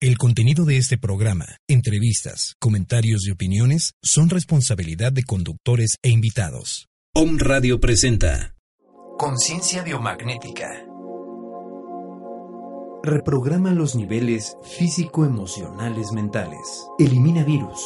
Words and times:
el 0.00 0.16
contenido 0.16 0.64
de 0.64 0.78
este 0.78 0.96
programa, 0.96 1.44
entrevistas, 1.68 2.54
comentarios 2.58 3.26
y 3.26 3.30
opiniones 3.30 3.92
son 4.02 4.30
responsabilidad 4.30 5.12
de 5.12 5.24
conductores 5.24 5.96
e 6.02 6.08
invitados. 6.08 6.88
Om 7.14 7.38
Radio 7.38 7.78
presenta 7.78 8.54
Conciencia 9.18 9.82
biomagnética. 9.82 10.86
Reprograma 13.02 13.72
los 13.72 13.94
niveles 13.94 14.56
físico-emocionales 14.62 16.12
mentales. 16.12 16.86
Elimina 16.98 17.44
virus, 17.44 17.84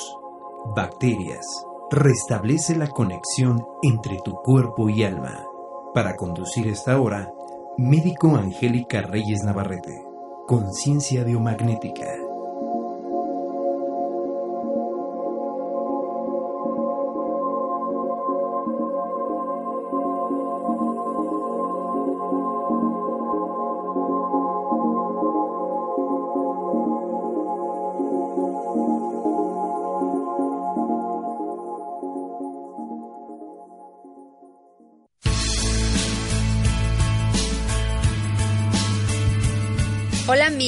bacterias. 0.77 1.45
Restablece 1.91 2.77
la 2.77 2.89
conexión 2.89 3.65
entre 3.83 4.19
tu 4.25 4.35
cuerpo 4.45 4.89
y 4.89 5.03
alma. 5.03 5.45
Para 5.93 6.15
conducir 6.15 6.69
esta 6.69 7.01
hora, 7.01 7.33
médico 7.79 8.37
Angélica 8.37 9.03
Reyes 9.03 9.43
Navarrete. 9.43 10.06
Conciencia 10.47 11.25
biomagnética. 11.25 12.26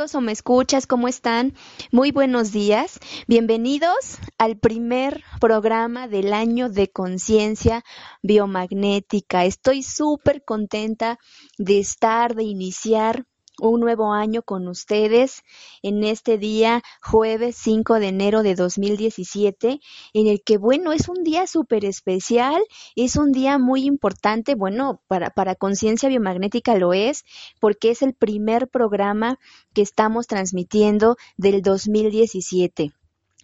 Amigos 0.00 0.14
o 0.14 0.22
me 0.22 0.32
escuchas, 0.32 0.86
¿cómo 0.86 1.08
están? 1.08 1.52
Muy 1.92 2.10
buenos 2.10 2.52
días. 2.52 2.98
Bienvenidos 3.26 4.16
al 4.38 4.56
primer 4.56 5.22
programa 5.42 6.08
del 6.08 6.32
año 6.32 6.70
de 6.70 6.90
conciencia 6.90 7.84
biomagnética. 8.22 9.44
Estoy 9.44 9.82
súper 9.82 10.42
contenta 10.42 11.18
de 11.58 11.80
estar, 11.80 12.34
de 12.34 12.44
iniciar 12.44 13.26
un 13.68 13.80
nuevo 13.80 14.12
año 14.12 14.42
con 14.42 14.68
ustedes 14.68 15.42
en 15.82 16.04
este 16.04 16.38
día, 16.38 16.82
jueves 17.02 17.56
5 17.56 18.00
de 18.00 18.08
enero 18.08 18.42
de 18.42 18.54
2017, 18.54 19.80
en 20.14 20.26
el 20.26 20.42
que, 20.42 20.58
bueno, 20.58 20.92
es 20.92 21.08
un 21.08 21.22
día 21.22 21.46
súper 21.46 21.84
especial, 21.84 22.62
es 22.96 23.16
un 23.16 23.32
día 23.32 23.58
muy 23.58 23.84
importante, 23.84 24.54
bueno, 24.54 25.02
para, 25.06 25.30
para 25.30 25.54
Conciencia 25.54 26.08
Biomagnética 26.08 26.74
lo 26.76 26.92
es, 26.92 27.24
porque 27.60 27.90
es 27.90 28.02
el 28.02 28.14
primer 28.14 28.68
programa 28.68 29.38
que 29.74 29.82
estamos 29.82 30.26
transmitiendo 30.26 31.16
del 31.36 31.62
2017. 31.62 32.92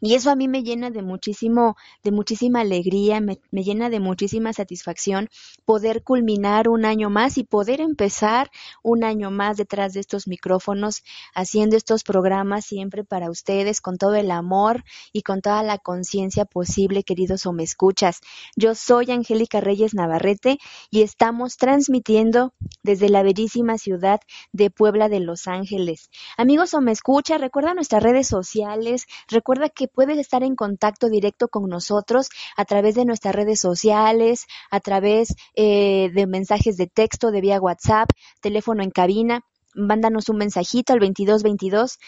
Y 0.01 0.15
eso 0.15 0.31
a 0.31 0.37
mí 0.37 0.47
me 0.47 0.62
llena 0.62 0.91
de 0.91 1.03
muchísimo, 1.03 1.77
de 2.03 2.11
muchísima 2.11 2.61
alegría, 2.61 3.21
me, 3.21 3.39
llena 3.51 3.89
de 3.89 4.01
muchísima 4.01 4.53
satisfacción 4.53 5.29
poder 5.65 6.03
culminar 6.03 6.69
un 6.69 6.84
año 6.84 7.09
más 7.09 7.39
y 7.39 7.45
poder 7.45 7.81
empezar 7.81 8.51
un 8.83 9.05
año 9.05 9.31
más 9.31 9.57
detrás 9.57 9.95
de 9.95 10.01
estos 10.01 10.29
micrófonos, 10.29 11.03
haciendo 11.34 11.77
estos 11.77 12.05
programas 12.05 12.67
siempre 12.67 13.05
para 13.05 13.31
ustedes 13.31 13.81
con 13.81 13.97
todo 13.97 14.15
el 14.15 14.31
amor 14.31 14.84
y 15.12 15.23
con 15.23 15.41
toda 15.41 15.62
la 15.62 15.79
conciencia 15.79 16.45
posible, 16.45 17.03
queridos 17.03 17.47
o 17.47 17.53
me 17.53 17.63
escuchas. 17.63 18.21
Yo 18.55 18.75
soy 18.75 19.11
Angélica 19.11 19.61
Reyes 19.61 19.95
Navarrete 19.95 20.59
y 20.91 21.03
estamos 21.03 21.57
transmitiendo 21.57 22.53
desde 22.83 23.09
la 23.09 23.23
bellísima 23.23 23.78
ciudad 23.78 24.21
de 24.53 24.71
Puebla 24.71 25.09
de 25.09 25.21
Los 25.21 25.47
Ángeles. 25.47 26.11
Amigos 26.37 26.75
o 26.75 26.81
me 26.81 26.93
escucha, 26.93 27.39
recuerda 27.39 27.75
nuestras 27.75 28.03
redes 28.03 28.27
sociales, 28.27 29.07
recuerda 29.28 29.69
que 29.69 29.85
puedes 29.86 30.19
estar 30.19 30.42
en 30.42 30.56
contacto 30.56 31.08
directo 31.08 31.48
con 31.48 31.69
nosotros 31.69 32.28
a 32.56 32.64
través 32.64 32.94
de 32.94 33.04
nuestras 33.04 33.34
redes 33.34 33.60
sociales, 33.60 34.47
a 34.70 34.80
través 34.80 35.34
eh, 35.54 36.10
de 36.14 36.26
mensajes 36.26 36.76
de 36.76 36.86
texto, 36.86 37.30
de 37.30 37.41
vía 37.41 37.60
WhatsApp, 37.60 38.10
teléfono 38.41 38.82
en 38.82 38.91
cabina. 38.91 39.42
Mándanos 39.74 40.28
un 40.28 40.38
mensajito 40.38 40.92
al 40.92 41.00
2222 41.00 41.98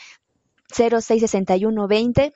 066120 0.70 2.32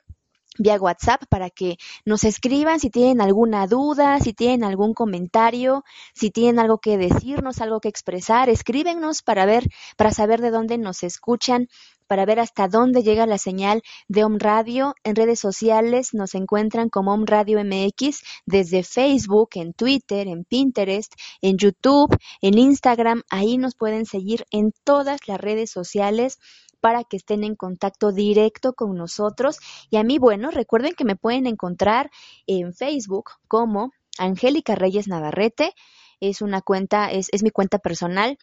vía 0.57 0.75
WhatsApp 0.75 1.23
para 1.29 1.49
que 1.49 1.77
nos 2.05 2.23
escriban 2.23 2.79
si 2.79 2.89
tienen 2.89 3.21
alguna 3.21 3.67
duda, 3.67 4.19
si 4.19 4.33
tienen 4.33 4.63
algún 4.63 4.93
comentario, 4.93 5.83
si 6.13 6.31
tienen 6.31 6.59
algo 6.59 6.77
que 6.77 6.97
decirnos, 6.97 7.61
algo 7.61 7.79
que 7.79 7.89
expresar, 7.89 8.49
escríbenos 8.49 9.21
para 9.21 9.45
ver, 9.45 9.67
para 9.97 10.11
saber 10.11 10.41
de 10.41 10.51
dónde 10.51 10.77
nos 10.77 11.03
escuchan, 11.03 11.67
para 12.07 12.25
ver 12.25 12.39
hasta 12.39 12.67
dónde 12.67 13.01
llega 13.01 13.25
la 13.25 13.37
señal 13.37 13.81
de 14.07 14.23
Om 14.23 14.37
Radio. 14.37 14.93
En 15.03 15.15
redes 15.15 15.39
sociales 15.39 16.13
nos 16.13 16.35
encuentran 16.35 16.89
como 16.89 17.13
Om 17.13 17.25
Radio 17.25 17.63
MX 17.63 18.21
desde 18.45 18.83
Facebook, 18.83 19.49
en 19.55 19.73
Twitter, 19.73 20.27
en 20.27 20.43
Pinterest, 20.43 21.13
en 21.41 21.57
YouTube, 21.57 22.15
en 22.41 22.57
Instagram. 22.57 23.23
Ahí 23.29 23.57
nos 23.57 23.75
pueden 23.75 24.05
seguir 24.05 24.45
en 24.51 24.73
todas 24.83 25.27
las 25.27 25.39
redes 25.39 25.71
sociales 25.71 26.39
para 26.83 27.05
que 27.05 27.15
estén 27.15 27.45
en 27.45 27.55
contacto 27.55 28.11
directo 28.11 28.73
con 28.73 28.93
nosotros. 28.97 29.57
Y 29.89 29.95
a 29.95 30.03
mí, 30.03 30.19
bueno, 30.19 30.51
recuerden 30.51 30.95
que 30.95 31.05
me 31.05 31.15
pueden 31.15 31.47
encontrar 31.47 32.11
en 32.45 32.73
Facebook 32.73 33.29
como 33.47 33.93
Angélica 34.17 34.75
Reyes 34.75 35.07
Navarrete. 35.07 35.73
Es 36.19 36.41
una 36.41 36.61
cuenta, 36.61 37.09
es, 37.09 37.29
es 37.31 37.41
mi 37.41 37.51
cuenta 37.51 37.79
personal 37.79 38.37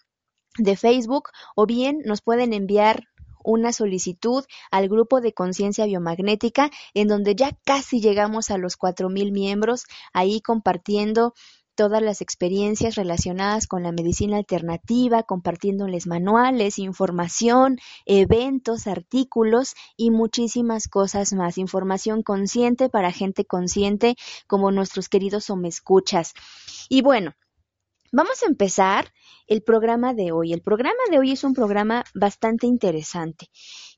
de 0.56 0.74
Facebook 0.74 1.28
o 1.54 1.66
bien 1.66 1.98
nos 2.06 2.22
pueden 2.22 2.54
enviar 2.54 3.04
una 3.44 3.74
solicitud 3.74 4.42
al 4.70 4.88
grupo 4.88 5.20
de 5.20 5.34
conciencia 5.34 5.84
biomagnética 5.84 6.70
en 6.94 7.08
donde 7.08 7.34
ya 7.34 7.52
casi 7.66 8.00
llegamos 8.00 8.50
a 8.50 8.56
los 8.56 8.78
4.000 8.78 9.32
miembros 9.32 9.84
ahí 10.14 10.40
compartiendo 10.40 11.34
todas 11.80 12.02
las 12.02 12.20
experiencias 12.20 12.94
relacionadas 12.96 13.66
con 13.66 13.82
la 13.82 13.90
medicina 13.90 14.36
alternativa, 14.36 15.22
compartiéndoles 15.22 16.06
manuales, 16.06 16.78
información, 16.78 17.78
eventos, 18.04 18.86
artículos 18.86 19.72
y 19.96 20.10
muchísimas 20.10 20.88
cosas 20.88 21.32
más. 21.32 21.56
Información 21.56 22.22
consciente 22.22 22.90
para 22.90 23.12
gente 23.12 23.46
consciente 23.46 24.16
como 24.46 24.70
nuestros 24.70 25.08
queridos 25.08 25.46
escuchas. 25.64 26.34
Y 26.90 27.00
bueno, 27.00 27.32
Vamos 28.12 28.42
a 28.42 28.46
empezar 28.46 29.12
el 29.46 29.62
programa 29.62 30.14
de 30.14 30.32
hoy. 30.32 30.52
El 30.52 30.62
programa 30.62 30.98
de 31.12 31.20
hoy 31.20 31.30
es 31.30 31.44
un 31.44 31.54
programa 31.54 32.04
bastante 32.12 32.66
interesante 32.66 33.46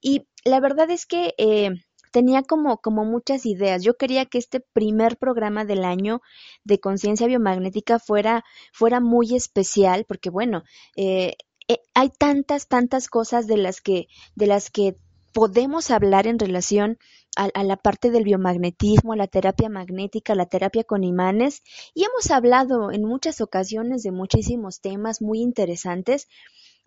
y 0.02 0.28
la 0.44 0.60
verdad 0.60 0.90
es 0.90 1.06
que 1.06 1.32
eh, 1.38 1.70
tenía 2.12 2.42
como, 2.42 2.78
como 2.78 3.04
muchas 3.04 3.46
ideas. 3.46 3.82
Yo 3.82 3.96
quería 3.96 4.26
que 4.26 4.38
este 4.38 4.60
primer 4.60 5.16
programa 5.16 5.64
del 5.64 5.84
año 5.84 6.20
de 6.62 6.78
conciencia 6.78 7.26
biomagnética 7.26 7.98
fuera, 7.98 8.44
fuera 8.72 9.00
muy 9.00 9.34
especial, 9.34 10.04
porque 10.06 10.30
bueno, 10.30 10.62
eh, 10.94 11.34
eh, 11.68 11.78
hay 11.94 12.10
tantas, 12.10 12.68
tantas 12.68 13.08
cosas 13.08 13.46
de 13.46 13.56
las 13.56 13.80
que, 13.80 14.06
de 14.36 14.46
las 14.46 14.70
que 14.70 14.96
podemos 15.32 15.90
hablar 15.90 16.26
en 16.26 16.38
relación 16.38 16.98
a, 17.36 17.48
a, 17.54 17.64
la 17.64 17.76
parte 17.76 18.10
del 18.10 18.24
biomagnetismo, 18.24 19.14
a 19.14 19.16
la 19.16 19.26
terapia 19.26 19.70
magnética, 19.70 20.34
a 20.34 20.36
la 20.36 20.46
terapia 20.46 20.84
con 20.84 21.04
imanes, 21.04 21.62
y 21.94 22.04
hemos 22.04 22.30
hablado 22.30 22.92
en 22.92 23.04
muchas 23.04 23.40
ocasiones 23.40 24.02
de 24.02 24.12
muchísimos 24.12 24.80
temas 24.80 25.22
muy 25.22 25.40
interesantes, 25.40 26.28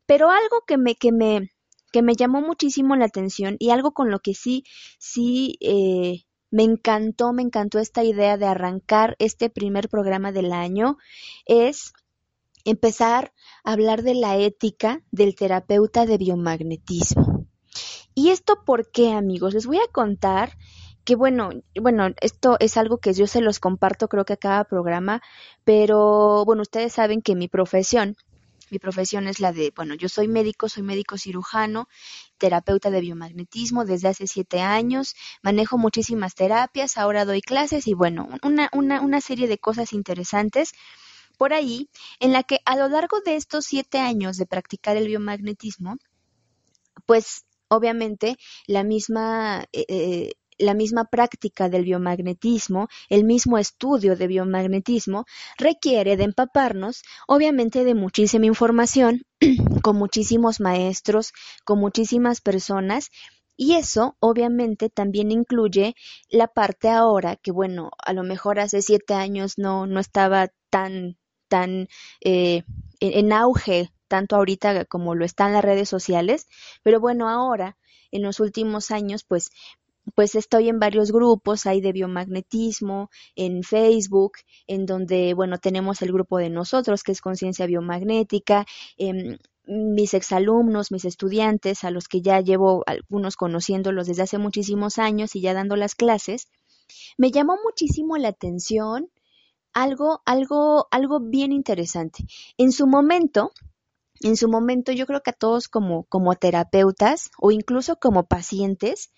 pero 0.05 0.29
algo 0.29 0.61
que 0.67 0.77
me, 0.77 0.95
que 0.95 1.11
me, 1.11 1.49
que 1.95 2.01
me 2.01 2.17
llamó 2.17 2.41
muchísimo 2.41 2.97
la 2.97 3.05
atención 3.05 3.55
y 3.57 3.69
algo 3.69 3.93
con 3.93 4.11
lo 4.11 4.19
que 4.19 4.33
sí, 4.33 4.65
sí, 4.99 5.57
eh, 5.61 6.25
me 6.51 6.63
encantó, 6.63 7.31
me 7.31 7.41
encantó 7.41 7.79
esta 7.79 8.03
idea 8.03 8.35
de 8.35 8.47
arrancar 8.47 9.15
este 9.17 9.49
primer 9.49 9.87
programa 9.87 10.33
del 10.33 10.51
año, 10.51 10.97
es 11.45 11.93
empezar 12.65 13.31
a 13.63 13.71
hablar 13.71 14.03
de 14.03 14.13
la 14.13 14.35
ética 14.35 15.03
del 15.09 15.35
terapeuta 15.35 16.05
de 16.05 16.17
biomagnetismo. 16.17 17.47
¿Y 18.13 18.31
esto 18.31 18.65
por 18.65 18.91
qué, 18.91 19.13
amigos? 19.13 19.53
Les 19.53 19.65
voy 19.65 19.77
a 19.77 19.89
contar 19.89 20.57
que 21.05 21.15
bueno, 21.15 21.51
bueno, 21.81 22.07
esto 22.19 22.57
es 22.59 22.75
algo 22.75 22.97
que 22.97 23.13
yo 23.13 23.25
se 23.25 23.39
los 23.39 23.61
comparto 23.61 24.09
creo 24.09 24.25
que 24.25 24.33
a 24.33 24.37
cada 24.37 24.65
programa, 24.65 25.21
pero 25.63 26.43
bueno, 26.43 26.63
ustedes 26.63 26.91
saben 26.91 27.21
que 27.21 27.35
mi 27.35 27.47
profesión 27.47 28.17
mi 28.75 28.79
profesión 28.79 29.29
es 29.29 29.39
la 29.39 29.53
de, 29.53 29.71
bueno, 29.73 29.93
yo 29.93 30.09
soy 30.09 30.27
médico, 30.27 30.67
soy 30.67 30.83
médico 30.83 31.17
cirujano, 31.17 31.87
terapeuta 32.37 32.89
de 32.89 32.99
biomagnetismo 32.99 33.85
desde 33.85 34.09
hace 34.09 34.27
siete 34.27 34.59
años, 34.59 35.15
manejo 35.41 35.77
muchísimas 35.77 36.35
terapias, 36.35 36.97
ahora 36.97 37.23
doy 37.23 37.39
clases 37.39 37.87
y 37.87 37.93
bueno, 37.93 38.27
una, 38.43 38.69
una, 38.73 38.99
una 38.99 39.21
serie 39.21 39.47
de 39.47 39.57
cosas 39.57 39.93
interesantes 39.93 40.73
por 41.37 41.53
ahí, 41.53 41.89
en 42.19 42.33
la 42.33 42.43
que 42.43 42.59
a 42.65 42.75
lo 42.75 42.89
largo 42.89 43.21
de 43.21 43.37
estos 43.37 43.63
siete 43.63 43.99
años 43.99 44.35
de 44.35 44.45
practicar 44.45 44.97
el 44.97 45.07
biomagnetismo, 45.07 45.95
pues 47.05 47.45
obviamente 47.69 48.35
la 48.67 48.83
misma 48.83 49.63
eh, 49.71 49.85
eh 49.87 50.31
la 50.57 50.73
misma 50.73 51.05
práctica 51.05 51.69
del 51.69 51.83
biomagnetismo, 51.83 52.87
el 53.09 53.23
mismo 53.23 53.57
estudio 53.57 54.15
de 54.15 54.27
biomagnetismo, 54.27 55.25
requiere 55.57 56.17
de 56.17 56.23
empaparnos, 56.23 57.03
obviamente, 57.27 57.83
de 57.83 57.95
muchísima 57.95 58.45
información, 58.45 59.23
con 59.83 59.97
muchísimos 59.97 60.59
maestros, 60.59 61.33
con 61.65 61.79
muchísimas 61.79 62.41
personas, 62.41 63.09
y 63.57 63.75
eso 63.75 64.17
obviamente 64.19 64.89
también 64.89 65.31
incluye 65.31 65.95
la 66.29 66.47
parte 66.47 66.89
ahora, 66.89 67.37
que 67.37 67.51
bueno, 67.51 67.91
a 68.05 68.13
lo 68.13 68.23
mejor 68.23 68.59
hace 68.59 68.81
siete 68.81 69.13
años 69.13 69.57
no, 69.57 69.87
no 69.87 69.99
estaba 69.99 70.49
tan, 70.69 71.17
tan 71.47 71.87
eh, 72.21 72.63
en 72.99 73.31
auge, 73.31 73.91
tanto 74.07 74.35
ahorita 74.35 74.85
como 74.85 75.15
lo 75.15 75.25
están 75.25 75.53
las 75.53 75.63
redes 75.63 75.87
sociales, 75.89 76.47
pero 76.83 76.99
bueno, 76.99 77.29
ahora 77.29 77.77
en 78.11 78.23
los 78.23 78.39
últimos 78.39 78.91
años, 78.91 79.23
pues 79.23 79.51
pues 80.13 80.35
estoy 80.35 80.69
en 80.69 80.79
varios 80.79 81.11
grupos, 81.11 81.65
hay 81.65 81.81
de 81.81 81.91
biomagnetismo, 81.91 83.09
en 83.35 83.63
Facebook, 83.63 84.33
en 84.67 84.85
donde, 84.85 85.33
bueno, 85.33 85.57
tenemos 85.57 86.01
el 86.01 86.11
grupo 86.11 86.37
de 86.37 86.49
nosotros, 86.49 87.03
que 87.03 87.11
es 87.11 87.21
conciencia 87.21 87.65
biomagnética, 87.65 88.65
eh, 88.97 89.37
mis 89.67 90.13
exalumnos, 90.13 90.91
mis 90.91 91.05
estudiantes, 91.05 91.83
a 91.83 91.91
los 91.91 92.07
que 92.07 92.21
ya 92.21 92.39
llevo 92.39 92.83
algunos 92.85 93.35
conociéndolos 93.35 94.07
desde 94.07 94.23
hace 94.23 94.37
muchísimos 94.37 94.99
años 94.99 95.35
y 95.35 95.41
ya 95.41 95.53
dando 95.53 95.75
las 95.75 95.95
clases, 95.95 96.47
me 97.17 97.31
llamó 97.31 97.57
muchísimo 97.63 98.17
la 98.17 98.29
atención 98.29 99.09
algo, 99.73 100.21
algo, 100.25 100.87
algo 100.91 101.19
bien 101.19 101.51
interesante. 101.51 102.25
En 102.57 102.71
su 102.71 102.87
momento, 102.87 103.51
en 104.21 104.37
su 104.37 104.47
momento 104.47 104.91
yo 104.91 105.05
creo 105.05 105.21
que 105.21 105.31
a 105.31 105.33
todos 105.33 105.67
como, 105.67 106.05
como 106.05 106.35
terapeutas 106.35 107.31
o 107.37 107.51
incluso 107.51 107.97
como 107.97 108.25
pacientes, 108.25 109.11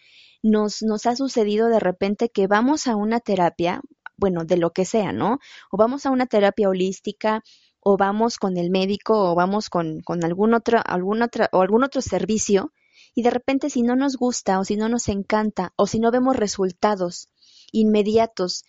nos, 0.48 0.82
nos 0.82 1.06
ha 1.06 1.16
sucedido 1.16 1.68
de 1.68 1.80
repente 1.80 2.30
que 2.30 2.48
vamos 2.48 2.88
a 2.88 2.96
una 2.96 3.20
terapia, 3.20 3.82
bueno, 4.18 4.46
de 4.46 4.58
lo 4.58 4.72
que 4.72 4.86
sea, 4.86 5.12
¿no? 5.12 5.40
O 5.72 5.78
vamos 5.78 6.06
a 6.06 6.12
una 6.12 6.26
terapia 6.26 6.70
holística, 6.70 7.44
o 7.80 7.98
vamos 7.98 8.38
con 8.38 8.58
el 8.58 8.70
médico, 8.70 9.32
o 9.32 9.36
vamos 9.36 9.70
con, 9.70 10.02
con 10.02 10.24
algún 10.24 10.54
otro, 10.54 10.80
algún 10.86 11.22
otro, 11.22 11.46
o 11.52 11.62
algún 11.62 11.84
otro 11.84 12.02
servicio, 12.02 12.74
y 13.16 13.22
de 13.22 13.30
repente 13.30 13.70
si 13.70 13.82
no 13.82 13.96
nos 13.96 14.18
gusta, 14.18 14.60
o 14.60 14.64
si 14.64 14.76
no 14.76 14.90
nos 14.90 15.08
encanta, 15.08 15.74
o 15.76 15.88
si 15.88 16.00
no 16.00 16.12
vemos 16.12 16.36
resultados 16.36 17.30
inmediatos 17.72 18.64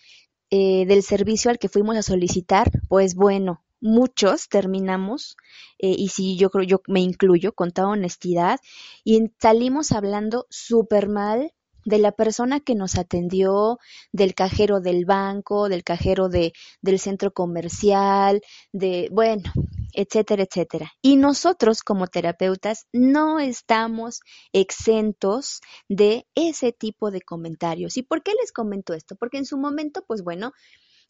eh, 0.50 0.86
del 0.86 1.02
servicio 1.02 1.50
al 1.50 1.58
que 1.58 1.69
fuimos 1.69 1.96
a 1.96 2.02
solicitar, 2.02 2.70
pues 2.88 3.14
bueno, 3.14 3.62
muchos 3.81 4.48
terminamos, 4.48 5.36
eh, 5.78 5.94
y 5.96 6.08
si 6.08 6.36
yo 6.36 6.50
creo, 6.50 6.64
yo 6.64 6.81
me 6.86 7.00
incluyo 7.00 7.52
con 7.52 7.70
toda 7.70 7.88
honestidad, 7.88 8.60
y 9.04 9.31
salimos 9.40 9.92
hablando 9.92 10.46
súper 10.50 11.08
mal 11.08 11.52
de 11.88 11.99
la 11.99 12.12
persona 12.12 12.61
que 12.61 12.75
nos 12.75 12.99
atendió, 12.99 13.79
del 14.12 14.35
cajero 14.35 14.81
del 14.81 15.06
banco, 15.06 15.70
del 15.70 15.85
cajero 15.85 16.29
de, 16.29 16.52
del 16.82 16.99
centro 16.99 17.32
comercial, 17.32 18.43
de, 18.73 19.08
bueno, 19.11 19.50
etcétera, 19.94 20.43
etcétera. 20.43 20.93
Y 21.00 21.17
nosotros 21.17 21.81
como 21.82 22.06
terapeutas 22.06 22.87
no 22.93 23.40
estamos 23.40 24.20
exentos 24.52 25.61
de 25.88 26.26
ese 26.35 26.73
tipo 26.73 27.11
de 27.11 27.23
comentarios. 27.23 27.96
¿Y 27.96 28.02
por 28.02 28.23
qué 28.23 28.32
les 28.38 28.52
comento 28.52 28.93
esto? 28.93 29.17
Porque 29.17 29.38
en 29.38 29.46
su 29.46 29.56
momento, 29.56 30.05
pues 30.06 30.23
bueno, 30.23 30.52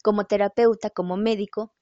como 0.01 0.23
terapeuta, 0.27 0.89
como 0.89 1.17
médico, 1.17 1.73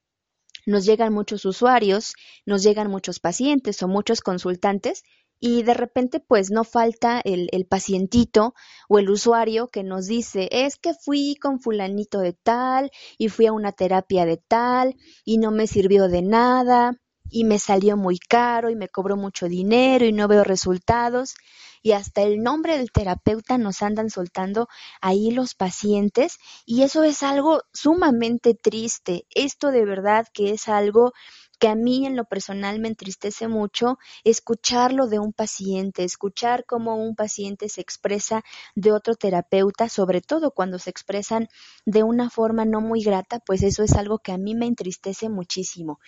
nos 0.66 0.84
llegan 0.84 1.12
muchos 1.12 1.44
usuarios, 1.44 2.14
nos 2.46 2.64
llegan 2.64 2.90
muchos 2.90 3.20
pacientes 3.20 3.80
o 3.84 3.86
muchos 3.86 4.22
consultantes 4.22 5.04
y 5.40 5.62
de 5.62 5.74
repente 5.74 6.20
pues 6.20 6.50
no 6.50 6.64
falta 6.64 7.20
el, 7.24 7.48
el, 7.52 7.66
pacientito 7.66 8.54
o 8.88 8.98
el 8.98 9.10
usuario 9.10 9.68
que 9.68 9.82
nos 9.82 10.06
dice 10.06 10.48
es 10.50 10.76
que 10.76 10.94
fui 10.94 11.36
con 11.36 11.60
fulanito 11.60 12.20
de 12.20 12.32
tal 12.32 12.90
y 13.18 13.28
fui 13.28 13.46
a 13.46 13.52
una 13.52 13.72
terapia 13.72 14.24
de 14.26 14.36
tal 14.36 14.96
y 15.24 15.38
no 15.38 15.50
me 15.50 15.66
sirvió 15.66 16.08
de 16.08 16.22
nada 16.22 17.00
y 17.30 17.44
me 17.44 17.58
salió 17.58 17.96
muy 17.96 18.18
caro 18.18 18.70
y 18.70 18.76
me 18.76 18.88
cobró 18.88 19.16
mucho 19.16 19.46
dinero 19.48 20.04
y 20.04 20.12
no 20.12 20.28
veo 20.28 20.44
resultados 20.44 21.34
y 21.82 21.92
hasta 21.92 22.22
el 22.22 22.42
nombre 22.42 22.76
del 22.78 22.90
terapeuta 22.90 23.58
nos 23.58 23.82
andan 23.82 24.10
soltando 24.10 24.68
ahí 25.00 25.30
los 25.30 25.54
pacientes 25.54 26.38
y 26.66 26.82
eso 26.82 27.04
es 27.04 27.22
algo 27.22 27.62
sumamente 27.72 28.54
triste. 28.54 29.26
Esto 29.30 29.70
de 29.70 29.84
verdad 29.84 30.26
que 30.32 30.50
es 30.50 30.68
algo 30.68 31.12
que 31.58 31.68
a 31.68 31.74
mí 31.74 32.06
en 32.06 32.16
lo 32.16 32.24
personal 32.24 32.78
me 32.78 32.88
entristece 32.88 33.48
mucho 33.48 33.98
escucharlo 34.24 35.08
de 35.08 35.18
un 35.18 35.32
paciente, 35.32 36.04
escuchar 36.04 36.64
cómo 36.66 36.96
un 36.96 37.16
paciente 37.16 37.68
se 37.68 37.80
expresa 37.80 38.44
de 38.74 38.92
otro 38.92 39.14
terapeuta, 39.14 39.88
sobre 39.88 40.20
todo 40.20 40.52
cuando 40.52 40.78
se 40.78 40.90
expresan 40.90 41.48
de 41.84 42.02
una 42.02 42.30
forma 42.30 42.64
no 42.64 42.80
muy 42.80 43.02
grata, 43.02 43.40
pues 43.40 43.62
eso 43.62 43.82
es 43.82 43.94
algo 43.94 44.18
que 44.18 44.32
a 44.32 44.38
mí 44.38 44.54
me 44.54 44.66
entristece 44.66 45.28
muchísimo. 45.28 46.00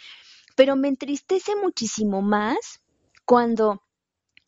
Pero 0.56 0.76
me 0.76 0.88
entristece 0.88 1.56
muchísimo 1.56 2.22
más 2.22 2.80
cuando 3.24 3.82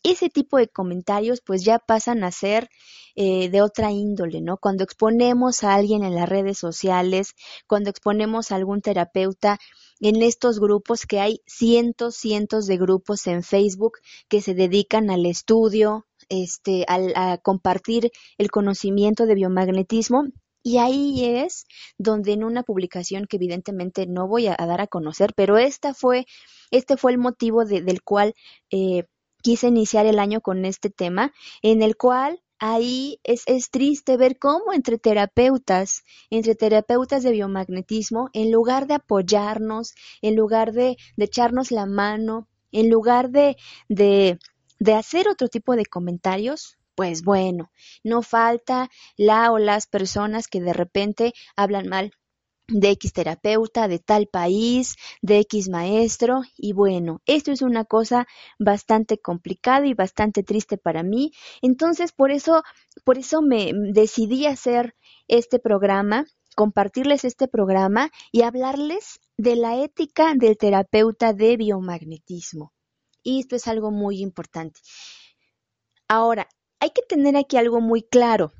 ese 0.02 0.28
tipo 0.28 0.56
de 0.58 0.68
comentarios 0.68 1.40
pues 1.40 1.64
ya 1.64 1.78
pasan 1.78 2.24
a 2.24 2.32
ser 2.32 2.68
eh, 3.14 3.50
de 3.50 3.62
otra 3.62 3.92
índole, 3.92 4.40
¿no? 4.40 4.56
Cuando 4.56 4.84
exponemos 4.84 5.62
a 5.62 5.74
alguien 5.74 6.02
en 6.02 6.14
las 6.14 6.28
redes 6.28 6.58
sociales, 6.58 7.34
cuando 7.66 7.90
exponemos 7.90 8.50
a 8.50 8.56
algún 8.56 8.80
terapeuta 8.80 9.58
en 10.02 10.20
estos 10.20 10.58
grupos, 10.60 11.06
que 11.06 11.20
hay 11.20 11.40
cientos, 11.46 12.16
cientos 12.16 12.66
de 12.66 12.76
grupos 12.76 13.26
en 13.28 13.42
Facebook 13.42 13.98
que 14.28 14.42
se 14.42 14.52
dedican 14.52 15.10
al 15.10 15.24
estudio, 15.26 16.06
este, 16.28 16.84
al, 16.88 17.12
a 17.14 17.38
compartir 17.38 18.10
el 18.36 18.50
conocimiento 18.50 19.26
de 19.26 19.36
biomagnetismo, 19.36 20.24
y 20.64 20.78
ahí 20.78 21.24
es 21.24 21.66
donde 21.98 22.32
en 22.32 22.44
una 22.44 22.62
publicación 22.62 23.26
que 23.26 23.36
evidentemente 23.36 24.06
no 24.06 24.28
voy 24.28 24.48
a, 24.48 24.56
dar 24.56 24.80
a 24.80 24.86
conocer, 24.86 25.32
pero 25.34 25.56
esta 25.56 25.94
fue, 25.94 26.26
este 26.70 26.96
fue 26.96 27.12
el 27.12 27.18
motivo 27.18 27.64
de, 27.64 27.80
del 27.80 28.02
cual 28.02 28.34
eh, 28.70 29.04
quise 29.42 29.68
iniciar 29.68 30.06
el 30.06 30.18
año 30.18 30.40
con 30.40 30.64
este 30.64 30.90
tema, 30.90 31.32
en 31.62 31.82
el 31.82 31.96
cual 31.96 32.40
ahí 32.62 33.18
es, 33.24 33.70
triste 33.72 34.16
ver 34.16 34.38
cómo 34.38 34.72
entre 34.72 34.96
terapeutas, 34.96 36.04
entre 36.30 36.54
terapeutas 36.54 37.24
de 37.24 37.32
biomagnetismo, 37.32 38.30
en 38.32 38.52
lugar 38.52 38.86
de 38.86 38.94
apoyarnos, 38.94 39.94
en 40.22 40.36
lugar 40.36 40.72
de, 40.72 40.96
echarnos 41.16 41.72
la 41.72 41.86
mano, 41.86 42.46
en 42.70 42.88
lugar 42.88 43.30
de, 43.30 43.56
de 43.88 44.94
hacer 44.94 45.26
otro 45.28 45.48
tipo 45.48 45.74
de 45.74 45.86
comentarios, 45.86 46.78
pues 46.94 47.24
bueno, 47.24 47.72
no 48.04 48.22
falta 48.22 48.90
la 49.16 49.50
o 49.50 49.58
las 49.58 49.88
personas 49.88 50.46
que 50.46 50.60
de 50.60 50.72
repente 50.72 51.32
hablan 51.56 51.88
mal 51.88 52.12
de 52.72 52.90
X 52.90 53.12
terapeuta, 53.12 53.88
de 53.88 53.98
tal 53.98 54.26
país, 54.26 54.96
de 55.20 55.38
X 55.40 55.68
maestro. 55.68 56.42
Y 56.56 56.72
bueno, 56.72 57.20
esto 57.26 57.52
es 57.52 57.62
una 57.62 57.84
cosa 57.84 58.26
bastante 58.58 59.18
complicada 59.18 59.86
y 59.86 59.94
bastante 59.94 60.42
triste 60.42 60.78
para 60.78 61.02
mí. 61.02 61.32
Entonces, 61.60 62.12
por 62.12 62.30
eso, 62.30 62.62
por 63.04 63.18
eso 63.18 63.42
me 63.42 63.72
decidí 63.74 64.46
hacer 64.46 64.94
este 65.28 65.58
programa, 65.58 66.26
compartirles 66.56 67.24
este 67.24 67.48
programa 67.48 68.10
y 68.30 68.42
hablarles 68.42 69.20
de 69.36 69.56
la 69.56 69.76
ética 69.82 70.34
del 70.36 70.56
terapeuta 70.56 71.32
de 71.32 71.56
biomagnetismo. 71.56 72.72
Y 73.22 73.40
esto 73.40 73.56
es 73.56 73.68
algo 73.68 73.90
muy 73.90 74.20
importante. 74.20 74.80
Ahora, 76.08 76.48
hay 76.80 76.90
que 76.90 77.02
tener 77.02 77.36
aquí 77.36 77.56
algo 77.56 77.80
muy 77.80 78.02
claro. 78.02 78.52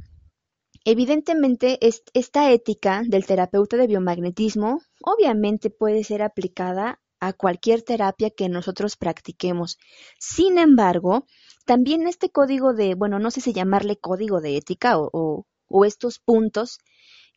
Evidentemente, 0.85 1.79
esta 1.81 2.51
ética 2.51 3.03
del 3.07 3.25
terapeuta 3.25 3.77
de 3.77 3.87
biomagnetismo 3.87 4.81
obviamente 5.03 5.71
puede 5.71 6.03
ser 6.03 6.23
aplicada 6.23 7.01
a 7.21 7.33
cualquier 7.33 7.83
terapia 7.83 8.31
que 8.31 8.49
nosotros 8.49 8.97
practiquemos. 8.97 9.79
Sin 10.19 10.59
embargo, 10.59 11.25
también 11.65 12.09
este 12.09 12.31
código 12.31 12.75
de, 12.75 12.97
bueno, 12.97 13.21
no 13.21 13.31
sé 13.31 13.41
si 13.41 13.53
llamarle 13.53 13.97
código 13.97 14.41
de 14.41 14.57
ética 14.57 14.97
o, 14.99 15.47
estos 15.87 16.19
puntos 16.19 16.79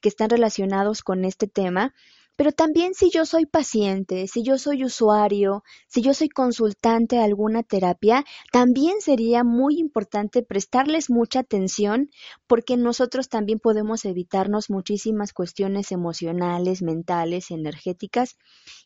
que 0.02 0.10
están 0.10 0.30
relacionados 0.30 1.04
con 1.04 1.24
este 1.24 1.48
tema, 1.48 1.94
pero 2.36 2.52
también 2.52 2.94
si 2.94 3.10
yo 3.10 3.26
soy 3.26 3.46
paciente, 3.46 4.28
si 4.28 4.44
yo 4.44 4.58
soy 4.58 4.84
usuario, 4.84 5.64
si 5.88 6.02
yo 6.02 6.14
soy 6.14 6.30
consultante 6.30 7.16
de 7.18 7.24
alguna 7.24 7.64
terapia, 7.64 8.26
también 8.52 9.02
sería 9.02 9.44
muy 9.44 9.78
importante 9.80 10.44
prestarles 10.44 11.10
mucha 11.10 11.40
atención 11.40 12.10
porque 12.48 12.78
nosotros 12.78 13.30
también 13.30 13.60
podemos 13.60 14.06
evitarnos 14.06 14.70
muchísimas 14.70 15.34
cuestiones 15.34 15.92
emocionales, 15.92 16.82
mentales, 16.82 17.52
energéticas 17.52 18.38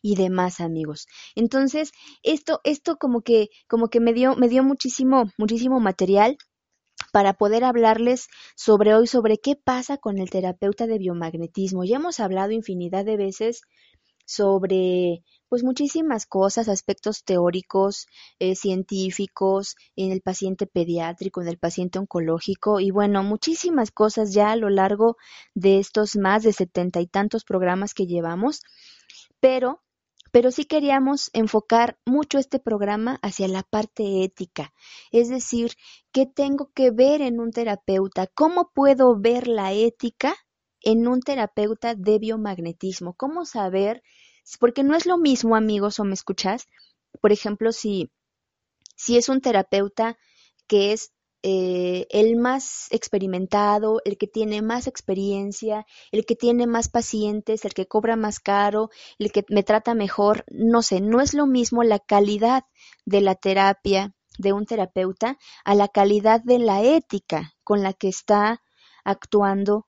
y 0.02 0.16
demás, 0.16 0.60
amigos. 0.60 1.06
Entonces, 1.34 1.92
esto 2.22 2.60
esto 2.64 2.96
como 2.96 3.22
que 3.22 3.48
como 3.68 3.88
que 3.88 4.00
me 4.00 4.12
dio 4.12 4.36
me 4.36 4.48
dio 4.48 4.62
muchísimo 4.62 5.24
muchísimo 5.38 5.80
material 5.80 6.36
para 7.10 7.34
poder 7.34 7.64
hablarles 7.64 8.28
sobre 8.56 8.94
hoy 8.94 9.06
sobre 9.06 9.38
qué 9.38 9.56
pasa 9.56 9.96
con 9.98 10.18
el 10.18 10.30
terapeuta 10.30 10.86
de 10.86 10.98
biomagnetismo. 10.98 11.84
Ya 11.84 11.96
hemos 11.96 12.20
hablado 12.20 12.52
infinidad 12.52 13.04
de 13.04 13.16
veces 13.16 13.62
sobre 14.30 15.24
pues 15.48 15.64
muchísimas 15.64 16.24
cosas, 16.24 16.68
aspectos 16.68 17.24
teóricos, 17.24 18.06
eh, 18.38 18.54
científicos, 18.54 19.74
en 19.96 20.12
el 20.12 20.20
paciente 20.20 20.68
pediátrico, 20.68 21.42
en 21.42 21.48
el 21.48 21.58
paciente 21.58 21.98
oncológico 21.98 22.78
y 22.78 22.92
bueno, 22.92 23.24
muchísimas 23.24 23.90
cosas 23.90 24.32
ya 24.32 24.52
a 24.52 24.56
lo 24.56 24.70
largo 24.70 25.16
de 25.54 25.80
estos 25.80 26.14
más 26.14 26.44
de 26.44 26.52
setenta 26.52 27.00
y 27.00 27.08
tantos 27.08 27.42
programas 27.42 27.92
que 27.94 28.06
llevamos, 28.06 28.60
pero 29.40 29.80
pero 30.32 30.50
sí 30.50 30.64
queríamos 30.64 31.30
enfocar 31.32 31.98
mucho 32.04 32.38
este 32.38 32.58
programa 32.58 33.18
hacia 33.22 33.48
la 33.48 33.62
parte 33.62 34.22
ética, 34.24 34.72
es 35.10 35.28
decir, 35.28 35.72
¿qué 36.12 36.26
tengo 36.26 36.70
que 36.74 36.90
ver 36.90 37.20
en 37.22 37.40
un 37.40 37.50
terapeuta? 37.50 38.26
¿Cómo 38.28 38.70
puedo 38.72 39.18
ver 39.18 39.48
la 39.48 39.72
ética 39.72 40.34
en 40.82 41.08
un 41.08 41.20
terapeuta 41.20 41.94
de 41.94 42.18
biomagnetismo? 42.18 43.14
¿Cómo 43.14 43.44
saber? 43.44 44.02
Porque 44.58 44.82
no 44.82 44.96
es 44.96 45.06
lo 45.06 45.18
mismo, 45.18 45.56
amigos, 45.56 46.00
o 46.00 46.04
me 46.04 46.14
escuchas, 46.14 46.66
por 47.20 47.32
ejemplo, 47.32 47.72
si, 47.72 48.10
si 48.96 49.16
es 49.16 49.28
un 49.28 49.40
terapeuta 49.40 50.18
que 50.66 50.92
es 50.92 51.12
eh, 51.42 52.06
el 52.10 52.36
más 52.36 52.88
experimentado, 52.90 54.02
el 54.04 54.18
que 54.18 54.26
tiene 54.26 54.60
más 54.60 54.86
experiencia, 54.86 55.86
el 56.12 56.26
que 56.26 56.36
tiene 56.36 56.66
más 56.66 56.88
pacientes, 56.88 57.64
el 57.64 57.72
que 57.72 57.86
cobra 57.86 58.16
más 58.16 58.40
caro, 58.40 58.90
el 59.18 59.32
que 59.32 59.44
me 59.48 59.62
trata 59.62 59.94
mejor, 59.94 60.44
no 60.50 60.82
sé, 60.82 61.00
no 61.00 61.20
es 61.20 61.32
lo 61.32 61.46
mismo 61.46 61.82
la 61.82 61.98
calidad 61.98 62.64
de 63.06 63.22
la 63.22 63.34
terapia 63.36 64.14
de 64.38 64.52
un 64.52 64.66
terapeuta 64.66 65.38
a 65.64 65.74
la 65.74 65.88
calidad 65.88 66.42
de 66.42 66.58
la 66.58 66.82
ética 66.82 67.54
con 67.64 67.82
la 67.82 67.94
que 67.94 68.08
está 68.08 68.62
actuando 69.04 69.86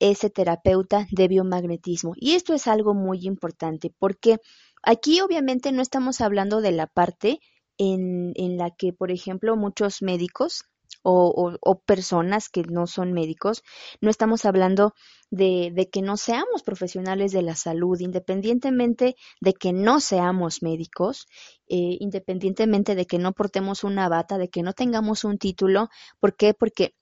ese 0.00 0.30
terapeuta 0.30 1.06
de 1.10 1.28
biomagnetismo. 1.28 2.12
Y 2.16 2.32
esto 2.32 2.54
es 2.54 2.66
algo 2.66 2.94
muy 2.94 3.20
importante 3.26 3.92
porque 3.98 4.38
aquí 4.82 5.20
obviamente 5.20 5.70
no 5.72 5.82
estamos 5.82 6.20
hablando 6.20 6.60
de 6.60 6.72
la 6.72 6.86
parte 6.86 7.40
en, 7.78 8.32
en 8.34 8.56
la 8.56 8.70
que, 8.70 8.92
por 8.92 9.12
ejemplo, 9.12 9.56
muchos 9.56 10.02
médicos 10.02 10.64
o, 11.02 11.82
personas 11.86 12.48
que 12.48 12.62
no 12.62 12.86
son 12.86 13.12
médicos. 13.12 13.62
No 14.00 14.10
estamos 14.10 14.44
hablando 14.44 14.94
de, 15.30 15.88
que 15.92 16.02
no 16.02 16.16
seamos 16.16 16.62
profesionales 16.62 17.32
de 17.32 17.42
la 17.42 17.54
salud, 17.54 17.98
independientemente 18.00 19.16
de 19.40 19.54
que 19.54 19.72
no 19.72 20.00
seamos 20.00 20.62
médicos, 20.62 21.26
eh, 21.68 21.96
independientemente 22.00 22.94
de 22.94 23.06
que 23.06 23.18
no 23.18 23.32
portemos 23.32 23.84
una 23.84 24.08
bata, 24.08 24.38
de 24.38 24.48
que 24.48 24.62
no 24.62 24.72
tengamos 24.72 25.24
un 25.24 25.38
título. 25.38 25.88
¿Por 26.20 26.36
qué? 26.36 26.54
Porque 26.54 26.94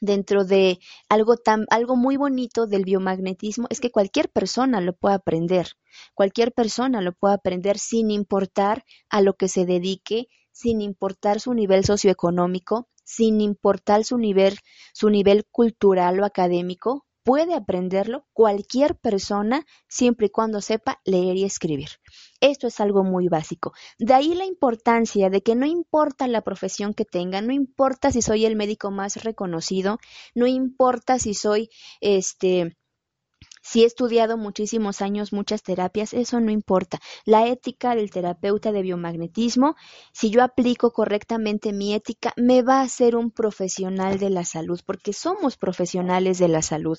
dentro 0.00 0.44
de 0.44 0.78
algo 1.08 1.36
tan 1.36 1.66
algo 1.70 1.96
muy 1.96 2.16
bonito 2.16 2.66
del 2.66 2.84
biomagnetismo 2.84 3.66
es 3.70 3.80
que 3.80 3.90
cualquier 3.90 4.28
persona 4.28 4.80
lo 4.80 4.94
puede 4.94 5.14
aprender. 5.14 5.68
Cualquier 6.14 6.52
persona 6.52 7.00
lo 7.00 7.12
puede 7.12 7.34
aprender 7.34 7.78
sin 7.78 8.10
importar 8.10 8.84
a 9.08 9.20
lo 9.20 9.34
que 9.34 9.48
se 9.48 9.64
dedique, 9.64 10.28
sin 10.52 10.80
importar 10.80 11.40
su 11.40 11.54
nivel 11.54 11.84
socioeconómico, 11.84 12.88
sin 13.04 13.40
importar 13.40 14.04
su 14.04 14.18
nivel, 14.18 14.58
su 14.92 15.10
nivel 15.10 15.44
cultural 15.50 16.20
o 16.20 16.24
académico, 16.24 17.06
puede 17.24 17.54
aprenderlo 17.54 18.26
cualquier 18.32 18.96
persona 18.96 19.66
siempre 19.88 20.26
y 20.26 20.30
cuando 20.30 20.60
sepa 20.60 21.00
leer 21.04 21.36
y 21.36 21.44
escribir. 21.44 21.88
Esto 22.40 22.66
es 22.66 22.78
algo 22.80 23.02
muy 23.02 23.28
básico. 23.28 23.72
De 23.98 24.12
ahí 24.12 24.34
la 24.34 24.44
importancia 24.44 25.30
de 25.30 25.42
que 25.42 25.54
no 25.54 25.66
importa 25.66 26.28
la 26.28 26.42
profesión 26.42 26.92
que 26.92 27.06
tenga, 27.06 27.40
no 27.40 27.52
importa 27.52 28.12
si 28.12 28.20
soy 28.20 28.44
el 28.44 28.56
médico 28.56 28.90
más 28.90 29.24
reconocido, 29.24 29.98
no 30.34 30.46
importa 30.46 31.18
si 31.18 31.32
soy 31.32 31.70
este 32.00 32.76
si 33.64 33.82
he 33.82 33.86
estudiado 33.86 34.36
muchísimos 34.36 35.00
años 35.00 35.32
muchas 35.32 35.62
terapias, 35.62 36.12
eso 36.12 36.38
no 36.38 36.50
importa. 36.50 36.98
La 37.24 37.46
ética 37.46 37.94
del 37.94 38.10
terapeuta 38.10 38.72
de 38.72 38.82
biomagnetismo, 38.82 39.74
si 40.12 40.28
yo 40.28 40.42
aplico 40.42 40.92
correctamente 40.92 41.72
mi 41.72 41.94
ética, 41.94 42.34
me 42.36 42.60
va 42.60 42.80
a 42.80 42.82
hacer 42.82 43.16
un 43.16 43.30
profesional 43.30 44.18
de 44.18 44.28
la 44.28 44.44
salud, 44.44 44.78
porque 44.84 45.14
somos 45.14 45.56
profesionales 45.56 46.38
de 46.38 46.48
la 46.48 46.60
salud. 46.60 46.98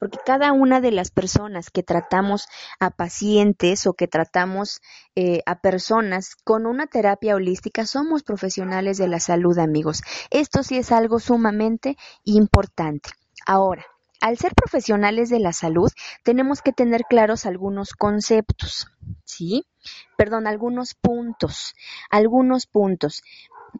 Porque 0.00 0.18
cada 0.24 0.52
una 0.52 0.80
de 0.80 0.92
las 0.92 1.10
personas 1.10 1.68
que 1.68 1.82
tratamos 1.82 2.48
a 2.80 2.88
pacientes 2.88 3.86
o 3.86 3.92
que 3.92 4.08
tratamos 4.08 4.80
eh, 5.14 5.42
a 5.44 5.60
personas 5.60 6.36
con 6.36 6.64
una 6.64 6.86
terapia 6.86 7.34
holística, 7.34 7.84
somos 7.84 8.22
profesionales 8.22 8.96
de 8.96 9.08
la 9.08 9.20
salud, 9.20 9.58
amigos. 9.58 10.00
Esto 10.30 10.62
sí 10.62 10.78
es 10.78 10.90
algo 10.90 11.18
sumamente 11.18 11.98
importante. 12.24 13.10
Ahora, 13.46 13.84
al 14.20 14.36
ser 14.38 14.54
profesionales 14.54 15.30
de 15.30 15.40
la 15.40 15.52
salud, 15.52 15.90
tenemos 16.22 16.62
que 16.62 16.72
tener 16.72 17.02
claros 17.08 17.46
algunos 17.46 17.92
conceptos, 17.92 18.88
¿sí? 19.24 19.66
Perdón, 20.16 20.46
algunos 20.46 20.94
puntos, 20.94 21.74
algunos 22.10 22.66
puntos. 22.66 23.22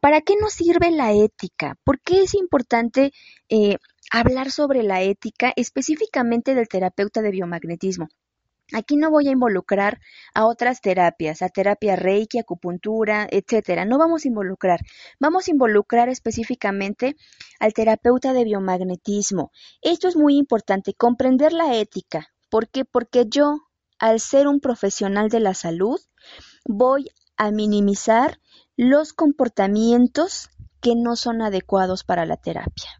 ¿Para 0.00 0.20
qué 0.20 0.36
nos 0.40 0.52
sirve 0.52 0.90
la 0.90 1.12
ética? 1.12 1.76
¿Por 1.84 2.00
qué 2.00 2.22
es 2.22 2.34
importante 2.34 3.12
eh, 3.48 3.78
hablar 4.10 4.50
sobre 4.50 4.82
la 4.82 5.02
ética 5.02 5.52
específicamente 5.56 6.54
del 6.54 6.68
terapeuta 6.68 7.22
de 7.22 7.30
biomagnetismo? 7.30 8.08
Aquí 8.72 8.96
no 8.96 9.10
voy 9.10 9.28
a 9.28 9.32
involucrar 9.32 9.98
a 10.34 10.46
otras 10.46 10.82
terapias, 10.82 11.40
a 11.40 11.48
terapia 11.48 11.96
reiki, 11.96 12.38
acupuntura, 12.38 13.26
etcétera. 13.30 13.86
No 13.86 13.96
vamos 13.96 14.24
a 14.24 14.28
involucrar. 14.28 14.80
Vamos 15.18 15.48
a 15.48 15.50
involucrar 15.52 16.10
específicamente 16.10 17.16
al 17.60 17.72
terapeuta 17.72 18.34
de 18.34 18.44
biomagnetismo. 18.44 19.52
Esto 19.80 20.06
es 20.08 20.16
muy 20.16 20.36
importante, 20.36 20.92
comprender 20.92 21.52
la 21.52 21.76
ética. 21.76 22.28
¿Por 22.50 22.68
qué? 22.68 22.84
Porque 22.84 23.24
yo, 23.26 23.68
al 23.98 24.20
ser 24.20 24.46
un 24.46 24.60
profesional 24.60 25.30
de 25.30 25.40
la 25.40 25.54
salud, 25.54 25.98
voy 26.66 27.10
a 27.38 27.50
minimizar 27.50 28.38
los 28.76 29.14
comportamientos 29.14 30.50
que 30.82 30.94
no 30.94 31.16
son 31.16 31.40
adecuados 31.40 32.04
para 32.04 32.26
la 32.26 32.36
terapia 32.36 32.90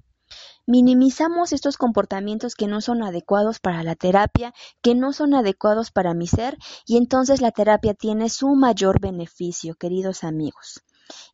minimizamos 0.69 1.55
estos 1.55 1.79
comportamientos 1.79 2.55
que 2.55 2.67
no 2.67 2.83
son 2.83 3.03
adecuados 3.03 3.59
para 3.59 3.83
la 3.83 3.97
terapia, 3.97 4.53
que 4.83 4.95
no 4.95 5.15
son 5.15 5.33
adecuados 5.33 5.91
para 5.91 6.13
mi 6.13 6.27
ser, 6.27 6.59
y 6.87 6.99
entonces 6.99 7.41
la 7.41 7.53
terapia 7.53 7.95
tiene 7.95 8.29
su 8.29 8.55
mayor 8.55 9.01
beneficio, 9.01 9.77
queridos 9.77 10.25
amigos. 10.25 10.85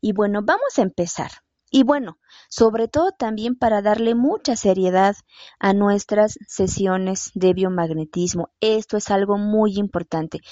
Y 0.01 0.13
bueno, 0.13 0.41
vamos 0.45 0.79
a 0.79 0.83
empezar. 0.83 1.33
Y 1.69 1.83
bueno, 1.83 2.19
sobre 2.49 2.87
todo 2.87 3.11
también 3.11 3.57
para 3.57 3.83
darle 3.83 4.15
mucha 4.15 4.55
seriedad 4.55 5.17
a 5.59 5.73
nuestras 5.73 6.39
sesiones 6.47 7.33
de 7.35 7.55
biomagnetismo. 7.55 8.51
Esto 8.61 8.97
es 8.97 9.11
algo 9.11 9.37
muy 9.37 9.79
importante. 9.79 10.43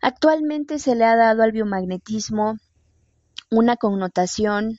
Actualmente 0.00 0.78
se 0.78 0.94
le 0.94 1.06
ha 1.06 1.16
dado 1.16 1.42
al 1.42 1.50
biomagnetismo 1.50 2.54
una 3.50 3.76
connotación 3.76 4.78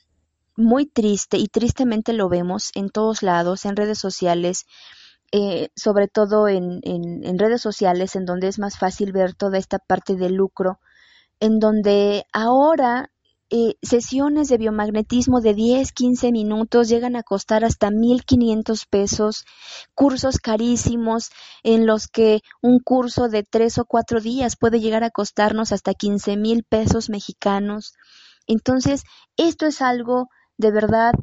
muy 0.56 0.86
triste 0.86 1.38
y 1.38 1.48
tristemente 1.48 2.14
lo 2.14 2.30
vemos 2.30 2.72
en 2.76 2.90
todos 2.90 3.24
lados, 3.24 3.66
en 3.66 3.76
redes 3.76 4.00
sociales, 4.00 4.66
eh, 5.32 5.70
sobre 5.76 6.08
todo 6.08 6.48
en, 6.48 6.80
en, 6.84 7.40
redes 7.40 7.62
sociales, 7.62 8.16
en 8.16 8.26
donde 8.26 8.48
es 8.48 8.60
más 8.60 8.78
fácil 8.78 9.12
ver 9.12 9.34
toda 9.34 9.58
esta 9.58 9.80
parte 9.80 10.16
de 10.16 10.30
lucro, 10.30 10.80
en 11.40 11.60
donde 11.60 12.26
ahora 12.32 13.12
eh, 13.52 13.76
sesiones 13.84 14.48
de 14.48 14.58
biomagnetismo 14.58 15.40
de 15.40 15.54
10, 15.54 15.92
15 15.92 16.32
minutos 16.32 16.90
llegan 16.90 17.16
a 17.16 17.22
costar 17.22 17.64
hasta 17.64 17.90
1.500 17.90 18.88
pesos, 18.90 19.46
cursos 19.94 20.40
carísimos 20.40 21.30
en 21.64 21.86
los 21.86 22.08
que 22.08 22.42
un 22.62 22.80
curso 22.80 23.30
de 23.30 23.44
3 23.44 23.80
o 23.80 23.86
4 23.86 24.20
días 24.20 24.56
puede 24.56 24.80
llegar 24.80 25.04
a 25.04 25.12
costarnos 25.12 25.72
hasta 25.72 25.94
15 25.94 26.38
mil 26.38 26.64
pesos 26.64 27.10
mexicanos. 27.10 27.94
Entonces, 28.48 29.04
esto 29.38 29.68
es 29.68 29.82
algo 29.82 30.30
de 30.58 30.72
verdad 30.72 31.14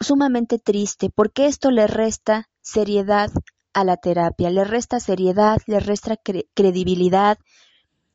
sumamente 0.00 0.58
triste 0.58 1.10
porque 1.10 1.46
esto 1.46 1.70
le 1.70 1.86
resta 1.86 2.48
seriedad 2.60 3.30
a 3.74 3.84
la 3.84 3.96
terapia, 3.96 4.50
le 4.50 4.64
resta 4.64 5.00
seriedad, 5.00 5.58
le 5.66 5.80
resta 5.80 6.16
credibilidad, 6.54 7.38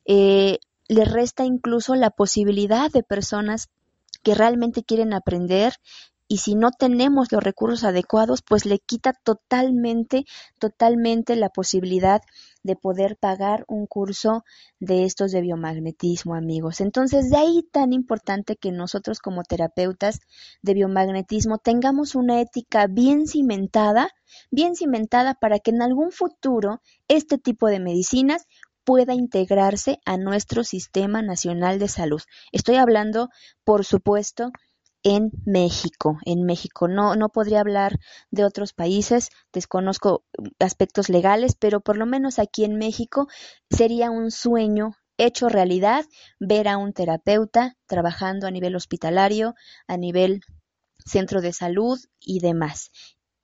eh, 0.05 0.59
le 0.87 1.05
resta 1.05 1.45
incluso 1.45 1.95
la 1.95 2.11
posibilidad 2.11 2.91
de 2.91 3.03
personas 3.03 3.69
que 4.23 4.35
realmente 4.35 4.83
quieren 4.83 5.13
aprender 5.13 5.73
y 6.27 6.37
si 6.37 6.55
no 6.55 6.71
tenemos 6.71 7.31
los 7.31 7.43
recursos 7.43 7.83
adecuados, 7.83 8.41
pues 8.41 8.65
le 8.65 8.79
quita 8.79 9.13
totalmente, 9.13 10.25
totalmente 10.59 11.35
la 11.35 11.49
posibilidad 11.49 12.21
de 12.67 12.75
poder 12.75 13.17
pagar 13.17 13.65
un 13.67 13.87
curso 13.87 14.43
de 14.79 15.05
estos 15.05 15.31
de 15.31 15.41
biomagnetismo, 15.41 16.35
amigos. 16.35 16.81
Entonces, 16.81 17.31
de 17.31 17.37
ahí 17.37 17.63
tan 17.71 17.93
importante 17.93 18.57
que 18.57 18.71
nosotros 18.71 19.19
como 19.19 19.41
terapeutas 19.41 20.19
de 20.61 20.75
biomagnetismo 20.75 21.57
tengamos 21.57 22.13
una 22.13 22.39
ética 22.41 22.85
bien 22.85 23.25
cimentada, 23.25 24.09
bien 24.51 24.75
cimentada 24.75 25.33
para 25.33 25.57
que 25.57 25.71
en 25.71 25.81
algún 25.81 26.11
futuro 26.11 26.81
este 27.07 27.39
tipo 27.39 27.67
de 27.67 27.79
medicinas 27.79 28.45
pueda 28.83 29.13
integrarse 29.13 29.99
a 30.05 30.17
nuestro 30.17 30.63
sistema 30.63 31.21
nacional 31.21 31.79
de 31.79 31.87
salud. 31.87 32.21
Estoy 32.51 32.75
hablando, 32.75 33.29
por 33.63 33.83
supuesto, 33.83 34.51
en 35.07 35.31
México. 35.45 36.17
En 36.25 36.43
México 36.43 36.89
no, 36.89 37.15
no 37.15 37.29
podría 37.29 37.61
hablar 37.61 37.97
de 38.29 38.43
otros 38.43 38.73
países, 38.73 39.29
desconozco 39.53 40.25
aspectos 40.59 41.07
legales, 41.07 41.55
pero 41.55 41.79
por 41.79 41.95
lo 41.95 42.05
menos 42.05 42.39
aquí 42.39 42.65
en 42.65 42.77
México 42.77 43.27
sería 43.69 44.11
un 44.11 44.31
sueño 44.31 44.97
hecho 45.17 45.47
realidad 45.47 46.03
ver 46.41 46.67
a 46.67 46.77
un 46.77 46.91
terapeuta 46.91 47.77
trabajando 47.87 48.47
a 48.47 48.51
nivel 48.51 48.75
hospitalario, 48.75 49.55
a 49.87 49.95
nivel 49.95 50.41
centro 51.05 51.39
de 51.39 51.53
salud 51.53 51.97
y 52.19 52.41
demás. 52.41 52.91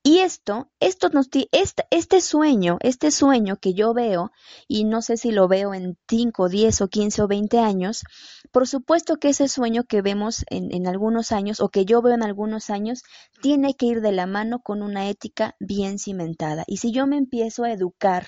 Y 0.06 0.20
esto, 0.20 0.70
esto 0.82 1.08
nos, 1.10 1.30
este, 1.54 1.86
este 1.90 2.20
sueño, 2.20 2.78
este 2.82 3.10
sueño 3.10 3.56
que 3.56 3.74
yo 3.74 3.94
veo, 3.94 4.32
y 4.68 4.84
no 4.84 5.02
sé 5.02 5.16
si 5.16 5.32
lo 5.32 5.48
veo 5.48 5.74
en 5.74 5.98
5, 6.10 6.50
10 6.50 6.82
o 6.82 6.90
15 6.90 7.22
o 7.22 7.28
20 7.30 7.60
años, 7.60 8.04
por 8.52 8.68
supuesto 8.68 9.16
que 9.16 9.30
ese 9.30 9.48
sueño 9.48 9.86
que 9.86 10.02
vemos 10.02 10.44
en, 10.50 10.74
en 10.76 10.88
algunos 10.88 11.32
años 11.32 11.62
o 11.62 11.70
que 11.70 11.86
yo 11.86 12.02
veo 12.02 12.14
en 12.14 12.24
algunos 12.24 12.70
años, 12.70 13.04
tiene 13.42 13.76
que 13.76 13.86
ir 13.86 14.02
de 14.02 14.12
la 14.12 14.26
mano 14.26 14.60
con 14.62 14.82
una 14.82 15.08
ética 15.08 15.56
bien 15.62 15.98
cimentada. 15.98 16.66
Y 16.68 16.78
si 16.78 16.92
yo 16.92 17.08
me 17.08 17.16
empiezo 17.16 17.64
a 17.64 17.72
educar 17.72 18.28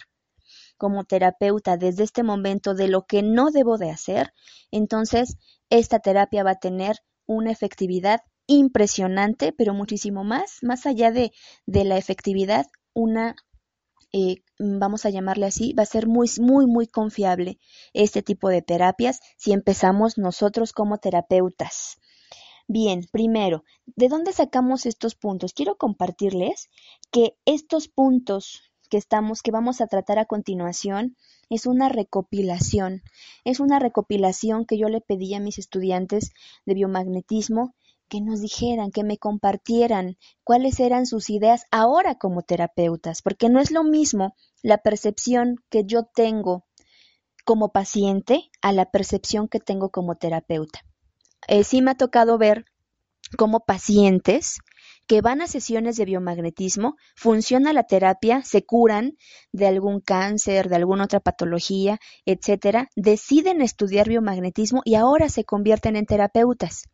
como 0.78 1.04
terapeuta 1.04 1.76
desde 1.76 2.04
este 2.04 2.24
momento 2.24 2.74
de 2.74 2.88
lo 2.88 3.06
que 3.06 3.22
no 3.22 3.52
debo 3.52 3.78
de 3.78 3.92
hacer, 3.92 4.32
entonces 4.72 5.36
esta 5.70 6.00
terapia 6.00 6.44
va 6.46 6.52
a 6.52 6.60
tener 6.60 7.00
una 7.26 7.52
efectividad 7.52 8.22
impresionante, 8.48 9.54
pero 9.54 9.74
muchísimo 9.74 10.24
más, 10.24 10.60
más 10.62 10.86
allá 10.86 11.12
de, 11.12 11.32
de 11.66 11.84
la 11.84 11.98
efectividad, 11.98 12.68
una, 12.94 13.36
eh, 14.14 14.44
vamos 14.60 15.06
a 15.06 15.10
llamarle 15.10 15.46
así, 15.46 15.74
va 15.74 15.84
a 15.84 15.88
ser 15.88 16.08
muy, 16.08 16.30
muy, 16.40 16.68
muy 16.68 16.88
confiable 16.88 17.60
este 17.94 18.22
tipo 18.22 18.50
de 18.50 18.62
terapias 18.62 19.20
si 19.38 19.52
empezamos 19.52 20.18
nosotros 20.18 20.74
como 20.74 20.98
terapeutas. 20.98 21.98
Bien, 22.68 23.06
primero, 23.12 23.64
¿de 23.86 24.08
dónde 24.08 24.34
sacamos 24.34 24.86
estos 24.86 25.16
puntos? 25.16 25.54
Quiero 25.54 25.76
compartirles 25.76 26.70
que 27.12 27.38
estos 27.46 27.88
puntos 27.88 28.64
que 28.90 28.98
estamos, 28.98 29.42
que 29.42 29.52
vamos 29.52 29.82
a 29.82 29.88
tratar 29.88 30.18
a 30.18 30.26
continuación, 30.26 31.16
es 31.50 31.66
una 31.66 31.90
recopilación. 31.90 33.04
Es 33.44 33.60
una 33.60 33.80
recopilación 33.80 34.66
que 34.66 34.78
yo 34.78 34.90
le 34.90 35.02
pedí 35.02 35.34
a 35.36 35.40
mis 35.40 35.60
estudiantes 35.60 36.32
de 36.66 36.74
biomagnetismo 36.74 37.76
que 38.10 38.22
nos 38.22 38.42
dijeran, 38.42 38.92
que 38.92 39.04
me 39.04 39.18
compartieran 39.18 40.18
cuáles 40.44 40.80
eran 40.80 41.06
sus 41.06 41.30
ideas 41.30 41.66
ahora 41.72 42.16
como 42.16 42.42
terapeutas, 42.42 43.22
porque 43.22 43.50
no 43.50 43.60
es 43.60 43.72
lo 43.72 43.84
mismo 43.84 44.36
la 44.62 44.78
percepción 44.78 45.58
que 45.70 45.84
yo 45.86 46.04
tengo 46.04 46.66
como 47.46 47.72
paciente 47.72 48.50
a 48.62 48.72
la 48.72 48.86
percepción 48.92 49.48
que 49.48 49.60
tengo 49.60 49.90
como 49.90 50.16
terapeuta. 50.16 50.82
Eh, 51.48 51.64
sí 51.64 51.82
me 51.82 51.92
ha 51.92 51.96
tocado 51.96 52.38
ver 52.38 52.66
como 53.38 53.62
pacientes 53.62 54.58
que 55.08 55.22
van 55.22 55.42
a 55.42 55.48
sesiones 55.48 55.98
de 55.98 56.06
biomagnetismo, 56.06 56.96
funciona 57.16 57.74
la 57.74 57.84
terapia, 57.84 58.42
se 58.44 58.66
curan 58.66 59.18
de 59.52 59.68
algún 59.68 60.00
cáncer, 60.00 60.68
de 60.68 60.78
alguna 60.78 61.04
otra 61.04 61.20
patología, 61.20 62.00
etcétera, 62.26 62.90
deciden 62.96 63.62
estudiar 63.62 64.10
biomagnetismo 64.10 64.82
y 64.84 64.96
ahora 64.96 65.30
se 65.30 65.44
convierten 65.44 65.96
en 65.96 66.08
terapeutas 66.08 66.86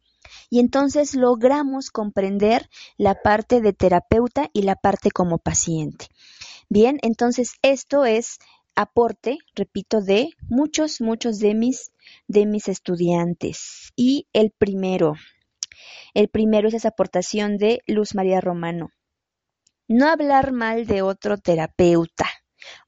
y 0.49 0.59
entonces 0.59 1.15
logramos 1.15 1.89
comprender 1.89 2.69
la 2.97 3.15
parte 3.15 3.61
de 3.61 3.73
terapeuta 3.73 4.49
y 4.53 4.63
la 4.63 4.75
parte 4.75 5.11
como 5.11 5.37
paciente. 5.37 6.07
Bien, 6.69 6.99
entonces 7.01 7.55
esto 7.61 8.05
es 8.05 8.39
aporte, 8.75 9.39
repito, 9.55 10.01
de 10.01 10.29
muchos, 10.47 11.01
muchos 11.01 11.39
de 11.39 11.53
mis, 11.53 11.91
de 12.27 12.45
mis 12.45 12.69
estudiantes. 12.69 13.91
Y 13.97 14.27
el 14.31 14.51
primero, 14.51 15.15
el 16.13 16.29
primero 16.29 16.69
es 16.69 16.73
esa 16.73 16.89
aportación 16.89 17.57
de 17.57 17.81
Luz 17.87 18.15
María 18.15 18.39
Romano. 18.39 18.91
No 19.89 20.07
hablar 20.07 20.53
mal 20.53 20.87
de 20.87 21.01
otro 21.01 21.37
terapeuta. 21.37 22.25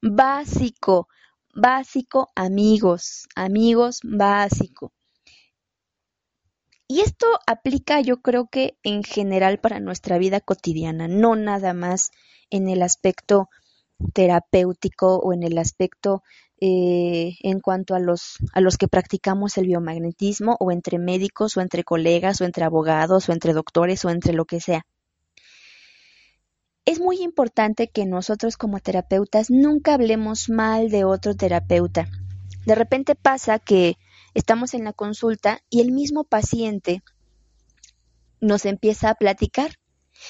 Básico, 0.00 1.08
básico, 1.54 2.30
amigos, 2.34 3.28
amigos, 3.36 4.00
básico. 4.02 4.93
Y 6.86 7.00
esto 7.00 7.26
aplica 7.46 8.00
yo 8.00 8.20
creo 8.20 8.46
que 8.46 8.76
en 8.82 9.02
general 9.02 9.58
para 9.58 9.80
nuestra 9.80 10.18
vida 10.18 10.40
cotidiana, 10.40 11.08
no 11.08 11.34
nada 11.34 11.72
más 11.72 12.10
en 12.50 12.68
el 12.68 12.82
aspecto 12.82 13.48
terapéutico 14.12 15.16
o 15.16 15.32
en 15.32 15.42
el 15.42 15.56
aspecto 15.56 16.22
eh, 16.60 17.36
en 17.42 17.60
cuanto 17.60 17.94
a 17.94 18.00
los, 18.00 18.36
a 18.52 18.60
los 18.60 18.76
que 18.76 18.88
practicamos 18.88 19.56
el 19.58 19.66
biomagnetismo 19.66 20.56
o 20.60 20.70
entre 20.70 20.98
médicos 20.98 21.56
o 21.56 21.60
entre 21.60 21.84
colegas 21.84 22.40
o 22.40 22.44
entre 22.44 22.64
abogados 22.64 23.28
o 23.28 23.32
entre 23.32 23.54
doctores 23.54 24.04
o 24.04 24.10
entre 24.10 24.34
lo 24.34 24.44
que 24.44 24.60
sea. 24.60 24.86
Es 26.84 27.00
muy 27.00 27.22
importante 27.22 27.88
que 27.88 28.04
nosotros 28.04 28.58
como 28.58 28.78
terapeutas 28.78 29.50
nunca 29.50 29.94
hablemos 29.94 30.50
mal 30.50 30.90
de 30.90 31.04
otro 31.04 31.34
terapeuta. 31.34 32.08
De 32.66 32.74
repente 32.74 33.14
pasa 33.14 33.58
que 33.58 33.96
Estamos 34.34 34.74
en 34.74 34.84
la 34.84 34.92
consulta 34.92 35.60
y 35.70 35.80
el 35.80 35.92
mismo 35.92 36.24
paciente 36.24 37.02
nos 38.40 38.66
empieza 38.66 39.10
a 39.10 39.14
platicar 39.14 39.78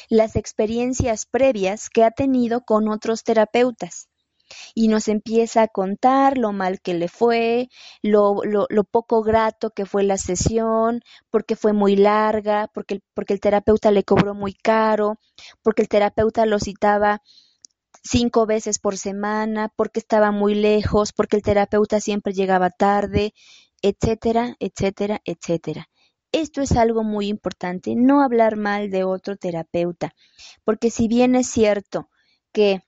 las 0.09 0.37
experiencias 0.37 1.27
previas 1.27 1.89
que 1.91 2.05
ha 2.05 2.11
tenido 2.11 2.63
con 2.63 2.89
otros 2.89 3.25
terapeutas. 3.25 4.09
Y 4.75 4.89
nos 4.89 5.09
empieza 5.09 5.63
a 5.63 5.69
contar 5.69 6.37
lo 6.37 6.53
mal 6.53 6.81
que 6.81 6.93
le 6.93 7.09
fue, 7.09 7.69
lo, 8.03 8.43
lo, 8.45 8.85
poco 8.85 9.23
grato 9.23 9.71
que 9.71 9.87
fue 9.87 10.05
la 10.05 10.19
sesión, 10.19 11.01
porque 11.31 11.57
fue 11.57 11.73
muy 11.73 11.97
larga, 11.97 12.71
porque, 12.75 13.01
porque 13.15 13.33
el 13.33 13.41
terapeuta 13.41 13.91
le 13.91 14.05
cobró 14.05 14.35
muy 14.35 14.53
caro, 14.53 15.19
porque 15.63 15.83
el 15.83 15.89
terapeuta 15.89 16.45
lo 16.45 16.59
citaba 16.61 17.23
cinco 18.03 18.45
veces 18.45 18.79
por 18.79 18.99
semana, 18.99 19.71
porque 19.75 19.99
estaba 19.99 20.31
muy 20.31 20.55
lejos, 20.55 21.13
porque 21.13 21.37
el 21.37 21.43
terapeuta 21.43 22.01
siempre 22.01 22.35
llegaba 22.35 22.69
tarde, 22.69 23.33
etcétera, 23.85 24.57
etcétera, 24.61 25.21
etcétera. 25.27 25.91
Esto 26.33 26.63
es 26.63 26.73
algo 26.73 27.05
muy 27.05 27.29
importante, 27.29 27.95
no 27.95 28.23
hablar 28.23 28.57
mal 28.57 28.91
de 28.91 29.05
otro 29.05 29.37
terapeuta, 29.37 30.15
porque 30.65 30.91
si 30.91 31.07
bien 31.07 31.35
es 31.35 31.49
cierto 31.49 32.09
que 32.51 32.81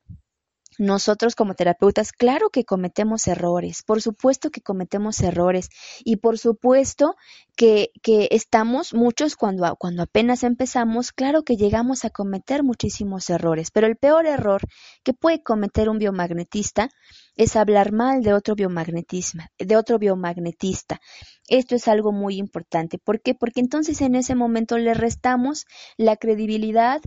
nosotros 0.78 1.34
como 1.34 1.54
terapeutas, 1.54 2.12
claro 2.12 2.48
que 2.48 2.64
cometemos 2.64 3.28
errores, 3.28 3.82
por 3.82 4.00
supuesto 4.00 4.50
que 4.50 4.62
cometemos 4.62 5.20
errores 5.20 5.68
y 6.02 6.16
por 6.16 6.38
supuesto 6.38 7.14
que, 7.56 7.90
que 8.02 8.28
estamos 8.30 8.94
muchos 8.94 9.36
cuando, 9.36 9.76
cuando 9.76 10.02
apenas 10.02 10.44
empezamos, 10.44 11.12
claro 11.12 11.42
que 11.42 11.56
llegamos 11.56 12.06
a 12.06 12.10
cometer 12.10 12.62
muchísimos 12.62 13.28
errores, 13.28 13.70
pero 13.70 13.86
el 13.86 13.96
peor 13.96 14.26
error 14.26 14.62
que 15.04 15.12
puede 15.12 15.42
cometer 15.42 15.90
un 15.90 15.98
biomagnetista 15.98 16.88
es 17.36 17.54
hablar 17.54 17.92
mal 17.92 18.22
de 18.22 18.32
otro 18.32 18.54
de 18.54 19.76
otro 19.76 19.98
biomagnetista. 19.98 21.00
Esto 21.48 21.74
es 21.74 21.86
algo 21.86 22.12
muy 22.12 22.36
importante. 22.36 22.98
¿Por 22.98 23.20
qué? 23.20 23.34
Porque 23.34 23.60
entonces 23.60 24.00
en 24.00 24.14
ese 24.14 24.34
momento 24.34 24.78
le 24.78 24.94
restamos 24.94 25.66
la 25.96 26.16
credibilidad 26.16 27.00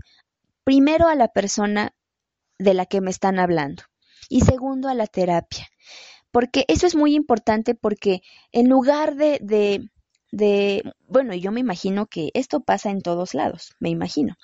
primero 0.64 1.08
a 1.08 1.16
la 1.16 1.28
persona 1.28 1.94
de 2.60 2.74
la 2.74 2.86
que 2.86 3.02
me 3.02 3.10
están 3.10 3.40
hablando. 3.40 3.84
Y 4.30 4.42
segundo, 4.42 4.88
a 4.88 4.94
la 4.94 5.08
terapia. 5.08 5.68
Porque 6.32 6.66
eso 6.68 6.86
es 6.86 6.96
muy 6.96 7.16
importante 7.16 7.74
porque 7.74 8.22
en 8.52 8.70
lugar 8.70 9.16
de, 9.16 9.40
de, 9.42 9.90
de, 10.32 10.84
bueno, 11.08 11.34
yo 11.34 11.52
me 11.52 11.60
imagino 11.60 12.06
que 12.06 12.30
esto 12.36 12.60
pasa 12.60 12.92
en 12.92 13.02
todos 13.02 13.34
lados, 13.34 13.74
me 13.80 13.90
imagino, 13.90 14.36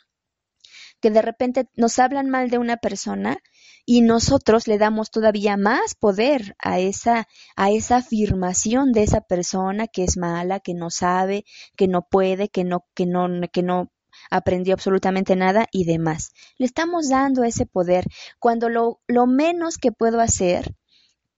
que 0.99 1.11
de 1.11 1.21
repente 1.21 1.69
nos 1.75 1.99
hablan 1.99 2.29
mal 2.29 2.49
de 2.49 2.57
una 2.57 2.77
persona 2.77 3.37
y 3.85 4.01
nosotros 4.01 4.67
le 4.67 4.77
damos 4.77 5.11
todavía 5.11 5.57
más 5.57 5.95
poder 5.95 6.55
a 6.59 6.79
esa, 6.79 7.27
a 7.55 7.71
esa 7.71 7.97
afirmación 7.97 8.91
de 8.91 9.03
esa 9.03 9.21
persona 9.21 9.87
que 9.87 10.03
es 10.03 10.17
mala, 10.17 10.59
que 10.59 10.73
no 10.73 10.89
sabe, 10.89 11.45
que 11.75 11.87
no 11.87 12.07
puede, 12.09 12.49
que 12.49 12.63
no, 12.63 12.85
que 12.95 13.05
no, 13.05 13.27
que 13.51 13.63
no 13.63 13.91
aprendió 14.31 14.73
absolutamente 14.73 15.35
nada 15.35 15.67
y 15.71 15.85
demás. 15.85 16.31
Le 16.57 16.65
estamos 16.65 17.09
dando 17.09 17.43
ese 17.43 17.65
poder 17.65 18.05
cuando 18.39 18.69
lo, 18.69 19.01
lo 19.07 19.27
menos 19.27 19.77
que 19.77 19.91
puedo 19.91 20.19
hacer 20.19 20.75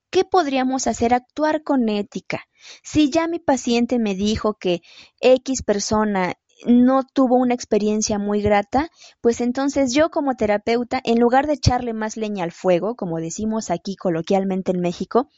¿Qué 0.10 0.23
podríamos 0.23 0.88
hacer? 0.88 1.13
Actuar 1.13 1.63
con 1.63 1.89
ética. 1.89 2.47
Si 2.81 3.10
ya 3.10 3.27
mi 3.27 3.39
paciente 3.39 3.99
me 3.99 4.15
dijo 4.15 4.53
que 4.53 4.81
X 5.19 5.63
persona 5.63 6.36
no 6.65 7.04
tuvo 7.13 7.36
una 7.36 7.54
experiencia 7.54 8.17
muy 8.20 8.41
grata, 8.41 8.89
pues 9.22 9.41
entonces 9.41 9.93
yo 9.93 10.10
como 10.10 10.36
terapeuta, 10.36 11.02
en 11.04 11.20
lugar 11.20 11.48
de 11.48 11.54
echarle 11.54 11.93
más 11.93 12.17
leña 12.17 12.43
al 12.43 12.52
fuego, 12.52 12.96
como 12.96 13.17
decimos 13.17 13.70
aquí 13.70 13.96
coloquialmente 13.96 14.72
en 14.72 14.82
México, 14.82 15.30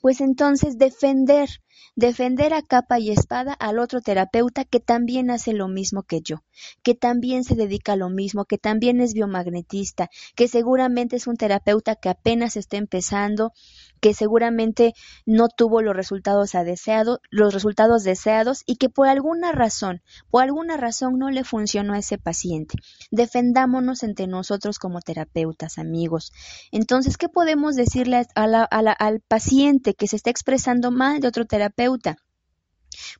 pues 0.00 0.20
entonces 0.20 0.78
defender, 0.78 1.48
defender 1.96 2.54
a 2.54 2.62
capa 2.62 2.98
y 2.98 3.10
espada 3.10 3.52
al 3.52 3.78
otro 3.78 4.00
terapeuta 4.00 4.64
que 4.64 4.80
también 4.80 5.30
hace 5.30 5.52
lo 5.52 5.68
mismo 5.68 6.02
que 6.02 6.20
yo, 6.20 6.42
que 6.82 6.94
también 6.94 7.44
se 7.44 7.54
dedica 7.54 7.92
a 7.92 7.96
lo 7.96 8.08
mismo, 8.08 8.44
que 8.44 8.58
también 8.58 9.00
es 9.00 9.14
biomagnetista, 9.14 10.08
que 10.34 10.48
seguramente 10.48 11.16
es 11.16 11.26
un 11.26 11.36
terapeuta 11.36 11.96
que 11.96 12.08
apenas 12.08 12.56
está 12.56 12.76
empezando, 12.76 13.52
que 14.00 14.14
seguramente 14.14 14.94
no 15.26 15.48
tuvo 15.48 15.80
los 15.80 15.94
resultados 15.94 16.52
los 17.30 17.54
resultados 17.54 18.02
deseados 18.02 18.62
y 18.66 18.76
que 18.76 18.88
por 18.88 19.08
alguna 19.08 19.52
razón, 19.52 20.02
por 20.30 20.42
alguna 20.42 20.76
razón 20.76 21.18
no 21.18 21.30
le 21.30 21.44
funcionó 21.44 21.94
a 21.94 21.98
ese 21.98 22.18
paciente. 22.18 22.76
Defendámonos 23.10 24.02
entre 24.02 24.26
nosotros 24.26 24.78
como 24.78 25.00
terapeutas, 25.00 25.78
amigos. 25.78 26.32
Entonces, 26.72 27.16
¿qué 27.16 27.28
podemos 27.28 27.76
decirle 27.76 28.26
al 28.34 29.20
paciente 29.20 29.94
que 29.94 30.08
se 30.08 30.16
está 30.16 30.30
expresando 30.30 30.90
mal 30.90 31.20
de 31.20 31.28
otro 31.28 31.44
terapeuta? 31.44 31.61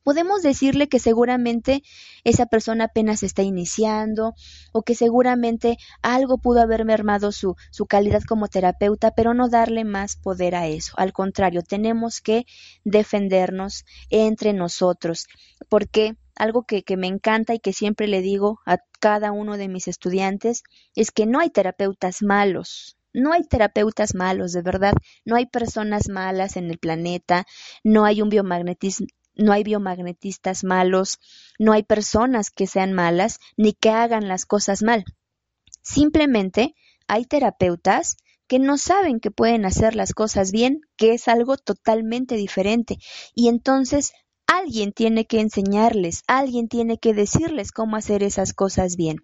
Podemos 0.03 0.41
decirle 0.41 0.87
que 0.87 0.99
seguramente 0.99 1.83
esa 2.23 2.45
persona 2.45 2.85
apenas 2.85 3.23
está 3.23 3.41
iniciando 3.41 4.33
o 4.71 4.83
que 4.83 4.95
seguramente 4.95 5.77
algo 6.01 6.37
pudo 6.37 6.61
haber 6.61 6.85
mermado 6.85 7.31
su, 7.31 7.55
calidad 7.87 8.21
como 8.23 8.47
terapeuta, 8.47 9.11
pero 9.11 9.33
no 9.33 9.49
darle 9.49 9.83
más 9.83 10.15
poder 10.15 10.55
a 10.55 10.67
eso. 10.67 10.93
Al 10.97 11.13
contrario, 11.13 11.61
tenemos 11.63 12.21
que 12.21 12.45
defendernos 12.83 13.85
entre 14.09 14.53
nosotros, 14.53 15.27
porque 15.69 16.15
algo 16.35 16.63
que, 16.63 16.83
me 16.97 17.07
encanta 17.07 17.53
y 17.53 17.59
que 17.59 17.73
siempre 17.73 18.07
le 18.07 18.21
digo 18.21 18.59
a 18.65 18.77
cada 18.99 19.31
uno 19.31 19.57
de 19.57 19.67
mis 19.67 19.87
estudiantes 19.87 20.63
es 20.95 21.11
que 21.11 21.25
no 21.25 21.39
hay 21.39 21.49
terapeutas 21.49 22.21
malos. 22.21 22.97
No 23.13 23.31
hay 23.33 23.43
terapeutas 23.43 24.15
malos, 24.15 24.51
de 24.53 24.61
verdad. 24.61 24.93
No 25.25 25.35
hay 25.35 25.45
personas 25.45 26.09
malas 26.09 26.57
en 26.57 26.69
el 26.69 26.79
planeta. 26.79 27.45
No 27.83 28.05
hay 28.05 28.21
un 28.21 28.29
biomagnetismo 28.29 29.07
no 29.35 29.51
hay 29.51 29.63
biomagnetistas 29.63 30.63
malos, 30.63 31.19
no 31.57 31.73
hay 31.73 31.83
personas 31.83 32.51
que 32.51 32.67
sean 32.67 32.93
malas 32.93 33.39
ni 33.57 33.73
que 33.73 33.89
hagan 33.89 34.27
las 34.27 34.45
cosas 34.45 34.83
mal. 34.83 35.05
Simplemente 35.81 36.75
hay 37.07 37.25
terapeutas 37.25 38.17
que 38.47 38.59
no 38.59 38.77
saben 38.77 39.19
que 39.19 39.31
pueden 39.31 39.65
hacer 39.65 39.95
las 39.95 40.13
cosas 40.13 40.51
bien, 40.51 40.81
que 40.97 41.13
es 41.13 41.27
algo 41.27 41.57
totalmente 41.57 42.35
diferente. 42.35 42.97
Y 43.33 43.47
entonces 43.47 44.13
alguien 44.47 44.93
tiene 44.93 45.25
que 45.25 45.39
enseñarles, 45.39 46.23
alguien 46.27 46.67
tiene 46.67 46.97
que 46.97 47.13
decirles 47.13 47.71
cómo 47.71 47.95
hacer 47.95 48.23
esas 48.23 48.53
cosas 48.53 48.95
bien. 48.95 49.17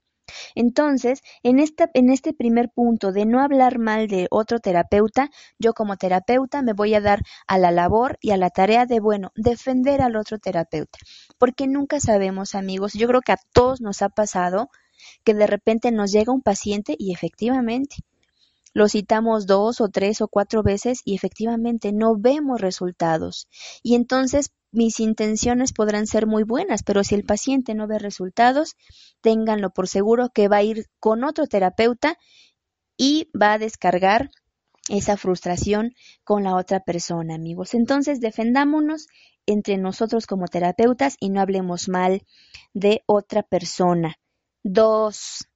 Entonces, 0.55 1.21
en, 1.43 1.59
en 1.59 2.09
este 2.09 2.33
primer 2.33 2.69
punto 2.69 3.11
de 3.11 3.25
no 3.25 3.41
hablar 3.41 3.79
mal 3.79 4.07
de 4.07 4.27
otro 4.31 4.59
terapeuta, 4.59 5.29
yo 5.57 5.73
como 5.73 5.97
terapeuta 5.97 6.61
me 6.61 6.73
voy 6.73 6.93
a 6.95 7.01
dar 7.01 7.21
a 7.47 7.57
la 7.57 7.71
labor 7.71 8.17
y 8.21 8.31
a 8.31 8.37
la 8.37 8.49
tarea 8.49 8.85
de, 8.85 8.99
bueno, 8.99 9.31
defender 9.35 10.01
al 10.01 10.15
otro 10.15 10.39
terapeuta. 10.39 10.99
Porque 11.37 11.67
nunca 11.67 11.99
sabemos, 11.99 12.55
amigos, 12.55 12.93
yo 12.93 13.07
creo 13.07 13.21
que 13.21 13.33
a 13.33 13.39
todos 13.53 13.81
nos 13.81 14.01
ha 14.01 14.09
pasado 14.09 14.69
que 15.23 15.33
de 15.33 15.47
repente 15.47 15.91
nos 15.91 16.11
llega 16.11 16.33
un 16.33 16.41
paciente 16.41 16.95
y 16.97 17.13
efectivamente 17.13 17.97
lo 18.73 18.87
citamos 18.87 19.47
dos 19.47 19.81
o 19.81 19.89
tres 19.89 20.21
o 20.21 20.27
cuatro 20.27 20.61
veces 20.63 21.01
y 21.03 21.15
efectivamente 21.15 21.91
no 21.91 22.15
vemos 22.15 22.61
resultados. 22.61 23.47
Y 23.81 23.95
entonces 23.95 24.51
mis 24.71 24.99
intenciones 24.99 25.73
podrán 25.73 26.07
ser 26.07 26.27
muy 26.27 26.43
buenas, 26.43 26.83
pero 26.83 27.03
si 27.03 27.15
el 27.15 27.23
paciente 27.23 27.73
no 27.73 27.87
ve 27.87 27.99
resultados, 27.99 28.75
ténganlo 29.21 29.71
por 29.71 29.87
seguro 29.87 30.29
que 30.33 30.47
va 30.47 30.57
a 30.57 30.63
ir 30.63 30.85
con 30.99 31.23
otro 31.23 31.47
terapeuta 31.47 32.17
y 32.97 33.29
va 33.39 33.53
a 33.53 33.57
descargar 33.57 34.29
esa 34.89 35.17
frustración 35.17 35.93
con 36.23 36.43
la 36.43 36.55
otra 36.55 36.81
persona, 36.81 37.35
amigos. 37.35 37.73
Entonces, 37.73 38.19
defendámonos 38.19 39.07
entre 39.45 39.77
nosotros 39.77 40.25
como 40.25 40.47
terapeutas 40.47 41.15
y 41.19 41.29
no 41.29 41.41
hablemos 41.41 41.89
mal 41.89 42.21
de 42.73 43.03
otra 43.05 43.43
persona. 43.43 44.15
Dos. 44.63 45.47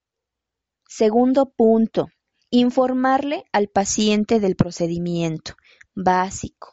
Segundo 0.88 1.52
punto, 1.52 2.08
informarle 2.50 3.46
al 3.52 3.68
paciente 3.68 4.40
del 4.40 4.56
procedimiento 4.56 5.56
básico 5.96 6.73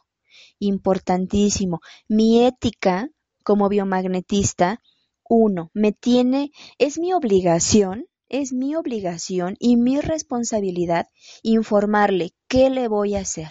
importantísimo. 0.61 1.81
Mi 2.07 2.45
ética 2.45 3.09
como 3.43 3.67
biomagnetista, 3.67 4.81
uno, 5.27 5.71
me 5.73 5.91
tiene, 5.91 6.51
es 6.77 6.97
mi 6.99 7.13
obligación, 7.13 8.05
es 8.29 8.53
mi 8.53 8.75
obligación 8.75 9.57
y 9.59 9.75
mi 9.75 9.99
responsabilidad 9.99 11.07
informarle 11.43 12.31
qué 12.47 12.69
le 12.69 12.87
voy 12.87 13.15
a 13.15 13.21
hacer. 13.21 13.49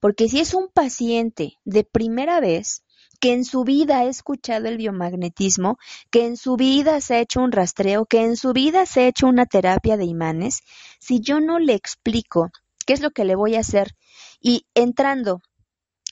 Porque 0.00 0.28
si 0.28 0.40
es 0.40 0.52
un 0.52 0.68
paciente 0.68 1.54
de 1.64 1.84
primera 1.84 2.40
vez, 2.40 2.84
que 3.20 3.32
en 3.32 3.44
su 3.44 3.64
vida 3.64 4.00
ha 4.00 4.04
escuchado 4.04 4.68
el 4.68 4.76
biomagnetismo, 4.76 5.78
que 6.10 6.26
en 6.26 6.36
su 6.36 6.56
vida 6.56 7.00
se 7.00 7.14
ha 7.14 7.20
hecho 7.20 7.40
un 7.40 7.52
rastreo, 7.52 8.04
que 8.04 8.22
en 8.22 8.36
su 8.36 8.52
vida 8.52 8.84
se 8.86 9.00
ha 9.00 9.08
hecho 9.08 9.26
una 9.26 9.46
terapia 9.46 9.96
de 9.96 10.04
imanes, 10.04 10.60
si 11.00 11.20
yo 11.20 11.40
no 11.40 11.58
le 11.58 11.74
explico 11.74 12.50
qué 12.84 12.92
es 12.92 13.00
lo 13.00 13.12
que 13.12 13.24
le 13.24 13.34
voy 13.34 13.54
a 13.54 13.60
hacer 13.60 13.94
y 14.40 14.66
entrando 14.74 15.40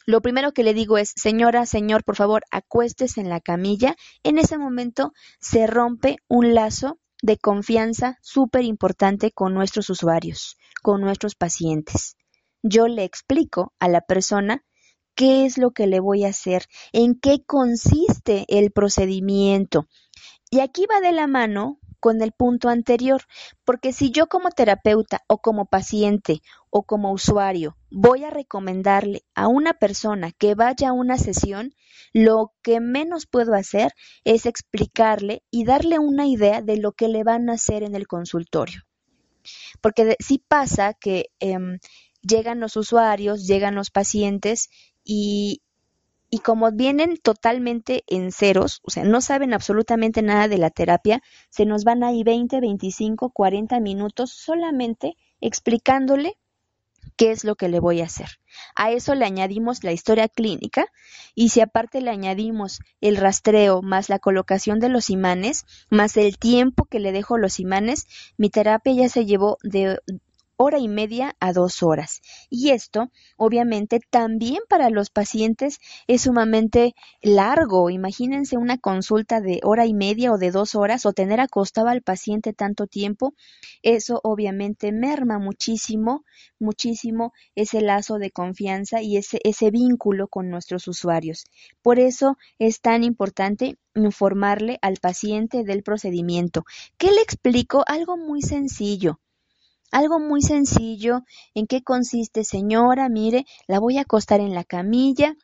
lo 0.06 0.20
primero 0.20 0.52
que 0.52 0.62
le 0.62 0.74
digo 0.74 0.98
es, 0.98 1.12
señora, 1.16 1.66
señor, 1.66 2.04
por 2.04 2.16
favor, 2.16 2.44
acuéstese 2.50 3.20
en 3.20 3.28
la 3.28 3.40
camilla. 3.40 3.96
En 4.22 4.38
ese 4.38 4.58
momento 4.58 5.12
se 5.40 5.66
rompe 5.66 6.16
un 6.28 6.54
lazo 6.54 6.98
de 7.22 7.38
confianza 7.38 8.18
súper 8.20 8.64
importante 8.64 9.30
con 9.30 9.54
nuestros 9.54 9.88
usuarios, 9.90 10.56
con 10.82 11.00
nuestros 11.00 11.36
pacientes. 11.36 12.16
Yo 12.62 12.88
le 12.88 13.04
explico 13.04 13.72
a 13.78 13.88
la 13.88 14.00
persona 14.00 14.64
qué 15.14 15.44
es 15.44 15.58
lo 15.58 15.70
que 15.70 15.86
le 15.86 16.00
voy 16.00 16.24
a 16.24 16.30
hacer, 16.30 16.66
en 16.92 17.18
qué 17.18 17.44
consiste 17.44 18.44
el 18.48 18.72
procedimiento. 18.72 19.86
Y 20.50 20.60
aquí 20.60 20.86
va 20.86 21.00
de 21.00 21.12
la 21.12 21.26
mano 21.26 21.78
con 22.02 22.20
el 22.20 22.32
punto 22.32 22.68
anterior, 22.68 23.22
porque 23.64 23.92
si 23.92 24.10
yo 24.10 24.26
como 24.26 24.50
terapeuta 24.50 25.22
o 25.28 25.38
como 25.38 25.66
paciente 25.66 26.42
o 26.68 26.82
como 26.82 27.12
usuario 27.12 27.76
voy 27.92 28.24
a 28.24 28.30
recomendarle 28.30 29.22
a 29.36 29.46
una 29.46 29.72
persona 29.72 30.32
que 30.32 30.56
vaya 30.56 30.88
a 30.88 30.92
una 30.94 31.16
sesión, 31.16 31.76
lo 32.12 32.54
que 32.60 32.80
menos 32.80 33.26
puedo 33.26 33.54
hacer 33.54 33.92
es 34.24 34.46
explicarle 34.46 35.44
y 35.52 35.64
darle 35.64 36.00
una 36.00 36.26
idea 36.26 36.60
de 36.60 36.76
lo 36.76 36.90
que 36.90 37.06
le 37.06 37.22
van 37.22 37.48
a 37.48 37.52
hacer 37.52 37.84
en 37.84 37.94
el 37.94 38.08
consultorio. 38.08 38.82
Porque 39.80 40.16
sí 40.18 40.42
pasa 40.48 40.94
que 40.94 41.26
em, 41.38 41.78
llegan 42.20 42.58
los 42.58 42.76
usuarios, 42.76 43.46
llegan 43.46 43.76
los 43.76 43.92
pacientes 43.92 44.70
y, 45.04 45.62
y 46.34 46.38
como 46.38 46.72
vienen 46.72 47.18
totalmente 47.18 48.04
en 48.06 48.32
ceros, 48.32 48.80
o 48.84 48.90
sea, 48.90 49.04
no 49.04 49.20
saben 49.20 49.52
absolutamente 49.52 50.22
nada 50.22 50.48
de 50.48 50.56
la 50.56 50.70
terapia, 50.70 51.22
se 51.50 51.66
nos 51.66 51.84
van 51.84 52.02
ahí 52.02 52.24
20, 52.24 52.58
25, 52.58 53.28
40 53.28 53.78
minutos 53.80 54.32
solamente 54.32 55.18
explicándole 55.42 56.38
qué 57.16 57.32
es 57.32 57.44
lo 57.44 57.54
que 57.54 57.68
le 57.68 57.80
voy 57.80 58.00
a 58.00 58.06
hacer. 58.06 58.28
A 58.74 58.90
eso 58.92 59.14
le 59.14 59.26
añadimos 59.26 59.84
la 59.84 59.92
historia 59.92 60.26
clínica 60.26 60.86
y 61.34 61.50
si 61.50 61.60
aparte 61.60 62.00
le 62.00 62.10
añadimos 62.10 62.80
el 63.02 63.18
rastreo 63.18 63.82
más 63.82 64.08
la 64.08 64.18
colocación 64.18 64.80
de 64.80 64.88
los 64.88 65.10
imanes, 65.10 65.66
más 65.90 66.16
el 66.16 66.38
tiempo 66.38 66.86
que 66.86 66.98
le 66.98 67.12
dejo 67.12 67.36
los 67.36 67.60
imanes, 67.60 68.06
mi 68.38 68.48
terapia 68.48 68.94
ya 68.94 69.10
se 69.10 69.26
llevó 69.26 69.58
de 69.62 69.98
hora 70.62 70.78
y 70.78 70.88
media 70.88 71.36
a 71.40 71.52
dos 71.52 71.82
horas. 71.82 72.20
Y 72.48 72.70
esto, 72.70 73.10
obviamente, 73.36 74.00
también 74.10 74.60
para 74.68 74.90
los 74.90 75.10
pacientes 75.10 75.78
es 76.06 76.22
sumamente 76.22 76.94
largo. 77.20 77.90
Imagínense 77.90 78.56
una 78.56 78.78
consulta 78.78 79.40
de 79.40 79.60
hora 79.64 79.86
y 79.86 79.94
media 79.94 80.32
o 80.32 80.38
de 80.38 80.50
dos 80.50 80.74
horas 80.74 81.04
o 81.06 81.12
tener 81.12 81.40
acostado 81.40 81.88
al 81.88 82.02
paciente 82.02 82.52
tanto 82.52 82.86
tiempo. 82.86 83.34
Eso 83.82 84.20
obviamente 84.22 84.92
merma 84.92 85.38
muchísimo, 85.38 86.24
muchísimo 86.58 87.32
ese 87.54 87.80
lazo 87.80 88.18
de 88.18 88.30
confianza 88.30 89.02
y 89.02 89.16
ese, 89.16 89.40
ese 89.44 89.70
vínculo 89.70 90.28
con 90.28 90.48
nuestros 90.48 90.88
usuarios. 90.88 91.44
Por 91.82 91.98
eso 91.98 92.38
es 92.58 92.80
tan 92.80 93.04
importante 93.04 93.76
informarle 93.94 94.78
al 94.82 94.96
paciente 94.96 95.64
del 95.64 95.82
procedimiento. 95.82 96.64
¿Qué 96.98 97.10
le 97.10 97.20
explico? 97.20 97.84
Algo 97.86 98.16
muy 98.16 98.42
sencillo. 98.42 99.20
Algo 99.92 100.18
muy 100.18 100.42
sencillo. 100.42 101.22
¿En 101.54 101.66
qué 101.66 101.82
consiste, 101.82 102.44
señora? 102.44 103.08
Mire, 103.08 103.44
la 103.68 103.78
voy 103.78 103.98
a 103.98 104.02
acostar 104.02 104.40
en 104.40 104.54
la 104.54 104.64
camilla. 104.64 105.36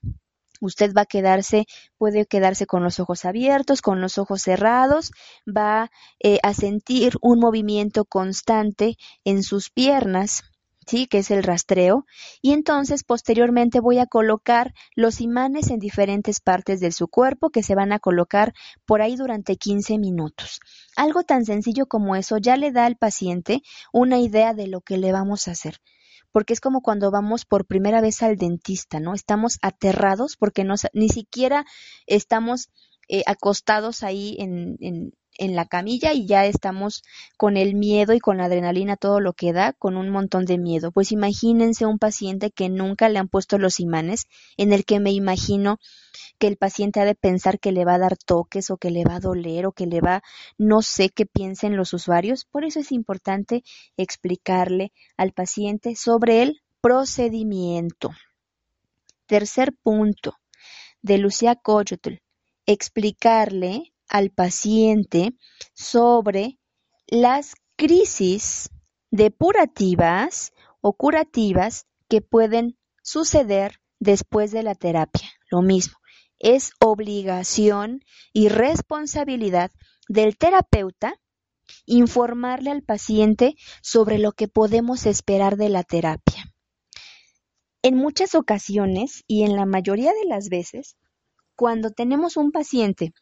Usted 0.60 0.92
va 0.96 1.02
a 1.02 1.06
quedarse, 1.06 1.66
puede 1.98 2.26
quedarse 2.26 2.66
con 2.66 2.82
los 2.82 2.98
ojos 2.98 3.24
abiertos, 3.24 3.82
con 3.82 4.00
los 4.00 4.18
ojos 4.18 4.42
cerrados, 4.42 5.12
va 5.46 5.90
eh, 6.18 6.40
a 6.42 6.52
sentir 6.54 7.14
un 7.20 7.38
movimiento 7.38 8.04
constante 8.04 8.96
en 9.22 9.44
sus 9.44 9.70
piernas, 9.70 10.42
¿sí? 10.88 11.06
que 11.06 11.18
es 11.18 11.30
el 11.30 11.42
rastreo, 11.42 12.06
y 12.40 12.52
entonces 12.52 13.04
posteriormente 13.04 13.78
voy 13.78 13.98
a 13.98 14.06
colocar 14.06 14.72
los 14.96 15.20
imanes 15.20 15.70
en 15.70 15.78
diferentes 15.78 16.40
partes 16.40 16.80
de 16.80 16.92
su 16.92 17.08
cuerpo 17.08 17.50
que 17.50 17.62
se 17.62 17.74
van 17.74 17.92
a 17.92 17.98
colocar 17.98 18.54
por 18.86 19.02
ahí 19.02 19.14
durante 19.14 19.56
15 19.56 19.98
minutos. 19.98 20.60
Algo 20.96 21.22
tan 21.22 21.44
sencillo 21.44 21.86
como 21.86 22.16
eso 22.16 22.38
ya 22.38 22.56
le 22.56 22.72
da 22.72 22.86
al 22.86 22.96
paciente 22.96 23.62
una 23.92 24.18
idea 24.18 24.54
de 24.54 24.66
lo 24.66 24.80
que 24.80 24.96
le 24.96 25.12
vamos 25.12 25.46
a 25.46 25.52
hacer 25.52 25.80
porque 26.30 26.52
es 26.52 26.60
como 26.60 26.82
cuando 26.82 27.10
vamos 27.10 27.46
por 27.46 27.66
primera 27.66 28.02
vez 28.02 28.22
al 28.22 28.36
dentista, 28.36 29.00
¿no? 29.00 29.14
Estamos 29.14 29.58
aterrados 29.62 30.36
porque 30.36 30.62
no, 30.62 30.74
ni 30.92 31.08
siquiera 31.08 31.64
estamos 32.06 32.68
eh, 33.08 33.22
acostados 33.26 34.02
ahí 34.02 34.36
en, 34.38 34.76
en, 34.80 35.12
en 35.38 35.56
la 35.56 35.64
camilla 35.66 36.12
y 36.12 36.26
ya 36.26 36.44
estamos 36.44 37.02
con 37.36 37.56
el 37.56 37.74
miedo 37.74 38.12
y 38.12 38.18
con 38.18 38.36
la 38.36 38.44
adrenalina 38.44 38.96
todo 38.96 39.20
lo 39.20 39.32
que 39.32 39.52
da, 39.52 39.72
con 39.72 39.96
un 39.96 40.10
montón 40.10 40.44
de 40.44 40.58
miedo. 40.58 40.92
Pues 40.92 41.12
imagínense 41.12 41.86
un 41.86 41.98
paciente 41.98 42.50
que 42.50 42.68
nunca 42.68 43.08
le 43.08 43.18
han 43.18 43.28
puesto 43.28 43.56
los 43.56 43.80
imanes, 43.80 44.26
en 44.56 44.72
el 44.72 44.84
que 44.84 45.00
me 45.00 45.12
imagino 45.12 45.78
que 46.38 46.46
el 46.46 46.56
paciente 46.56 47.00
ha 47.00 47.04
de 47.04 47.14
pensar 47.14 47.58
que 47.58 47.72
le 47.72 47.84
va 47.84 47.94
a 47.94 47.98
dar 47.98 48.16
toques 48.16 48.70
o 48.70 48.76
que 48.76 48.90
le 48.90 49.04
va 49.04 49.16
a 49.16 49.20
doler 49.20 49.66
o 49.66 49.72
que 49.72 49.86
le 49.86 50.00
va, 50.00 50.22
no 50.56 50.82
sé 50.82 51.10
qué 51.10 51.26
piensen 51.26 51.76
los 51.76 51.92
usuarios. 51.92 52.44
Por 52.44 52.64
eso 52.64 52.80
es 52.80 52.92
importante 52.92 53.62
explicarle 53.96 54.92
al 55.16 55.32
paciente 55.32 55.96
sobre 55.96 56.42
el 56.42 56.60
procedimiento. 56.80 58.10
Tercer 59.26 59.74
punto 59.82 60.34
de 61.02 61.18
Lucía 61.18 61.54
Coyotl, 61.56 62.14
explicarle 62.66 63.92
al 64.08 64.30
paciente 64.30 65.34
sobre 65.74 66.58
las 67.06 67.54
crisis 67.76 68.70
depurativas 69.10 70.52
o 70.80 70.92
curativas 70.92 71.86
que 72.08 72.20
pueden 72.20 72.78
suceder 73.02 73.80
después 73.98 74.50
de 74.52 74.62
la 74.62 74.74
terapia. 74.74 75.28
Lo 75.50 75.62
mismo, 75.62 75.96
es 76.38 76.72
obligación 76.80 78.00
y 78.32 78.48
responsabilidad 78.48 79.70
del 80.08 80.36
terapeuta 80.36 81.14
informarle 81.86 82.70
al 82.70 82.82
paciente 82.82 83.56
sobre 83.82 84.18
lo 84.18 84.32
que 84.32 84.48
podemos 84.48 85.06
esperar 85.06 85.56
de 85.56 85.68
la 85.68 85.82
terapia. 85.82 86.54
En 87.82 87.96
muchas 87.96 88.34
ocasiones 88.34 89.24
y 89.26 89.44
en 89.44 89.56
la 89.56 89.66
mayoría 89.66 90.12
de 90.12 90.24
las 90.26 90.48
veces, 90.48 90.96
cuando 91.54 91.90
tenemos 91.90 92.36
un 92.36 92.50
paciente 92.52 93.12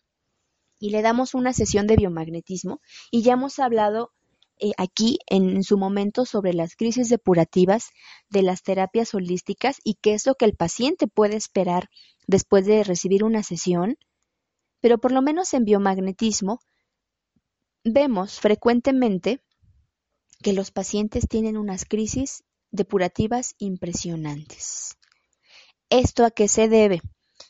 y 0.79 0.91
le 0.91 1.03
damos 1.03 1.35
una 1.35 1.53
sesión 1.53 1.87
de 1.87 1.97
biomagnetismo 1.97 2.81
y 3.11 3.23
ya 3.23 3.35
hemos 3.35 3.59
hablado 3.59 4.13
eh, 4.59 4.73
aquí 4.79 5.19
en, 5.27 5.63
su 5.63 5.77
momento 5.77 6.25
sobre 6.25 6.55
las 6.55 6.77
crisis 6.77 7.11
depurativas 7.11 7.91
de 8.31 8.43
las 8.43 8.63
terapias 8.63 9.13
holísticas 9.13 9.79
y 9.85 9.95
qué 10.01 10.15
es 10.15 10.27
lo 10.27 10.35
que 10.35 10.47
el 10.47 10.57
paciente 10.57 11.07
puede 11.07 11.37
esperar 11.37 11.91
después 12.27 12.65
de 12.65 12.83
recibir 12.83 13.23
una 13.23 13.43
sesión, 13.43 13.99
pero 14.81 14.99
por 14.99 15.13
lo 15.13 15.21
menos 15.21 15.53
en 15.53 15.65
biomagnetismo 15.65 16.61
vemos 17.85 18.41
frecuentemente 18.41 19.43
que 20.43 20.55
los 20.55 20.71
pacientes 20.71 21.29
tienen 21.29 21.57
unas 21.59 21.85
crisis 21.85 22.43
depurativas 22.71 23.55
impresionantes. 23.59 24.97
¿Esto 25.91 26.25
a 26.25 26.31
qué 26.31 26.49
se 26.49 26.69
debe? 26.69 27.03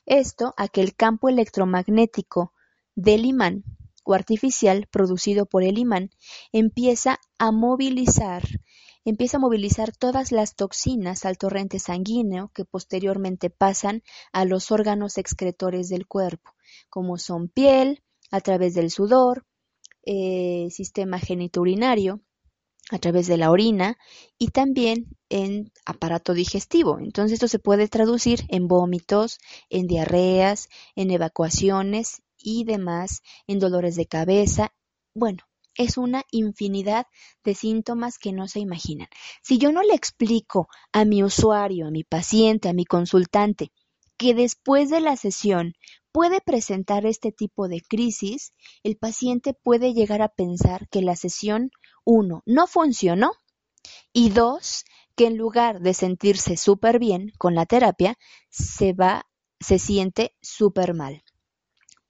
Esto 0.06 0.54
a 0.56 0.66
que 0.68 0.80
el 0.80 0.94
campo 0.94 1.28
electromagnético 1.28 2.52
del 2.96 3.24
imán 3.24 3.62
o 4.04 4.14
artificial 4.14 4.88
producido 4.90 5.46
por 5.46 5.62
el 5.62 5.78
imán 5.78 6.10
empieza 6.52 7.20
a 7.38 7.52
movilizar 7.52 8.42
empieza 9.04 9.36
a 9.36 9.40
movilizar 9.40 9.96
todas 9.96 10.32
las 10.32 10.56
toxinas 10.56 11.24
al 11.24 11.38
torrente 11.38 11.78
sanguíneo 11.78 12.50
que 12.52 12.64
posteriormente 12.64 13.50
pasan 13.50 14.02
a 14.32 14.44
los 14.44 14.72
órganos 14.72 15.16
excretores 15.16 15.88
del 15.88 16.08
cuerpo, 16.08 16.50
como 16.90 17.16
son 17.16 17.48
piel, 17.48 18.02
a 18.32 18.40
través 18.40 18.74
del 18.74 18.90
sudor, 18.90 19.46
eh, 20.04 20.68
sistema 20.70 21.20
genitourinario, 21.20 22.20
a 22.90 22.98
través 22.98 23.28
de 23.28 23.36
la 23.36 23.52
orina 23.52 23.96
y 24.38 24.48
también 24.48 25.06
en 25.28 25.72
aparato 25.84 26.34
digestivo. 26.34 26.98
Entonces 26.98 27.34
esto 27.34 27.48
se 27.48 27.60
puede 27.60 27.86
traducir 27.86 28.40
en 28.48 28.66
vómitos, 28.66 29.38
en 29.70 29.86
diarreas, 29.86 30.68
en 30.96 31.12
evacuaciones 31.12 32.22
y 32.46 32.62
demás, 32.62 33.22
en 33.48 33.58
dolores 33.58 33.96
de 33.96 34.06
cabeza. 34.06 34.72
Bueno, 35.14 35.42
es 35.74 35.98
una 35.98 36.22
infinidad 36.30 37.06
de 37.44 37.56
síntomas 37.56 38.18
que 38.18 38.32
no 38.32 38.46
se 38.46 38.60
imaginan. 38.60 39.08
Si 39.42 39.58
yo 39.58 39.72
no 39.72 39.82
le 39.82 39.94
explico 39.94 40.68
a 40.92 41.04
mi 41.04 41.24
usuario, 41.24 41.88
a 41.88 41.90
mi 41.90 42.04
paciente, 42.04 42.68
a 42.68 42.72
mi 42.72 42.84
consultante, 42.84 43.72
que 44.16 44.32
después 44.32 44.90
de 44.90 45.00
la 45.00 45.16
sesión 45.16 45.74
puede 46.12 46.40
presentar 46.40 47.04
este 47.04 47.32
tipo 47.32 47.66
de 47.66 47.82
crisis, 47.82 48.54
el 48.84 48.96
paciente 48.96 49.52
puede 49.52 49.92
llegar 49.92 50.22
a 50.22 50.28
pensar 50.28 50.88
que 50.88 51.02
la 51.02 51.16
sesión, 51.16 51.70
uno, 52.04 52.42
no 52.46 52.68
funcionó 52.68 53.32
y 54.12 54.30
dos, 54.30 54.84
que 55.16 55.26
en 55.26 55.36
lugar 55.36 55.80
de 55.80 55.94
sentirse 55.94 56.56
súper 56.56 57.00
bien 57.00 57.32
con 57.38 57.56
la 57.56 57.66
terapia, 57.66 58.16
se 58.50 58.92
va, 58.92 59.26
se 59.58 59.80
siente 59.80 60.36
súper 60.40 60.94
mal. 60.94 61.24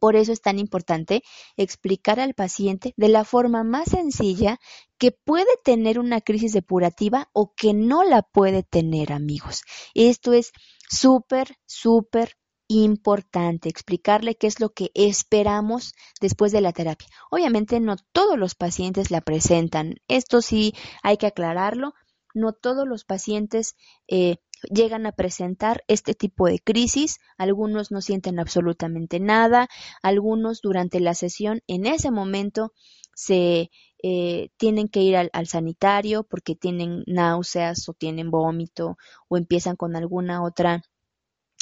Por 0.06 0.14
eso 0.14 0.30
es 0.30 0.40
tan 0.40 0.60
importante 0.60 1.24
explicar 1.56 2.20
al 2.20 2.32
paciente 2.32 2.94
de 2.96 3.08
la 3.08 3.24
forma 3.24 3.64
más 3.64 3.88
sencilla 3.88 4.60
que 4.98 5.10
puede 5.10 5.50
tener 5.64 5.98
una 5.98 6.20
crisis 6.20 6.52
depurativa 6.52 7.28
o 7.32 7.54
que 7.56 7.74
no 7.74 8.04
la 8.04 8.22
puede 8.22 8.62
tener, 8.62 9.12
amigos. 9.12 9.62
Esto 9.94 10.32
es 10.32 10.52
súper, 10.88 11.56
súper 11.66 12.36
importante 12.68 13.68
explicarle 13.68 14.36
qué 14.36 14.46
es 14.46 14.60
lo 14.60 14.72
que 14.72 14.92
esperamos 14.94 15.92
después 16.20 16.52
de 16.52 16.60
la 16.60 16.72
terapia. 16.72 17.08
Obviamente 17.32 17.80
no 17.80 17.96
todos 18.12 18.38
los 18.38 18.54
pacientes 18.54 19.10
la 19.10 19.22
presentan. 19.22 19.96
Esto 20.06 20.40
sí 20.40 20.72
hay 21.02 21.16
que 21.16 21.26
aclararlo. 21.26 21.94
No 22.32 22.52
todos 22.52 22.86
los 22.86 23.04
pacientes 23.04 23.74
eh, 24.06 24.36
llegan 24.62 25.06
a 25.06 25.12
presentar 25.12 25.84
este 25.88 26.14
tipo 26.14 26.46
de 26.46 26.58
crisis, 26.58 27.18
algunos 27.36 27.90
no 27.90 28.00
sienten 28.00 28.38
absolutamente 28.38 29.20
nada, 29.20 29.68
algunos 30.02 30.60
durante 30.60 31.00
la 31.00 31.14
sesión 31.14 31.62
en 31.66 31.86
ese 31.86 32.10
momento 32.10 32.72
se 33.14 33.70
eh, 34.02 34.50
tienen 34.58 34.88
que 34.88 35.00
ir 35.00 35.16
al, 35.16 35.30
al, 35.32 35.46
sanitario 35.46 36.24
porque 36.24 36.54
tienen 36.54 37.02
náuseas 37.06 37.88
o 37.88 37.94
tienen 37.94 38.30
vómito 38.30 38.98
o 39.28 39.36
empiezan 39.36 39.76
con 39.76 39.96
alguna 39.96 40.42
otra 40.42 40.82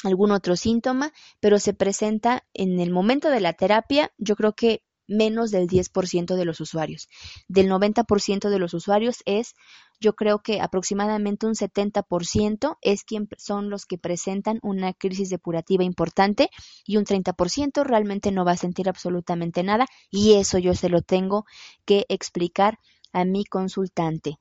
algún 0.03 0.31
otro 0.31 0.55
síntoma, 0.55 1.13
pero 1.39 1.59
se 1.59 1.73
presenta 1.73 2.45
en 2.53 2.79
el 2.79 2.91
momento 2.91 3.29
de 3.29 3.39
la 3.39 3.53
terapia, 3.53 4.11
yo 4.17 4.35
creo 4.35 4.53
que 4.53 4.83
menos 5.07 5.51
del 5.51 5.67
10% 5.67 6.35
de 6.35 6.45
los 6.45 6.59
usuarios. 6.61 7.07
Del 7.47 7.69
90% 7.69 8.49
de 8.49 8.59
los 8.59 8.73
usuarios 8.73 9.17
es, 9.25 9.53
yo 9.99 10.13
creo 10.13 10.39
que 10.39 10.61
aproximadamente 10.61 11.45
un 11.45 11.55
70% 11.55 12.77
es 12.81 13.03
quien 13.03 13.27
son 13.37 13.69
los 13.69 13.85
que 13.85 13.97
presentan 13.97 14.59
una 14.61 14.93
crisis 14.93 15.29
depurativa 15.29 15.83
importante 15.83 16.49
y 16.85 16.97
un 16.97 17.05
30% 17.05 17.83
realmente 17.83 18.31
no 18.31 18.45
va 18.45 18.51
a 18.51 18.57
sentir 18.57 18.89
absolutamente 18.89 19.63
nada 19.63 19.85
y 20.11 20.33
eso 20.33 20.57
yo 20.57 20.73
se 20.73 20.89
lo 20.89 21.01
tengo 21.01 21.45
que 21.85 22.05
explicar 22.09 22.79
a 23.13 23.25
mi 23.25 23.45
consultante. 23.45 24.37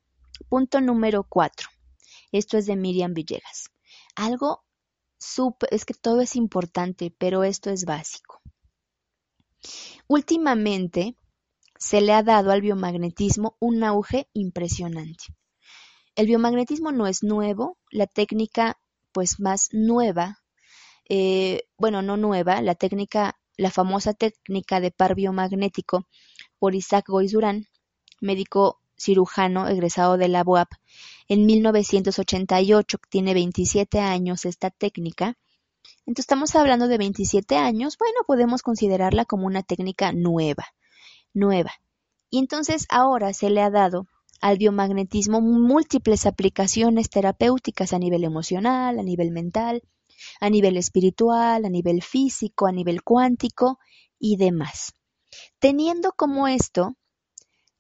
Punto 0.49 0.81
número 0.81 1.25
4. 1.29 1.69
Esto 2.33 2.59
es 2.59 2.67
de 2.67 2.77
Miriam 2.77 3.15
Villegas. 3.15 3.71
Algo 4.17 4.65
súper, 5.19 5.69
es 5.73 5.85
que 5.85 5.95
todo 5.95 6.21
es 6.21 6.35
importante, 6.35 7.15
pero 7.17 7.45
esto 7.45 7.71
es 7.71 7.85
básico. 7.85 8.41
Últimamente 10.07 11.17
se 11.79 12.01
le 12.01 12.13
ha 12.13 12.23
dado 12.23 12.51
al 12.51 12.61
biomagnetismo 12.61 13.57
un 13.61 13.85
auge 13.85 14.29
impresionante. 14.33 15.25
El 16.17 16.27
biomagnetismo 16.27 16.93
no 16.93 17.07
es 17.07 17.23
nuevo, 17.23 17.79
la 17.91 18.07
técnica 18.07 18.79
pues 19.13 19.41
más 19.41 19.69
nueva, 19.73 20.43
eh, 21.09 21.63
bueno, 21.77 22.03
no 22.03 22.17
nueva, 22.17 22.63
la 22.63 22.75
técnica, 22.75 23.39
la 23.57 23.71
famosa 23.71 24.15
técnica 24.15 24.81
de 24.81 24.91
par 24.91 25.15
biomagnético 25.15 26.07
por 26.59 26.75
Isaac 26.75 27.09
Goiz 27.09 27.33
Durán, 27.33 27.67
médico 28.21 28.81
cirujano 28.97 29.69
egresado 29.69 30.17
de 30.17 30.29
la 30.29 30.43
UAP 30.45 30.69
en 31.29 31.47
1988, 31.47 32.99
tiene 33.09 33.35
27 33.35 34.01
años 34.01 34.45
esta 34.45 34.71
técnica. 34.71 35.39
Entonces 36.07 36.25
estamos 36.25 36.55
hablando 36.55 36.87
de 36.87 36.99
27 36.99 37.57
años, 37.57 37.97
bueno, 37.99 38.21
podemos 38.27 38.63
considerarla 38.63 39.25
como 39.25 39.47
una 39.47 39.63
técnica 39.63 40.13
nueva, 40.13 40.67
nueva. 41.33 41.73
Y 42.29 42.39
entonces 42.39 42.87
ahora 42.91 43.33
se 43.33 43.49
le 43.49 43.63
ha 43.63 43.71
dado 43.71 44.07
al 44.43 44.59
biomagnetismo 44.59 45.41
múltiples 45.41 46.27
aplicaciones 46.27 47.09
terapéuticas 47.09 47.95
a 47.95 47.99
nivel 47.99 48.25
emocional, 48.25 48.99
a 48.99 49.03
nivel 49.03 49.31
mental, 49.31 49.83
a 50.41 50.51
nivel 50.51 50.77
espiritual, 50.77 51.65
a 51.65 51.71
nivel 51.71 52.03
físico, 52.03 52.67
a 52.67 52.73
nivel 52.73 53.03
cuántico 53.03 53.79
y 54.19 54.37
demás. 54.37 54.93
Teniendo 55.59 56.13
como 56.13 56.49
esto 56.49 56.97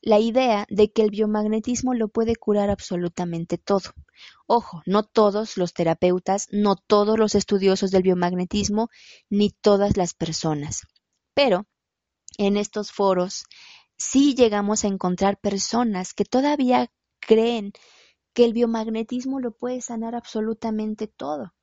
la 0.04 0.18
idea 0.18 0.66
de 0.68 0.92
que 0.92 1.02
el 1.02 1.10
biomagnetismo 1.10 1.94
lo 1.94 2.08
puede 2.08 2.36
curar 2.36 2.68
absolutamente 2.68 3.56
todo. 3.56 3.94
Ojo, 4.46 4.82
no 4.84 5.02
todos 5.02 5.56
los 5.56 5.72
terapeutas, 5.72 6.48
no 6.52 6.76
todos 6.76 7.18
los 7.18 7.34
estudiosos 7.34 7.90
del 7.90 8.02
biomagnetismo, 8.02 8.90
ni 9.30 9.48
todas 9.48 9.96
las 9.96 10.12
personas. 10.12 10.82
Pero 11.32 11.66
en 12.36 12.58
estos 12.58 12.92
foros 12.92 13.44
sí 13.96 14.34
llegamos 14.34 14.84
a 14.84 14.88
encontrar 14.88 15.40
personas 15.40 16.12
que 16.12 16.26
todavía 16.26 16.90
creen 17.18 17.72
que 18.34 18.44
el 18.44 18.52
biomagnetismo 18.52 19.40
lo 19.40 19.52
puede 19.52 19.80
sanar 19.80 20.14
absolutamente 20.14 21.06
todo 21.06 21.54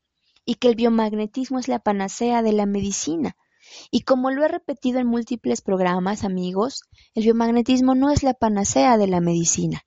y 0.45 0.55
que 0.55 0.69
el 0.69 0.75
biomagnetismo 0.75 1.59
es 1.59 1.67
la 1.67 1.77
panacea 1.77 2.41
de 2.41 2.53
la 2.53 2.65
medicina. 2.65 3.37
Y 3.89 4.01
como 4.01 4.31
lo 4.31 4.43
he 4.43 4.47
repetido 4.47 4.99
en 4.99 5.07
múltiples 5.07 5.61
programas, 5.61 6.23
amigos, 6.23 6.83
el 7.13 7.23
biomagnetismo 7.23 7.95
no 7.95 8.09
es 8.11 8.23
la 8.23 8.33
panacea 8.33 8.97
de 8.97 9.07
la 9.07 9.21
medicina. 9.21 9.85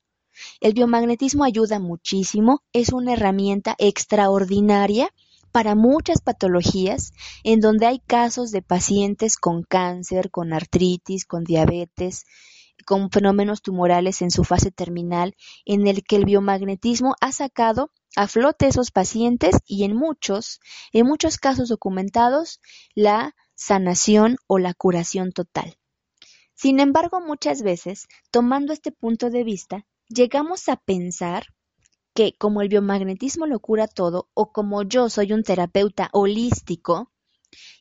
El 0.59 0.73
biomagnetismo 0.73 1.43
ayuda 1.43 1.79
muchísimo, 1.79 2.61
es 2.73 2.91
una 2.91 3.13
herramienta 3.13 3.75
extraordinaria 3.77 5.09
para 5.51 5.75
muchas 5.75 6.19
patologías 6.19 7.13
en 7.45 7.61
donde 7.61 7.85
hay 7.85 7.99
casos 7.99 8.51
de 8.51 8.61
pacientes 8.61 9.37
con 9.37 9.63
cáncer, 9.63 10.29
con 10.29 10.51
artritis, 10.51 11.25
con 11.25 11.45
diabetes, 11.45 12.25
con 12.85 13.09
fenómenos 13.09 13.61
tumorales 13.61 14.21
en 14.21 14.31
su 14.31 14.43
fase 14.43 14.71
terminal, 14.71 15.35
en 15.65 15.87
el 15.87 16.03
que 16.03 16.17
el 16.17 16.25
biomagnetismo 16.25 17.15
ha 17.21 17.31
sacado 17.31 17.91
a 18.17 18.27
flote 18.27 18.67
esos 18.67 18.91
pacientes 18.91 19.55
y 19.65 19.85
en 19.85 19.95
muchos, 19.95 20.59
en 20.91 21.05
muchos 21.05 21.37
casos 21.37 21.69
documentados, 21.69 22.59
la 22.93 23.33
sanación 23.55 24.37
o 24.47 24.59
la 24.59 24.73
curación 24.73 25.31
total. 25.31 25.77
Sin 26.53 26.79
embargo, 26.79 27.19
muchas 27.19 27.63
veces, 27.63 28.07
tomando 28.31 28.71
este 28.71 28.91
punto 28.91 29.29
de 29.29 29.43
vista, 29.43 29.85
llegamos 30.07 30.69
a 30.69 30.77
pensar 30.77 31.47
que 32.13 32.33
como 32.37 32.61
el 32.61 32.69
biomagnetismo 32.69 33.45
lo 33.45 33.59
cura 33.59 33.87
todo, 33.87 34.29
o 34.33 34.51
como 34.53 34.83
yo 34.83 35.09
soy 35.09 35.33
un 35.33 35.43
terapeuta 35.43 36.09
holístico 36.13 37.11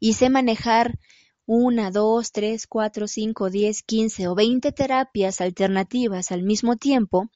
y 0.00 0.14
sé 0.14 0.28
manejar 0.28 0.98
una, 1.46 1.90
dos, 1.90 2.32
tres, 2.32 2.66
cuatro, 2.66 3.06
cinco, 3.06 3.50
diez, 3.50 3.82
quince 3.82 4.26
o 4.28 4.34
veinte 4.34 4.72
terapias 4.72 5.40
alternativas 5.40 6.32
al 6.32 6.42
mismo 6.42 6.76
tiempo, 6.76 7.30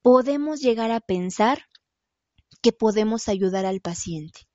podemos 0.00 0.60
llegar 0.60 0.90
a 0.90 1.00
pensar 1.00 1.66
que 2.60 2.72
podemos 2.72 3.28
ayudar 3.28 3.66
al 3.66 3.80
paciente. 3.80 4.48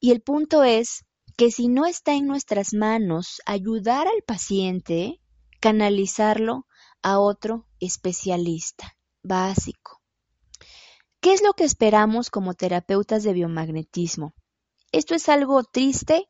Y 0.00 0.10
el 0.10 0.20
punto 0.22 0.64
es 0.64 1.04
que 1.40 1.50
si 1.50 1.68
no 1.68 1.86
está 1.86 2.12
en 2.12 2.26
nuestras 2.26 2.74
manos 2.74 3.40
ayudar 3.46 4.06
al 4.06 4.22
paciente, 4.26 5.22
canalizarlo 5.58 6.66
a 7.00 7.18
otro 7.18 7.66
especialista 7.78 8.98
básico. 9.22 10.02
¿Qué 11.22 11.32
es 11.32 11.42
lo 11.42 11.54
que 11.54 11.64
esperamos 11.64 12.28
como 12.28 12.52
terapeutas 12.52 13.22
de 13.22 13.32
biomagnetismo? 13.32 14.34
Esto 14.92 15.14
es 15.14 15.30
algo 15.30 15.64
triste 15.64 16.28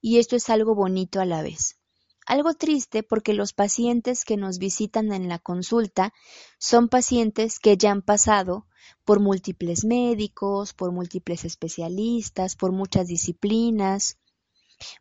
y 0.00 0.20
esto 0.20 0.36
es 0.36 0.48
algo 0.48 0.74
bonito 0.74 1.20
a 1.20 1.26
la 1.26 1.42
vez. 1.42 1.78
Algo 2.24 2.54
triste 2.54 3.02
porque 3.02 3.34
los 3.34 3.52
pacientes 3.52 4.24
que 4.24 4.38
nos 4.38 4.56
visitan 4.56 5.12
en 5.12 5.28
la 5.28 5.38
consulta 5.38 6.14
son 6.58 6.88
pacientes 6.88 7.58
que 7.58 7.76
ya 7.76 7.90
han 7.90 8.00
pasado 8.00 8.66
por 9.04 9.20
múltiples 9.20 9.84
médicos, 9.84 10.72
por 10.72 10.92
múltiples 10.92 11.44
especialistas, 11.44 12.56
por 12.56 12.72
muchas 12.72 13.06
disciplinas, 13.06 14.16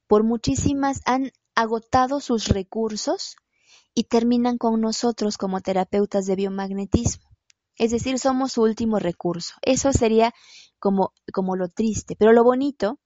por 0.07 0.23
muchísimas 0.23 1.01
han 1.05 1.31
agotado 1.55 2.19
sus 2.19 2.47
recursos 2.47 3.35
y 3.93 4.03
terminan 4.03 4.57
con 4.57 4.79
nosotros 4.81 5.37
como 5.37 5.61
terapeutas 5.61 6.25
de 6.25 6.35
biomagnetismo. 6.35 7.29
Es 7.77 7.91
decir, 7.91 8.19
somos 8.19 8.53
su 8.53 8.61
último 8.61 8.99
recurso. 8.99 9.53
Eso 9.61 9.91
sería 9.93 10.33
como, 10.79 11.13
como 11.33 11.55
lo 11.55 11.69
triste. 11.69 12.15
Pero 12.17 12.31
lo 12.33 12.43
bonito 12.43 12.99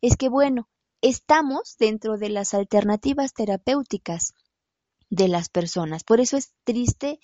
es 0.00 0.16
que, 0.16 0.28
bueno, 0.28 0.68
estamos 1.00 1.76
dentro 1.78 2.18
de 2.18 2.28
las 2.28 2.54
alternativas 2.54 3.34
terapéuticas 3.34 4.34
de 5.10 5.28
las 5.28 5.48
personas. 5.48 6.04
Por 6.04 6.20
eso 6.20 6.36
es 6.36 6.52
triste 6.64 7.18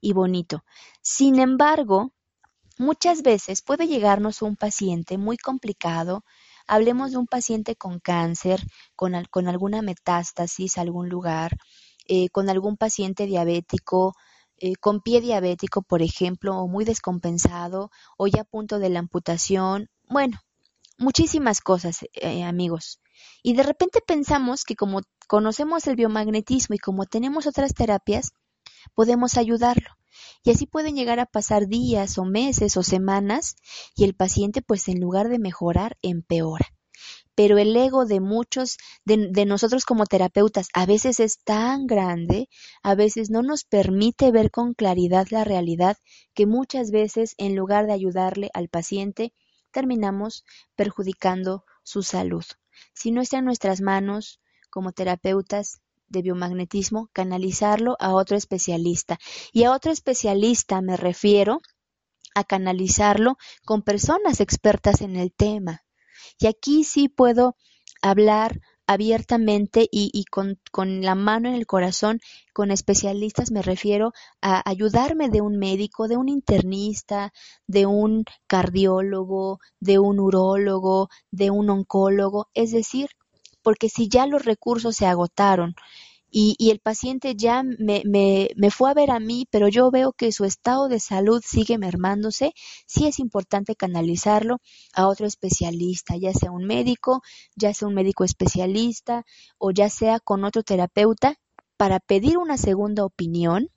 y 0.00 0.12
bonito. 0.12 0.64
Sin 1.00 1.40
embargo, 1.40 2.12
muchas 2.78 3.22
veces 3.22 3.62
puede 3.62 3.86
llegarnos 3.86 4.42
un 4.42 4.56
paciente 4.56 5.18
muy 5.18 5.36
complicado, 5.36 6.24
Hablemos 6.66 7.12
de 7.12 7.18
un 7.18 7.26
paciente 7.26 7.76
con 7.76 8.00
cáncer, 8.00 8.60
con, 8.96 9.12
con 9.30 9.48
alguna 9.48 9.82
metástasis 9.82 10.78
a 10.78 10.82
algún 10.82 11.08
lugar, 11.08 11.56
eh, 12.06 12.28
con 12.30 12.48
algún 12.48 12.76
paciente 12.76 13.26
diabético, 13.26 14.14
eh, 14.56 14.76
con 14.76 15.00
pie 15.00 15.20
diabético, 15.20 15.82
por 15.82 16.02
ejemplo, 16.02 16.56
o 16.56 16.68
muy 16.68 16.84
descompensado, 16.84 17.90
o 18.16 18.26
ya 18.26 18.42
a 18.42 18.44
punto 18.44 18.78
de 18.78 18.90
la 18.90 19.00
amputación. 19.00 19.88
Bueno, 20.08 20.38
muchísimas 20.98 21.60
cosas, 21.60 22.04
eh, 22.12 22.44
amigos. 22.44 23.00
Y 23.42 23.54
de 23.54 23.62
repente 23.62 24.00
pensamos 24.06 24.64
que 24.64 24.76
como 24.76 25.02
conocemos 25.28 25.86
el 25.86 25.96
biomagnetismo 25.96 26.74
y 26.74 26.78
como 26.78 27.06
tenemos 27.06 27.46
otras 27.46 27.74
terapias, 27.74 28.32
podemos 28.94 29.36
ayudarlo. 29.36 30.01
Y 30.44 30.50
así 30.50 30.66
pueden 30.66 30.96
llegar 30.96 31.20
a 31.20 31.26
pasar 31.26 31.68
días 31.68 32.18
o 32.18 32.24
meses 32.24 32.76
o 32.76 32.82
semanas 32.82 33.54
y 33.94 34.04
el 34.04 34.14
paciente 34.14 34.62
pues 34.62 34.88
en 34.88 35.00
lugar 35.00 35.28
de 35.28 35.38
mejorar 35.38 35.96
empeora. 36.02 36.66
Pero 37.34 37.58
el 37.58 37.74
ego 37.74 38.04
de 38.04 38.20
muchos 38.20 38.76
de, 39.04 39.46
nosotros 39.46 39.84
como 39.84 40.04
terapeutas 40.04 40.68
a 40.74 40.84
veces 40.84 41.18
es 41.18 41.38
tan 41.42 41.86
grande, 41.86 42.48
a 42.82 42.94
veces 42.94 43.30
no 43.30 43.42
nos 43.42 43.64
permite 43.64 44.30
ver 44.30 44.50
con 44.50 44.74
claridad 44.74 45.28
la 45.30 45.44
realidad 45.44 45.96
que 46.34 46.46
muchas 46.46 46.90
veces 46.90 47.34
en 47.38 47.56
lugar 47.56 47.86
de 47.86 47.94
ayudarle 47.94 48.50
al 48.52 48.68
paciente 48.68 49.32
terminamos 49.70 50.44
perjudicando 50.76 51.64
su 51.82 52.02
salud. 52.02 52.44
Si 52.94 53.10
no 53.10 53.22
está 53.22 53.38
en 53.38 53.46
nuestras 53.46 53.80
manos 53.80 54.40
como 54.70 54.92
terapeutas, 54.92 55.80
de 56.12 56.22
biomagnetismo, 56.22 57.08
canalizarlo 57.12 57.96
a 57.98 58.14
otro 58.14 58.36
especialista. 58.36 59.18
Y 59.52 59.64
a 59.64 59.72
otro 59.72 59.90
especialista 59.90 60.80
me 60.80 60.96
refiero 60.96 61.60
a 62.34 62.44
canalizarlo 62.44 63.36
con 63.64 63.82
personas 63.82 64.40
expertas 64.40 65.00
en 65.00 65.16
el 65.16 65.32
tema. 65.32 65.82
Y 66.38 66.46
aquí 66.46 66.84
sí 66.84 67.08
puedo 67.08 67.56
hablar 68.02 68.60
abiertamente 68.86 69.88
y, 69.90 70.24
con, 70.30 70.58
con, 70.70 71.02
la 71.02 71.14
mano 71.14 71.48
en 71.48 71.54
el 71.54 71.66
corazón, 71.66 72.20
con 72.52 72.70
especialistas 72.70 73.50
me 73.50 73.62
refiero 73.62 74.12
a 74.42 74.68
ayudarme 74.68 75.30
de 75.30 75.40
un 75.40 75.56
médico, 75.56 76.08
de 76.08 76.16
un 76.16 76.28
internista, 76.28 77.32
de 77.66 77.86
un 77.86 78.24
cardiólogo, 78.46 79.60
de 79.80 79.98
un 79.98 80.20
urólogo, 80.20 81.08
de 81.30 81.50
un 81.50 81.70
oncólogo, 81.70 82.48
es 82.54 82.72
decir, 82.72 83.08
porque 83.62 83.88
si 83.88 84.08
ya 84.08 84.26
los 84.26 84.44
recursos 84.44 84.96
se 84.96 85.06
agotaron 85.06 85.74
y, 86.34 86.56
y 86.58 86.70
el 86.70 86.80
paciente 86.80 87.34
ya 87.36 87.62
me, 87.62 88.02
me, 88.06 88.48
me, 88.56 88.70
fue 88.70 88.90
a 88.90 88.94
ver 88.94 89.10
a 89.10 89.20
mí, 89.20 89.46
pero 89.50 89.68
yo 89.68 89.90
veo 89.90 90.12
que 90.12 90.32
su 90.32 90.46
estado 90.46 90.88
de 90.88 90.98
salud 90.98 91.42
sigue 91.44 91.76
mermándose, 91.76 92.54
sí 92.86 93.06
es 93.06 93.18
importante 93.18 93.76
canalizarlo 93.76 94.58
a 94.94 95.08
otro 95.08 95.26
especialista, 95.26 96.16
ya 96.16 96.32
sea 96.32 96.50
un 96.50 96.64
médico, 96.64 97.20
ya 97.54 97.74
sea 97.74 97.86
un 97.86 97.94
médico 97.94 98.24
especialista 98.24 99.26
o 99.58 99.72
ya 99.72 99.90
sea 99.90 100.20
con 100.20 100.44
otro 100.44 100.62
terapeuta 100.62 101.36
para 101.76 102.00
pedir 102.00 102.38
una 102.38 102.56
segunda 102.56 103.04
opinión 103.04 103.68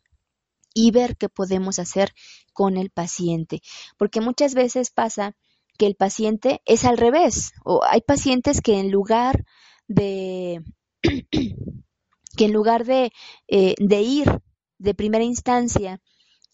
y 0.74 0.92
ver 0.92 1.18
qué 1.18 1.28
podemos 1.28 1.80
hacer 1.80 2.14
con 2.54 2.78
el 2.78 2.90
paciente. 2.90 3.62
Porque 3.98 4.22
muchas 4.22 4.54
veces 4.54 4.92
pasa 4.92 5.36
que 5.78 5.88
el 5.88 5.96
paciente 5.96 6.62
es 6.66 6.86
al 6.86 6.98
revés, 6.98 7.52
o 7.66 7.84
hay 7.84 8.00
pacientes 8.02 8.62
que 8.62 8.80
en 8.80 8.92
lugar 8.92 9.44
de 9.88 10.64
que 11.02 12.46
en 12.46 12.54
lugar 12.54 12.86
de, 12.86 13.12
eh, 13.48 13.76
de 13.80 14.02
ir 14.02 14.42
de 14.78 14.94
primera 14.94 15.24
instancia 15.24 16.02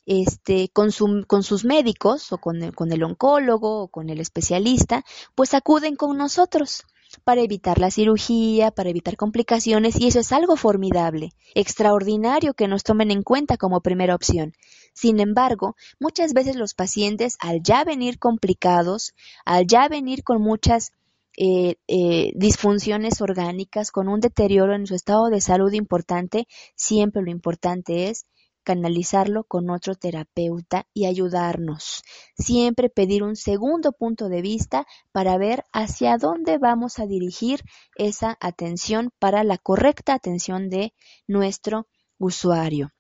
este, 0.06 0.70
con, 0.70 0.90
con 1.28 1.44
sus 1.44 1.66
médicos 1.66 2.32
o 2.32 2.38
con 2.38 2.62
el, 2.62 2.76
con 2.76 2.92
el 2.92 3.04
oncólogo 3.04 3.84
o 3.84 3.88
con 3.88 4.10
el 4.10 4.20
especialista, 4.20 5.04
pues 5.36 5.54
acuden 5.54 5.96
con 5.96 6.18
nosotros 6.18 6.84
para 7.24 7.42
evitar 7.42 7.78
la 7.78 7.92
cirugía, 7.92 8.72
para 8.72 8.90
evitar 8.90 9.18
complicaciones 9.18 10.00
y 10.00 10.08
eso 10.08 10.20
es 10.20 10.32
algo 10.32 10.56
formidable, 10.56 11.34
extraordinario 11.56 12.54
que 12.54 12.68
nos 12.68 12.84
tomen 12.84 13.12
en 13.12 13.24
cuenta 13.24 13.58
como 13.58 13.82
primera 13.82 14.16
opción. 14.16 14.54
Sin 14.94 15.20
embargo, 15.20 15.76
muchas 16.00 16.34
veces 16.34 16.56
los 16.56 16.74
pacientes 16.74 17.38
al 17.40 17.62
ya 17.64 17.84
venir 17.84 18.18
complicados, 18.18 19.14
al 19.46 19.68
ya 19.68 19.88
venir 19.90 20.24
con 20.24 20.42
muchas 20.42 20.92
eh, 21.38 21.76
eh, 21.88 22.32
disfunciones 22.36 23.22
orgánicas, 23.22 23.92
con 23.92 24.08
un 24.08 24.20
deterioro 24.20 24.76
en 24.76 24.86
su 24.86 24.96
estado 24.96 25.30
de 25.30 25.42
salud 25.42 25.72
importante, 25.74 26.48
siempre 26.76 27.22
lo 27.22 27.32
importante 27.32 28.10
es 28.10 28.26
canalizarlo 28.64 29.44
con 29.44 29.70
otro 29.70 29.96
terapeuta 29.96 30.86
y 30.94 31.06
ayudarnos. 31.06 32.04
Siempre 32.38 32.90
pedir 32.90 33.24
un 33.24 33.36
segundo 33.36 33.92
punto 33.92 34.30
de 34.30 34.42
vista 34.42 34.86
para 35.12 35.38
ver 35.38 35.64
hacia 35.74 36.18
dónde 36.18 36.58
vamos 36.58 37.00
a 37.00 37.08
dirigir 37.08 37.62
esa 37.96 38.38
atención 38.40 39.12
para 39.20 39.44
la 39.44 39.58
correcta 39.58 40.14
atención 40.14 40.70
de 40.70 40.94
nuestro 41.28 41.88
usuario. 42.20 42.92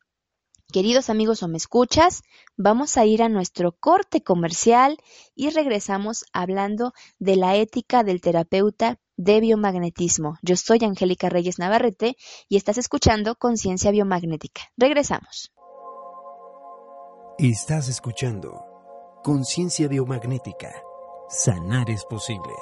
Queridos 0.71 1.09
amigos 1.09 1.43
o 1.43 1.49
me 1.49 1.57
escuchas, 1.57 2.23
vamos 2.55 2.97
a 2.97 3.05
ir 3.05 3.21
a 3.23 3.29
nuestro 3.29 3.73
corte 3.73 4.23
comercial 4.23 4.97
y 5.35 5.49
regresamos 5.49 6.23
hablando 6.31 6.93
de 7.19 7.35
la 7.35 7.57
ética 7.57 8.03
del 8.03 8.21
terapeuta 8.21 8.97
de 9.17 9.41
biomagnetismo. 9.41 10.37
Yo 10.41 10.55
soy 10.55 10.79
Angélica 10.83 11.27
Reyes 11.27 11.59
Navarrete 11.59 12.15
y 12.47 12.55
estás 12.55 12.77
escuchando 12.77 13.35
Conciencia 13.35 13.91
Biomagnética. 13.91 14.61
Regresamos. 14.77 15.51
Estás 17.37 17.89
escuchando 17.89 18.63
Conciencia 19.23 19.89
Biomagnética. 19.89 20.71
Sanar 21.27 21.89
es 21.89 22.05
posible. 22.05 22.53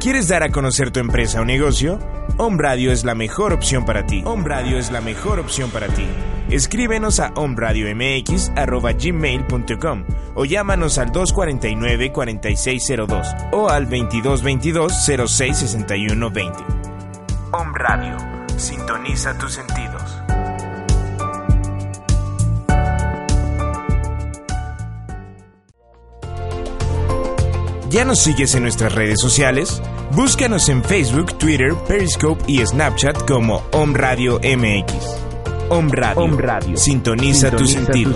¿Quieres 0.00 0.26
dar 0.26 0.42
a 0.42 0.48
conocer 0.50 0.90
tu 0.90 0.98
empresa 0.98 1.40
o 1.40 1.44
negocio? 1.44 2.00
Om 2.36 2.58
es 2.90 3.04
la 3.04 3.14
mejor 3.14 3.52
opción 3.52 3.84
para 3.84 4.04
ti. 4.06 4.22
Om 4.24 4.44
Radio 4.44 4.78
es 4.78 4.90
la 4.90 5.00
mejor 5.00 5.38
opción 5.38 5.70
para 5.70 5.86
ti. 5.86 6.06
Escríbenos 6.50 7.20
a 7.20 7.32
omradiomx.gmail.com 7.34 10.04
o 10.34 10.44
llámanos 10.44 10.98
al 10.98 11.12
249-4602 11.12 13.50
o 13.52 13.68
al 13.68 13.88
2222-066120. 13.88 16.52
Om 17.52 17.74
Radio. 17.74 18.16
Sintoniza 18.56 19.38
tus 19.38 19.52
sentidos. 19.54 20.02
¿Ya 27.90 28.04
nos 28.04 28.20
sigues 28.20 28.54
en 28.54 28.64
nuestras 28.64 28.94
redes 28.94 29.18
sociales? 29.18 29.80
Búscanos 30.12 30.68
en 30.68 30.84
Facebook, 30.84 31.38
Twitter, 31.38 31.72
Periscope 31.86 32.44
y 32.46 32.64
Snapchat 32.64 33.26
como 33.26 33.64
Om 33.72 33.94
Radio 33.94 34.38
MX. 34.40 35.27
Om 35.70 35.90
Radio. 35.90 36.76
Sintoniza, 36.76 37.50
tu 37.50 37.66
sentido. 37.66 38.12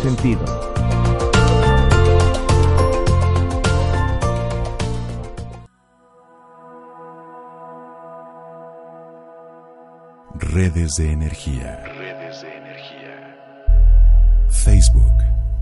Redes 10.34 10.94
de 10.96 11.12
energía. 11.12 11.84
Redes 11.84 12.40
de 12.42 12.56
energía. 12.56 13.36
Facebook, 14.48 15.12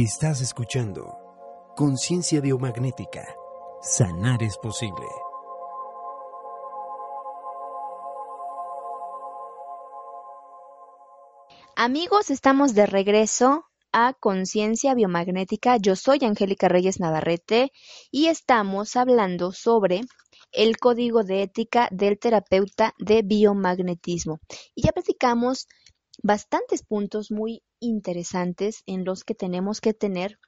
Estás 0.00 0.40
escuchando 0.40 1.18
Conciencia 1.74 2.40
Biomagnética. 2.40 3.34
Sanar 3.82 4.44
es 4.44 4.56
posible. 4.56 5.04
Amigos, 11.74 12.30
estamos 12.30 12.74
de 12.74 12.86
regreso 12.86 13.64
a 13.90 14.14
Conciencia 14.14 14.94
Biomagnética. 14.94 15.78
Yo 15.78 15.96
soy 15.96 16.20
Angélica 16.22 16.68
Reyes 16.68 17.00
Navarrete 17.00 17.72
y 18.12 18.26
estamos 18.26 18.94
hablando 18.94 19.50
sobre 19.50 20.02
el 20.52 20.76
código 20.76 21.24
de 21.24 21.42
ética 21.42 21.88
del 21.90 22.20
terapeuta 22.20 22.94
de 23.00 23.22
biomagnetismo. 23.22 24.38
Y 24.76 24.82
ya 24.82 24.92
platicamos 24.92 25.66
bastantes 26.22 26.84
puntos 26.84 27.32
muy 27.32 27.64
interesantes 27.80 28.82
en 28.86 29.04
los 29.04 29.24
que 29.24 29.34
tenemos 29.34 29.80
que 29.80 29.94
tener 29.94 30.38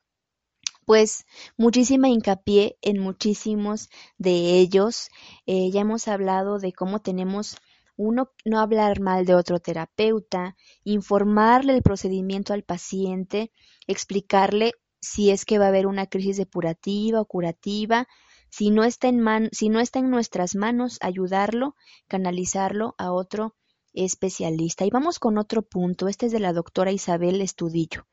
pues 0.86 1.24
muchísima 1.56 2.08
hincapié 2.08 2.76
en 2.82 2.98
muchísimos 2.98 3.88
de 4.18 4.58
ellos. 4.58 5.08
Eh, 5.46 5.70
ya 5.70 5.82
hemos 5.82 6.08
hablado 6.08 6.58
de 6.58 6.72
cómo 6.72 6.98
tenemos 6.98 7.56
uno, 7.96 8.30
no 8.44 8.58
hablar 8.58 8.98
mal 8.98 9.24
de 9.24 9.34
otro 9.34 9.60
terapeuta, 9.60 10.56
informarle 10.82 11.74
el 11.74 11.82
procedimiento 11.82 12.54
al 12.54 12.64
paciente, 12.64 13.52
explicarle 13.86 14.72
si 15.00 15.30
es 15.30 15.44
que 15.44 15.58
va 15.58 15.66
a 15.66 15.68
haber 15.68 15.86
una 15.86 16.06
crisis 16.06 16.38
depurativa 16.38 17.20
o 17.20 17.26
curativa, 17.26 18.08
si 18.50 18.70
no 18.70 18.84
está 18.84 19.08
en, 19.08 19.48
si 19.52 19.68
no 19.68 19.80
está 19.80 20.00
en 20.00 20.10
nuestras 20.10 20.56
manos, 20.56 20.98
ayudarlo, 21.02 21.76
canalizarlo 22.08 22.94
a 22.98 23.12
otro 23.12 23.54
especialista. 23.92 24.84
Y 24.84 24.90
vamos 24.90 25.18
con 25.18 25.38
otro 25.38 25.62
punto. 25.62 26.08
Este 26.08 26.26
es 26.26 26.32
de 26.32 26.40
la 26.40 26.52
doctora 26.52 26.92
Isabel 26.92 27.40
Estudillo. 27.40 28.06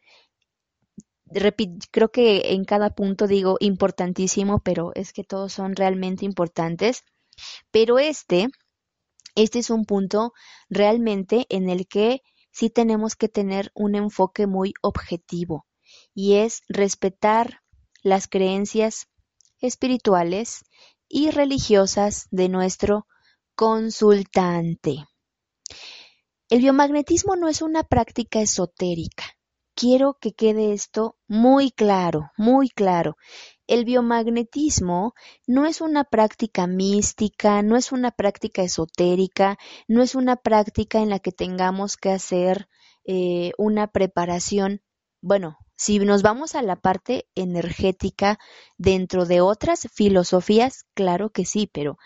creo 1.92 2.10
que 2.10 2.54
en 2.54 2.64
cada 2.66 2.92
punto 2.92 3.28
digo 3.28 3.58
importantísimo, 3.60 4.60
pero 4.60 4.92
es 4.96 5.14
que 5.14 5.24
todos 5.24 5.54
son 5.54 5.76
realmente 5.76 6.26
importantes. 6.26 7.04
Pero 7.72 8.00
este, 8.00 8.48
este 9.36 9.60
es 9.60 9.70
un 9.70 9.86
punto 9.86 10.34
realmente 10.70 11.46
en 11.50 11.70
el 11.70 11.88
que 11.88 12.22
sí 12.52 12.70
tenemos 12.70 13.16
que 13.16 13.30
tener 13.30 13.72
un 13.76 13.96
enfoque 13.96 14.48
muy 14.48 14.74
objetivo 14.82 15.68
y 16.14 16.36
es 16.36 16.64
respetar 16.68 17.62
las 18.02 18.28
creencias 18.28 19.08
espirituales 19.60 20.64
y 21.08 21.30
religiosas 21.32 22.28
de 22.32 22.50
nuestro 22.50 23.06
consultante. 23.56 25.06
El 26.50 26.60
biomagnetismo 26.60 27.36
no 27.36 27.50
es 27.50 27.62
una 27.62 27.84
práctica 27.84 28.40
esotérica. 28.40 29.26
Quiero 29.76 30.18
que 30.20 30.32
quede 30.32 30.72
esto 30.72 31.18
muy 31.28 31.72
claro, 31.72 32.32
muy 32.38 32.70
claro. 32.70 33.18
El 33.68 33.84
biomagnetismo 33.84 35.14
no 35.46 35.66
es 35.66 35.82
una 35.82 36.06
práctica 36.06 36.66
mística, 36.66 37.62
no 37.64 37.76
es 37.76 37.92
una 37.92 38.12
práctica 38.12 38.62
esotérica, 38.62 39.58
no 39.90 40.02
es 40.02 40.16
una 40.16 40.38
práctica 40.38 41.00
en 41.00 41.10
la 41.10 41.20
que 41.20 41.34
tengamos 41.34 41.98
que 41.98 42.12
hacer 42.12 42.70
eh, 43.04 43.52
una 43.58 43.88
preparación, 43.88 44.82
bueno, 45.22 45.58
si 45.76 46.00
nos 46.00 46.24
vamos 46.24 46.56
a 46.56 46.62
la 46.62 46.78
parte 46.78 47.28
energética 47.36 48.40
dentro 48.78 49.26
de 49.26 49.42
otras 49.42 49.90
filosofías, 49.94 50.86
claro 50.94 51.30
que 51.30 51.46
sí, 51.46 51.70
pero, 51.72 51.98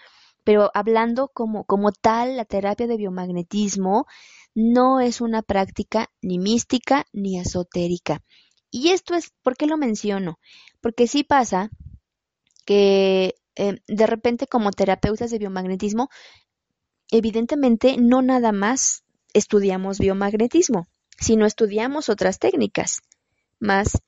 pero 0.52 0.70
hablando 0.74 1.30
como, 1.30 1.64
como 1.64 1.94
tal, 1.94 2.36
la 2.36 2.44
terapia 2.44 2.86
de 2.86 2.98
biomagnetismo 2.98 4.06
no 4.54 5.00
es 5.00 5.22
una 5.22 5.44
práctica 5.44 6.10
ni 6.22 6.40
mística 6.40 7.06
ni 7.14 7.40
esotérica. 7.40 8.22
Y 8.70 8.90
esto 8.90 9.16
es, 9.16 9.32
¿por 9.44 9.56
qué 9.56 9.66
lo 9.66 9.78
menciono? 9.78 10.40
Porque 10.82 11.08
sí 11.08 11.24
pasa 11.24 11.70
que 12.66 13.36
eh, 13.56 13.78
de 13.88 14.08
repente 14.08 14.46
como 14.46 14.72
terapeutas 14.72 15.32
de 15.32 15.38
biomagnetismo, 15.38 16.10
evidentemente 17.12 17.96
no 17.98 18.22
nada 18.22 18.52
más 18.52 19.06
estudiamos 19.34 20.00
biomagnetismo, 20.00 20.90
sino 21.18 21.46
estudiamos 21.46 22.10
otras 22.10 22.40
técnicas 22.40 23.00
más 23.58 24.02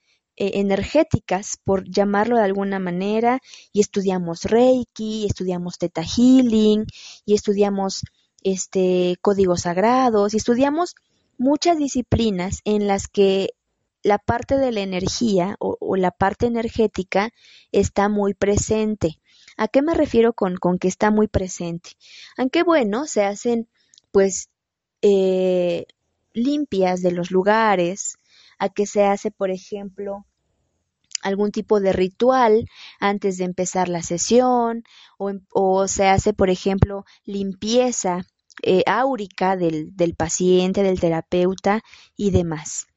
energéticas, 0.54 1.58
por 1.64 1.90
llamarlo 1.90 2.38
de 2.38 2.44
alguna 2.44 2.80
manera, 2.80 3.40
y 3.72 3.82
estudiamos 3.82 4.44
Reiki, 4.46 5.26
estudiamos 5.26 5.78
Theta 5.78 6.04
Healing, 6.04 6.86
y 7.26 7.34
estudiamos 7.34 8.04
este 8.44 9.18
códigos 9.22 9.62
sagrados, 9.62 10.34
y 10.34 10.38
estudiamos 10.38 10.96
muchas 11.38 11.78
disciplinas 11.78 12.62
en 12.66 12.88
las 12.88 13.08
que 13.08 13.52
la 14.04 14.18
parte 14.18 14.58
de 14.58 14.72
la 14.72 14.82
energía 14.82 15.56
o, 15.60 15.96
la 15.96 16.12
parte 16.12 16.46
energética 16.46 17.32
está 17.72 18.10
muy 18.10 18.34
presente. 18.34 19.20
¿A 19.56 19.68
qué 19.68 19.82
me 19.82 19.94
refiero 19.94 20.34
con, 20.34 20.58
con 20.58 20.78
que 20.78 20.88
está 20.88 21.10
muy 21.12 21.28
presente? 21.28 21.92
Aunque 22.38 22.64
bueno, 22.64 23.06
se 23.06 23.24
hacen 23.24 23.70
pues 24.12 24.50
eh, 25.02 25.86
limpias 26.34 27.02
de 27.02 27.12
los 27.12 27.32
lugares, 27.32 28.18
a 28.60 28.70
que 28.70 28.86
se 28.86 29.04
hace, 29.04 29.32
por 29.32 29.52
ejemplo, 29.52 30.26
algún 31.24 31.52
tipo 31.52 31.80
de 31.80 31.94
ritual 31.94 32.66
antes 33.00 33.38
de 33.38 33.46
empezar 33.46 33.90
la 33.90 34.04
sesión 34.04 34.84
o, 35.18 35.88
se 35.88 36.08
hace, 36.08 36.34
por 36.34 36.50
ejemplo, 36.50 37.06
limpieza 37.26 38.26
eh, 38.62 38.84
áurica 38.86 39.56
del, 39.56 39.96
del 39.96 40.16
paciente, 40.16 40.84
del 40.84 41.00
terapeuta 41.00 41.82
y 42.16 42.32
demás. 42.32 42.88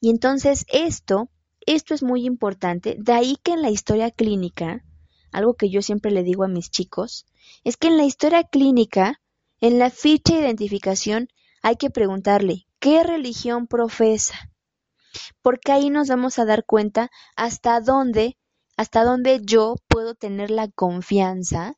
Y 0.00 0.10
entonces 0.10 0.64
esto, 0.68 1.30
esto 1.66 1.94
es 1.94 2.02
muy 2.02 2.24
importante, 2.24 2.96
de 2.98 3.12
ahí 3.12 3.36
que 3.42 3.52
en 3.52 3.62
la 3.62 3.70
historia 3.70 4.10
clínica, 4.10 4.84
algo 5.32 5.54
que 5.54 5.70
yo 5.70 5.82
siempre 5.82 6.10
le 6.10 6.22
digo 6.22 6.44
a 6.44 6.48
mis 6.48 6.70
chicos, 6.70 7.26
es 7.64 7.76
que 7.76 7.88
en 7.88 7.96
la 7.96 8.04
historia 8.04 8.44
clínica, 8.44 9.20
en 9.60 9.78
la 9.78 9.90
ficha 9.90 10.34
de 10.34 10.40
identificación, 10.40 11.28
hay 11.62 11.76
que 11.76 11.90
preguntarle, 11.90 12.66
¿qué 12.78 13.02
religión 13.02 13.66
profesa? 13.66 14.49
Porque 15.42 15.72
ahí 15.72 15.90
nos 15.90 16.08
vamos 16.08 16.38
a 16.38 16.44
dar 16.44 16.64
cuenta 16.64 17.10
hasta 17.36 17.80
dónde, 17.80 18.36
hasta 18.76 19.04
dónde 19.04 19.40
yo 19.42 19.76
puedo 19.88 20.14
tener 20.14 20.50
la 20.50 20.68
confianza 20.68 21.74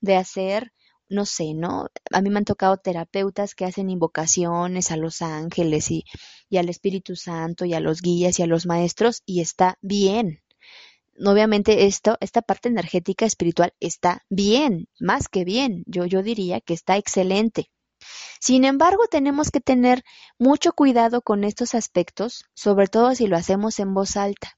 de 0.00 0.16
hacer, 0.16 0.72
no 1.08 1.26
sé, 1.26 1.54
¿no? 1.54 1.88
A 2.12 2.22
mí 2.22 2.30
me 2.30 2.38
han 2.38 2.44
tocado 2.44 2.76
terapeutas 2.76 3.54
que 3.54 3.64
hacen 3.64 3.90
invocaciones 3.90 4.90
a 4.90 4.96
los 4.96 5.22
ángeles 5.22 5.90
y, 5.90 6.04
al 6.56 6.68
Espíritu 6.68 7.16
Santo 7.16 7.64
y 7.64 7.74
a 7.74 7.80
los 7.80 8.00
guías 8.00 8.38
y 8.38 8.42
a 8.42 8.46
los 8.46 8.66
maestros 8.66 9.22
y 9.26 9.40
está 9.40 9.76
bien. 9.80 10.42
Obviamente 11.24 11.86
esto, 11.86 12.16
esta 12.20 12.42
parte 12.42 12.68
energética 12.68 13.26
espiritual 13.26 13.74
está 13.80 14.22
bien, 14.30 14.88
más 14.98 15.28
que 15.28 15.44
bien. 15.44 15.84
Yo, 15.86 16.06
yo 16.06 16.22
diría 16.22 16.60
que 16.60 16.74
está 16.74 16.96
excelente. 16.96 17.70
Sin 18.40 18.64
embargo, 18.64 19.04
tenemos 19.10 19.50
que 19.50 19.60
tener 19.60 20.02
mucho 20.38 20.72
cuidado 20.72 21.22
con 21.22 21.44
estos 21.44 21.74
aspectos, 21.74 22.44
sobre 22.54 22.86
todo 22.86 23.14
si 23.14 23.26
lo 23.26 23.36
hacemos 23.36 23.78
en 23.78 23.94
voz 23.94 24.16
alta. 24.16 24.56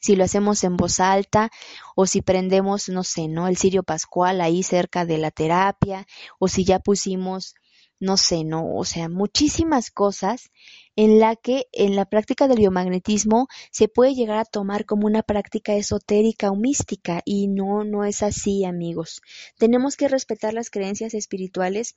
Si 0.00 0.16
lo 0.16 0.24
hacemos 0.24 0.64
en 0.64 0.76
voz 0.76 1.00
alta 1.00 1.50
o 1.96 2.04
si 2.06 2.20
prendemos, 2.20 2.90
no 2.90 3.04
sé, 3.04 3.26
¿no? 3.26 3.48
El 3.48 3.56
cirio 3.56 3.82
pascual 3.82 4.42
ahí 4.42 4.62
cerca 4.62 5.06
de 5.06 5.16
la 5.16 5.30
terapia 5.30 6.06
o 6.38 6.46
si 6.46 6.64
ya 6.64 6.78
pusimos, 6.78 7.54
no 8.00 8.18
sé, 8.18 8.44
¿no? 8.44 8.74
O 8.74 8.84
sea, 8.84 9.08
muchísimas 9.08 9.90
cosas 9.90 10.50
en 10.94 11.20
la 11.20 11.36
que 11.36 11.68
en 11.72 11.96
la 11.96 12.04
práctica 12.04 12.48
del 12.48 12.58
biomagnetismo 12.58 13.48
se 13.70 13.88
puede 13.88 14.14
llegar 14.14 14.36
a 14.36 14.44
tomar 14.44 14.84
como 14.84 15.06
una 15.06 15.22
práctica 15.22 15.74
esotérica 15.74 16.50
o 16.50 16.54
mística 16.56 17.22
y 17.24 17.48
no, 17.48 17.82
no 17.84 18.04
es 18.04 18.22
así, 18.22 18.66
amigos. 18.66 19.22
Tenemos 19.56 19.96
que 19.96 20.08
respetar 20.08 20.52
las 20.52 20.68
creencias 20.68 21.14
espirituales 21.14 21.94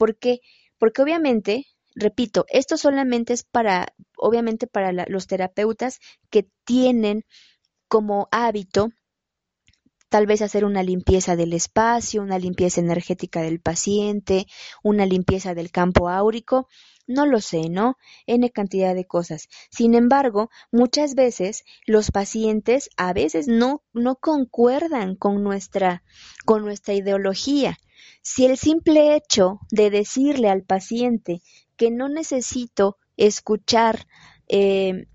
¿Por 0.00 0.16
qué? 0.16 0.40
Porque 0.78 1.02
obviamente, 1.02 1.66
repito, 1.94 2.46
esto 2.48 2.78
solamente 2.78 3.34
es 3.34 3.42
para, 3.42 3.92
obviamente 4.16 4.66
para 4.66 4.92
los 4.92 5.26
terapeutas 5.26 6.00
que 6.30 6.48
tienen 6.64 7.26
como 7.86 8.26
hábito 8.30 8.88
tal 10.08 10.26
vez 10.26 10.40
hacer 10.40 10.64
una 10.64 10.82
limpieza 10.82 11.36
del 11.36 11.52
espacio, 11.52 12.22
una 12.22 12.38
limpieza 12.38 12.80
energética 12.80 13.42
del 13.42 13.60
paciente, 13.60 14.46
una 14.82 15.04
limpieza 15.04 15.54
del 15.54 15.70
campo 15.70 16.08
áurico, 16.08 16.66
no 17.06 17.26
lo 17.26 17.42
sé, 17.42 17.68
¿no? 17.68 17.98
N 18.26 18.50
cantidad 18.52 18.94
de 18.94 19.04
cosas. 19.04 19.48
Sin 19.70 19.94
embargo, 19.94 20.48
muchas 20.72 21.14
veces 21.14 21.62
los 21.86 22.10
pacientes 22.10 22.88
a 22.96 23.12
veces 23.12 23.48
no, 23.48 23.82
no 23.92 24.16
concuerdan 24.16 25.14
con 25.14 25.44
nuestra, 25.44 26.02
con 26.46 26.64
nuestra 26.64 26.94
ideología. 26.94 27.76
Si 28.22 28.46
el 28.46 28.56
simple 28.56 29.14
hecho 29.14 29.60
de 29.70 29.90
decirle 29.90 30.48
al 30.48 30.62
paciente 30.62 31.42
que 31.76 31.90
no 31.90 32.08
necesito 32.08 32.96
escuchar 33.16 34.06
eh, 34.48 35.06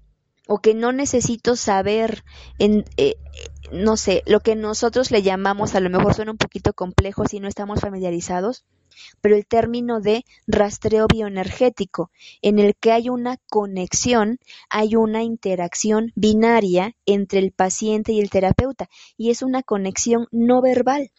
o 0.48 0.60
que 0.60 0.74
no 0.74 0.92
necesito 0.92 1.56
saber 1.56 2.24
en, 2.60 2.86
eh, 2.98 3.16
no 3.72 3.98
sé, 3.98 4.24
lo 4.26 4.40
que 4.40 4.56
nosotros 4.56 5.12
le 5.12 5.24
llamamos, 5.24 5.76
a 5.76 5.80
lo 5.80 5.90
mejor 5.90 6.14
suena 6.14 6.32
un 6.32 6.38
poquito 6.38 6.74
complejo 6.74 7.28
si 7.28 7.40
no 7.40 7.48
estamos 7.48 7.80
familiarizados, 7.80 8.66
pero 9.22 9.36
el 9.36 9.46
término 9.46 10.00
de 10.00 10.24
rastreo 10.48 11.08
bioenergético, 11.08 12.12
en 12.42 12.60
el 12.60 12.76
que 12.76 12.92
hay 12.92 13.10
una 13.10 13.38
conexión, 13.50 14.40
hay 14.70 14.96
una 14.96 15.24
interacción 15.24 16.12
binaria 16.16 16.96
entre 17.06 17.40
el 17.40 17.52
paciente 17.52 18.12
y 18.14 18.22
el 18.22 18.30
terapeuta, 18.30 18.90
y 19.18 19.32
es 19.32 19.42
una 19.42 19.64
conexión 19.64 20.28
no 20.32 20.62
verbal. 20.62 21.12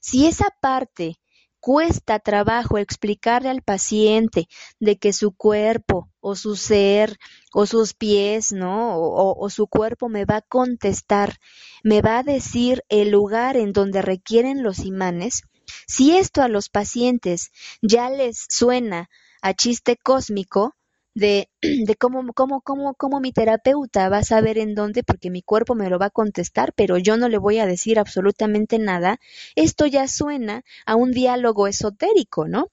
Si 0.00 0.26
esa 0.26 0.46
parte 0.60 1.18
cuesta 1.60 2.20
trabajo 2.20 2.78
explicarle 2.78 3.48
al 3.48 3.60
paciente 3.60 4.46
de 4.78 4.98
que 4.98 5.12
su 5.12 5.32
cuerpo 5.32 6.08
o 6.20 6.36
su 6.36 6.54
ser 6.54 7.16
o 7.52 7.66
sus 7.66 7.92
pies, 7.92 8.52
¿no? 8.52 8.96
O, 8.96 9.36
o, 9.36 9.50
su 9.50 9.66
cuerpo 9.66 10.08
me 10.08 10.24
va 10.24 10.36
a 10.36 10.42
contestar, 10.42 11.38
me 11.82 12.02
va 12.02 12.18
a 12.18 12.22
decir 12.22 12.84
el 12.88 13.10
lugar 13.10 13.56
en 13.56 13.72
donde 13.72 14.00
requieren 14.00 14.62
los 14.62 14.78
imanes. 14.78 15.42
Si 15.88 16.16
esto 16.16 16.42
a 16.42 16.48
los 16.48 16.68
pacientes 16.68 17.50
ya 17.82 18.10
les 18.10 18.46
suena 18.48 19.08
a 19.42 19.52
chiste 19.52 19.96
cósmico, 19.96 20.76
de, 21.16 21.48
de 21.62 21.96
cómo, 21.96 22.32
cómo, 22.34 22.60
cómo, 22.60 22.94
cómo 22.94 23.20
mi 23.20 23.32
terapeuta 23.32 24.10
va 24.10 24.18
a 24.18 24.22
saber 24.22 24.58
en 24.58 24.74
dónde, 24.74 25.02
porque 25.02 25.30
mi 25.30 25.42
cuerpo 25.42 25.74
me 25.74 25.88
lo 25.88 25.98
va 25.98 26.06
a 26.06 26.10
contestar, 26.10 26.74
pero 26.74 26.98
yo 26.98 27.16
no 27.16 27.28
le 27.28 27.38
voy 27.38 27.58
a 27.58 27.66
decir 27.66 27.98
absolutamente 27.98 28.78
nada, 28.78 29.18
esto 29.54 29.86
ya 29.86 30.06
suena 30.08 30.62
a 30.84 30.94
un 30.94 31.12
diálogo 31.12 31.66
esotérico, 31.66 32.46
¿no? 32.46 32.70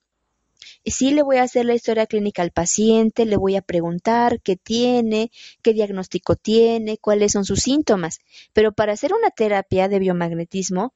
Sí 0.84 1.12
le 1.12 1.22
voy 1.22 1.38
a 1.38 1.42
hacer 1.44 1.64
la 1.64 1.74
historia 1.74 2.06
clínica 2.06 2.42
al 2.42 2.50
paciente, 2.50 3.24
le 3.24 3.38
voy 3.38 3.56
a 3.56 3.62
preguntar 3.62 4.42
qué 4.42 4.56
tiene, 4.56 5.30
qué 5.62 5.72
diagnóstico 5.72 6.36
tiene, 6.36 6.98
cuáles 6.98 7.32
son 7.32 7.46
sus 7.46 7.60
síntomas, 7.60 8.18
pero 8.52 8.72
para 8.72 8.92
hacer 8.92 9.14
una 9.14 9.30
terapia 9.30 9.88
de 9.88 9.98
biomagnetismo 9.98 10.92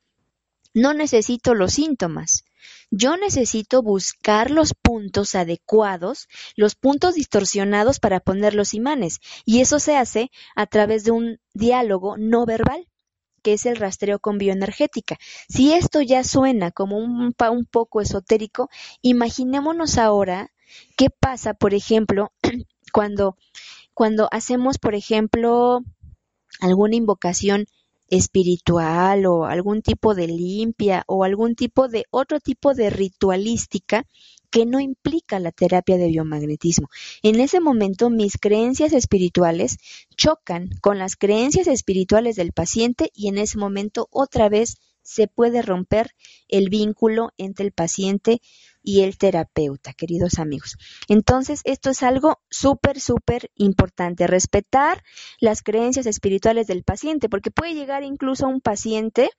no 0.74 0.92
necesito 0.92 1.54
los 1.54 1.72
síntomas, 1.72 2.44
yo 2.90 3.16
necesito 3.16 3.82
buscar 3.82 4.50
los 4.50 4.74
puntos 4.74 5.34
adecuados, 5.34 6.28
los 6.56 6.74
puntos 6.74 7.14
distorsionados 7.14 8.00
para 8.00 8.20
poner 8.20 8.54
los 8.54 8.74
imanes, 8.74 9.20
y 9.44 9.60
eso 9.60 9.78
se 9.78 9.96
hace 9.96 10.30
a 10.56 10.66
través 10.66 11.04
de 11.04 11.10
un 11.10 11.40
diálogo 11.54 12.16
no 12.16 12.46
verbal 12.46 12.88
que 13.42 13.52
es 13.52 13.66
el 13.66 13.76
rastreo 13.76 14.18
con 14.18 14.36
bioenergética. 14.36 15.16
Si 15.48 15.72
esto 15.72 16.02
ya 16.02 16.24
suena 16.24 16.70
como 16.70 16.98
un, 16.98 17.34
un 17.38 17.64
poco 17.64 18.00
esotérico, 18.00 18.68
imaginémonos 19.00 19.96
ahora 19.96 20.50
qué 20.96 21.08
pasa, 21.10 21.54
por 21.54 21.72
ejemplo, 21.72 22.32
cuando, 22.92 23.36
cuando 23.94 24.28
hacemos, 24.32 24.78
por 24.78 24.94
ejemplo, 24.94 25.80
alguna 26.60 26.96
invocación 26.96 27.66
espiritual 28.08 29.26
o 29.26 29.44
algún 29.44 29.82
tipo 29.82 30.14
de 30.14 30.26
limpia 30.26 31.04
o 31.06 31.24
algún 31.24 31.54
tipo 31.54 31.88
de 31.88 32.06
otro 32.10 32.40
tipo 32.40 32.74
de 32.74 32.90
ritualística 32.90 34.06
que 34.50 34.64
no 34.64 34.80
implica 34.80 35.38
la 35.38 35.52
terapia 35.52 35.98
de 35.98 36.08
biomagnetismo. 36.08 36.88
En 37.22 37.40
ese 37.40 37.60
momento 37.60 38.10
mis 38.10 38.38
creencias 38.38 38.92
espirituales 38.92 39.78
chocan 40.16 40.70
con 40.80 40.98
las 40.98 41.16
creencias 41.16 41.66
espirituales 41.66 42.36
del 42.36 42.52
paciente 42.52 43.10
y 43.14 43.28
en 43.28 43.38
ese 43.38 43.58
momento 43.58 44.08
otra 44.10 44.48
vez 44.48 44.76
se 45.08 45.26
puede 45.26 45.62
romper 45.62 46.14
el 46.48 46.68
vínculo 46.68 47.32
entre 47.38 47.64
el 47.64 47.72
paciente 47.72 48.42
y 48.82 49.04
el 49.04 49.16
terapeuta, 49.16 49.94
queridos 49.94 50.38
amigos. 50.38 50.76
Entonces, 51.08 51.62
esto 51.64 51.88
es 51.88 52.02
algo 52.02 52.40
súper, 52.50 53.00
súper 53.00 53.50
importante, 53.54 54.26
respetar 54.26 55.02
las 55.40 55.62
creencias 55.62 56.04
espirituales 56.04 56.66
del 56.66 56.84
paciente, 56.84 57.30
porque 57.30 57.50
puede 57.50 57.74
llegar 57.74 58.02
incluso 58.02 58.44
a 58.44 58.50
un 58.50 58.60
paciente 58.60 59.30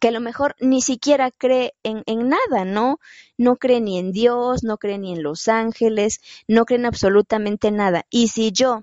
que 0.00 0.08
a 0.08 0.12
lo 0.12 0.20
mejor 0.20 0.56
ni 0.60 0.82
siquiera 0.82 1.30
cree 1.30 1.74
en, 1.84 2.02
en, 2.06 2.28
nada, 2.28 2.64
¿no? 2.64 2.98
No 3.36 3.56
cree 3.56 3.80
ni 3.80 3.98
en 3.98 4.10
Dios, 4.10 4.64
no 4.64 4.78
cree 4.78 4.98
ni 4.98 5.12
en 5.12 5.22
los 5.22 5.46
ángeles, 5.46 6.20
no 6.48 6.64
cree 6.64 6.80
en 6.80 6.86
absolutamente 6.86 7.70
nada. 7.70 8.04
Y 8.10 8.28
si 8.28 8.50
yo, 8.50 8.82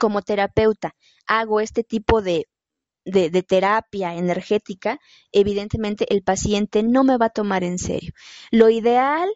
como 0.00 0.22
terapeuta, 0.22 0.96
hago 1.26 1.60
este 1.60 1.84
tipo 1.84 2.20
de, 2.20 2.48
de, 3.06 3.30
de, 3.30 3.42
terapia 3.42 4.14
energética, 4.14 5.00
evidentemente 5.32 6.12
el 6.12 6.22
paciente 6.22 6.82
no 6.82 7.04
me 7.04 7.16
va 7.16 7.26
a 7.26 7.30
tomar 7.30 7.64
en 7.64 7.78
serio. 7.78 8.12
Lo 8.50 8.68
ideal, 8.68 9.28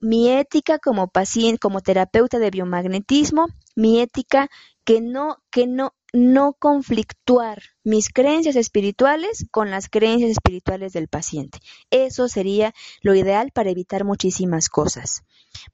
mi 0.00 0.30
ética 0.30 0.78
como 0.78 1.08
paciente, 1.08 1.58
como 1.58 1.82
terapeuta 1.82 2.38
de 2.38 2.50
biomagnetismo, 2.50 3.46
mi 3.76 4.00
ética 4.00 4.48
que 4.84 5.00
no, 5.00 5.36
que 5.50 5.66
no, 5.66 5.94
no 6.12 6.54
conflictuar 6.54 7.62
mis 7.84 8.08
creencias 8.08 8.56
espirituales 8.56 9.46
con 9.50 9.70
las 9.70 9.88
creencias 9.88 10.30
espirituales 10.30 10.92
del 10.92 11.08
paciente. 11.08 11.60
Eso 11.90 12.28
sería 12.28 12.72
lo 13.02 13.14
ideal 13.14 13.52
para 13.52 13.70
evitar 13.70 14.04
muchísimas 14.04 14.68
cosas. 14.68 15.22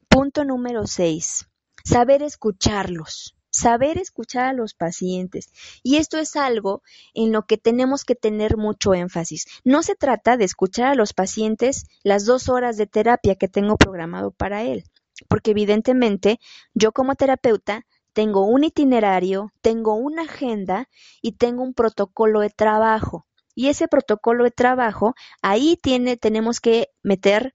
Punto 0.09 0.45
número 0.45 0.87
6. 0.87 1.47
Saber 1.85 2.23
escucharlos. 2.23 3.36
Saber 3.57 3.97
escuchar 3.97 4.45
a 4.45 4.53
los 4.53 4.75
pacientes. 4.75 5.51
Y 5.83 5.97
esto 5.97 6.19
es 6.19 6.37
algo 6.37 6.83
en 7.15 7.33
lo 7.33 7.47
que 7.47 7.57
tenemos 7.57 8.05
que 8.05 8.15
tener 8.15 8.59
mucho 8.59 8.93
énfasis. 8.93 9.47
No 9.65 9.83
se 9.83 9.95
trata 9.95 10.37
de 10.37 10.45
escuchar 10.45 10.93
a 10.93 10.95
los 10.95 11.15
pacientes 11.15 11.87
las 12.03 12.27
dos 12.27 12.51
horas 12.51 12.77
de 12.77 12.87
terapia 12.87 13.35
que 13.35 13.49
tengo 13.49 13.79
programado 13.79 14.31
para 14.31 14.63
él. 14.63 14.85
Porque 15.27 15.53
evidentemente 15.53 16.39
yo 16.75 16.93
como 16.93 17.15
terapeuta 17.15 17.87
tengo 18.13 18.45
un 18.45 18.65
itinerario, 18.65 19.55
tengo 19.63 19.95
una 19.95 20.25
agenda 20.25 20.91
y 21.23 21.33
tengo 21.33 21.63
un 21.63 21.73
protocolo 21.73 22.41
de 22.41 22.51
trabajo. 22.51 23.27
Y 23.55 23.69
ese 23.69 23.89
protocolo 23.89 24.45
de 24.45 24.51
trabajo, 24.51 25.15
ahí 25.41 25.79
tiene, 25.81 26.19
tenemos 26.19 26.61
que 26.61 26.91
meter 27.03 27.55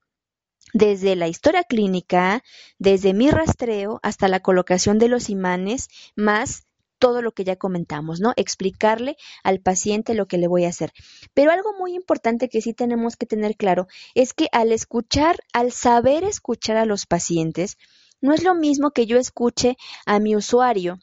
desde 0.72 1.16
la 1.16 1.28
historia 1.28 1.64
clínica, 1.64 2.42
desde 2.78 3.14
mi 3.14 3.30
rastreo 3.30 4.00
hasta 4.02 4.28
la 4.28 4.40
colocación 4.40 4.98
de 4.98 5.08
los 5.08 5.30
imanes, 5.30 5.88
más 6.16 6.64
todo 6.98 7.20
lo 7.20 7.32
que 7.32 7.42
ya 7.42 7.56
comentamos, 7.56 8.20
¿no? 8.20 8.32
Explicarle 8.36 9.16
al 9.42 9.60
paciente 9.60 10.14
lo 10.14 10.26
que 10.26 10.38
le 10.38 10.46
voy 10.46 10.64
a 10.64 10.68
hacer. 10.68 10.92
Pero 11.34 11.50
algo 11.50 11.72
muy 11.76 11.94
importante 11.94 12.48
que 12.48 12.60
sí 12.60 12.74
tenemos 12.74 13.16
que 13.16 13.26
tener 13.26 13.56
claro 13.56 13.88
es 14.14 14.32
que 14.32 14.48
al 14.52 14.70
escuchar, 14.70 15.40
al 15.52 15.72
saber 15.72 16.22
escuchar 16.22 16.76
a 16.76 16.86
los 16.86 17.06
pacientes, 17.06 17.76
no 18.20 18.32
es 18.32 18.44
lo 18.44 18.54
mismo 18.54 18.92
que 18.92 19.06
yo 19.06 19.18
escuche 19.18 19.76
a 20.06 20.20
mi 20.20 20.36
usuario 20.36 21.00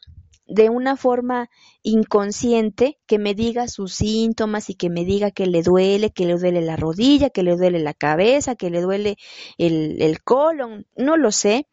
de 0.50 0.70
una 0.70 0.98
forma 0.98 1.50
inconsciente 1.84 3.00
que 3.06 3.20
me 3.20 3.34
diga 3.34 3.68
sus 3.68 3.94
síntomas 3.94 4.70
y 4.70 4.76
que 4.76 4.90
me 4.90 5.06
diga 5.06 5.32
que 5.32 5.46
le 5.46 5.64
duele, 5.64 6.12
que 6.12 6.26
le 6.26 6.38
duele 6.38 6.62
la 6.62 6.76
rodilla, 6.76 7.30
que 7.30 7.44
le 7.44 7.56
duele 7.56 7.80
la 7.80 7.94
cabeza, 7.94 8.56
que 8.56 8.70
le 8.70 8.82
duele 8.82 9.18
el, 9.58 10.02
el 10.02 10.22
colon, 10.24 10.86
no 10.98 11.18
lo 11.18 11.32
sé, 11.32 11.68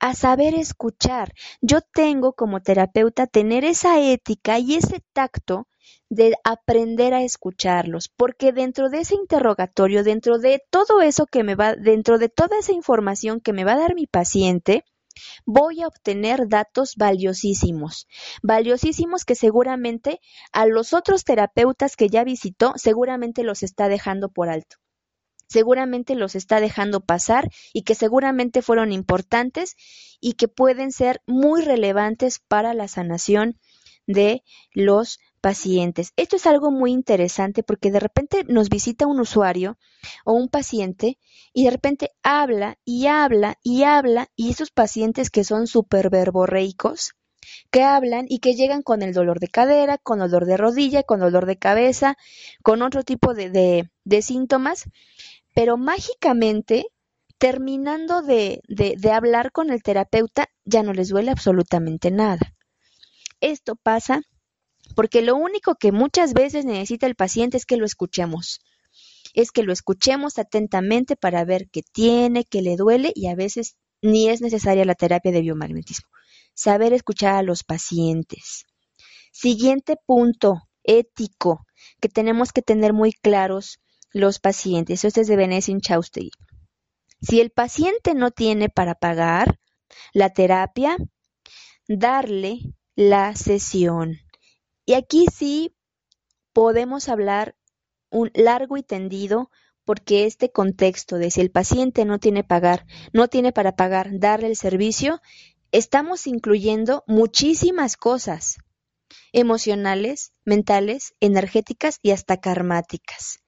a 0.00 0.14
saber 0.14 0.54
escuchar. 0.54 1.32
Yo 1.60 1.80
tengo 1.80 2.32
como 2.34 2.60
terapeuta 2.60 3.26
tener 3.26 3.64
esa 3.64 4.00
ética 4.00 4.58
y 4.58 4.74
ese 4.74 5.00
tacto 5.12 5.66
de 6.10 6.34
aprender 6.44 7.14
a 7.14 7.22
escucharlos, 7.22 8.08
porque 8.08 8.52
dentro 8.52 8.88
de 8.88 9.00
ese 9.00 9.14
interrogatorio, 9.14 10.04
dentro 10.04 10.38
de 10.38 10.62
todo 10.70 11.00
eso 11.02 11.26
que 11.26 11.44
me 11.44 11.54
va, 11.54 11.74
dentro 11.74 12.18
de 12.18 12.28
toda 12.28 12.58
esa 12.58 12.72
información 12.72 13.40
que 13.40 13.52
me 13.52 13.64
va 13.64 13.72
a 13.72 13.78
dar 13.78 13.94
mi 13.94 14.06
paciente, 14.06 14.84
voy 15.46 15.82
a 15.82 15.88
obtener 15.88 16.48
datos 16.48 16.94
valiosísimos, 16.96 18.06
valiosísimos 18.42 19.24
que 19.24 19.34
seguramente 19.34 20.20
a 20.52 20.66
los 20.66 20.92
otros 20.92 21.24
terapeutas 21.24 21.96
que 21.96 22.08
ya 22.08 22.24
visitó, 22.24 22.72
seguramente 22.76 23.42
los 23.42 23.62
está 23.62 23.88
dejando 23.88 24.28
por 24.28 24.48
alto 24.48 24.76
seguramente 25.48 26.14
los 26.14 26.34
está 26.34 26.60
dejando 26.60 27.00
pasar 27.00 27.48
y 27.72 27.82
que 27.82 27.94
seguramente 27.94 28.62
fueron 28.62 28.92
importantes 28.92 29.76
y 30.20 30.34
que 30.34 30.46
pueden 30.46 30.92
ser 30.92 31.22
muy 31.26 31.62
relevantes 31.62 32.38
para 32.38 32.74
la 32.74 32.86
sanación 32.86 33.58
de 34.08 34.42
los 34.72 35.20
pacientes. 35.40 36.12
Esto 36.16 36.34
es 36.36 36.46
algo 36.46 36.72
muy 36.72 36.90
interesante 36.92 37.62
porque 37.62 37.92
de 37.92 38.00
repente 38.00 38.44
nos 38.48 38.70
visita 38.70 39.06
un 39.06 39.20
usuario 39.20 39.78
o 40.24 40.32
un 40.32 40.48
paciente 40.48 41.18
y 41.52 41.64
de 41.66 41.70
repente 41.70 42.10
habla 42.24 42.78
y 42.84 43.06
habla 43.06 43.58
y 43.62 43.84
habla 43.84 44.28
y 44.34 44.50
esos 44.50 44.72
pacientes 44.72 45.30
que 45.30 45.44
son 45.44 45.68
súper 45.68 46.10
verborreicos, 46.10 47.12
que 47.70 47.84
hablan 47.84 48.26
y 48.28 48.40
que 48.40 48.54
llegan 48.54 48.82
con 48.82 49.02
el 49.02 49.14
dolor 49.14 49.40
de 49.40 49.48
cadera, 49.48 49.98
con 49.98 50.20
dolor 50.20 50.46
de 50.46 50.56
rodilla, 50.56 51.02
con 51.04 51.20
dolor 51.20 51.46
de 51.46 51.58
cabeza, 51.58 52.16
con 52.64 52.82
otro 52.82 53.04
tipo 53.04 53.34
de, 53.34 53.50
de, 53.50 53.90
de 54.04 54.22
síntomas, 54.22 54.84
pero 55.54 55.76
mágicamente 55.76 56.86
terminando 57.38 58.22
de, 58.22 58.62
de, 58.68 58.96
de 58.98 59.12
hablar 59.12 59.52
con 59.52 59.70
el 59.70 59.82
terapeuta 59.82 60.48
ya 60.64 60.82
no 60.82 60.92
les 60.94 61.08
duele 61.10 61.30
absolutamente 61.30 62.10
nada. 62.10 62.54
Esto 63.40 63.76
pasa 63.76 64.22
porque 64.94 65.22
lo 65.22 65.36
único 65.36 65.74
que 65.76 65.92
muchas 65.92 66.32
veces 66.32 66.64
necesita 66.64 67.06
el 67.06 67.14
paciente 67.14 67.56
es 67.56 67.66
que 67.66 67.76
lo 67.76 67.84
escuchemos. 67.84 68.60
Es 69.34 69.52
que 69.52 69.62
lo 69.62 69.72
escuchemos 69.72 70.38
atentamente 70.38 71.16
para 71.16 71.44
ver 71.44 71.68
qué 71.70 71.82
tiene, 71.82 72.44
qué 72.44 72.62
le 72.62 72.76
duele 72.76 73.12
y 73.14 73.28
a 73.28 73.34
veces 73.34 73.76
ni 74.02 74.28
es 74.28 74.40
necesaria 74.40 74.84
la 74.84 74.94
terapia 74.94 75.32
de 75.32 75.42
biomagnetismo. 75.42 76.08
Saber 76.54 76.92
escuchar 76.92 77.34
a 77.34 77.42
los 77.42 77.62
pacientes. 77.64 78.64
Siguiente 79.32 79.96
punto 80.06 80.62
ético 80.82 81.66
que 82.00 82.08
tenemos 82.08 82.52
que 82.52 82.62
tener 82.62 82.92
muy 82.92 83.12
claros 83.12 83.78
los 84.12 84.38
pacientes. 84.38 85.04
Esto 85.04 85.20
es 85.20 85.28
de 85.28 85.36
Benesin 85.36 85.80
Chaustegui. 85.80 86.30
Si 87.20 87.40
el 87.40 87.50
paciente 87.50 88.14
no 88.14 88.30
tiene 88.30 88.68
para 88.68 88.94
pagar 88.94 89.58
la 90.12 90.30
terapia, 90.30 90.96
darle 91.88 92.60
la 92.98 93.36
sesión. 93.36 94.18
Y 94.84 94.94
aquí 94.94 95.26
sí 95.32 95.72
podemos 96.52 97.08
hablar 97.08 97.54
un 98.10 98.32
largo 98.34 98.76
y 98.76 98.82
tendido 98.82 99.52
porque 99.84 100.24
este 100.24 100.50
contexto 100.50 101.16
de 101.16 101.30
si 101.30 101.40
el 101.40 101.52
paciente 101.52 102.04
no 102.04 102.18
tiene 102.18 102.42
pagar, 102.42 102.86
no 103.12 103.28
tiene 103.28 103.52
para 103.52 103.76
pagar, 103.76 104.18
darle 104.18 104.48
el 104.48 104.56
servicio, 104.56 105.20
estamos 105.70 106.26
incluyendo 106.26 107.04
muchísimas 107.06 107.96
cosas 107.96 108.56
emocionales, 109.32 110.32
mentales, 110.44 111.14
energéticas 111.20 112.00
y 112.02 112.10
hasta 112.10 112.38
karmáticas. 112.38 113.38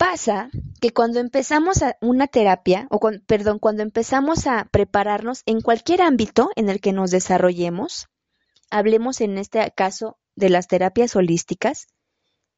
Pasa 0.00 0.48
que 0.80 0.94
cuando 0.94 1.20
empezamos 1.20 1.82
a 1.82 1.98
una 2.00 2.26
terapia, 2.26 2.86
o 2.90 2.98
perdón, 3.26 3.58
cuando 3.58 3.82
empezamos 3.82 4.46
a 4.46 4.64
prepararnos 4.70 5.42
en 5.44 5.60
cualquier 5.60 6.00
ámbito 6.00 6.48
en 6.56 6.70
el 6.70 6.80
que 6.80 6.94
nos 6.94 7.10
desarrollemos, 7.10 8.08
hablemos 8.70 9.20
en 9.20 9.36
este 9.36 9.70
caso 9.76 10.18
de 10.36 10.48
las 10.48 10.68
terapias 10.68 11.14
holísticas, 11.16 11.86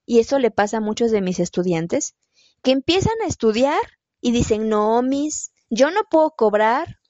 y 0.06 0.20
eso 0.20 0.38
le 0.38 0.52
pasa 0.52 0.76
a 0.76 0.80
muchos 0.80 1.10
de 1.10 1.20
mis 1.20 1.40
estudiantes, 1.40 2.14
que 2.62 2.70
empiezan 2.70 3.20
a 3.24 3.26
estudiar 3.26 3.80
y 4.20 4.30
dicen, 4.30 4.68
no, 4.68 5.02
mis, 5.02 5.50
yo 5.68 5.90
no 5.90 6.02
puedo 6.08 6.36
cobrar, 6.36 7.00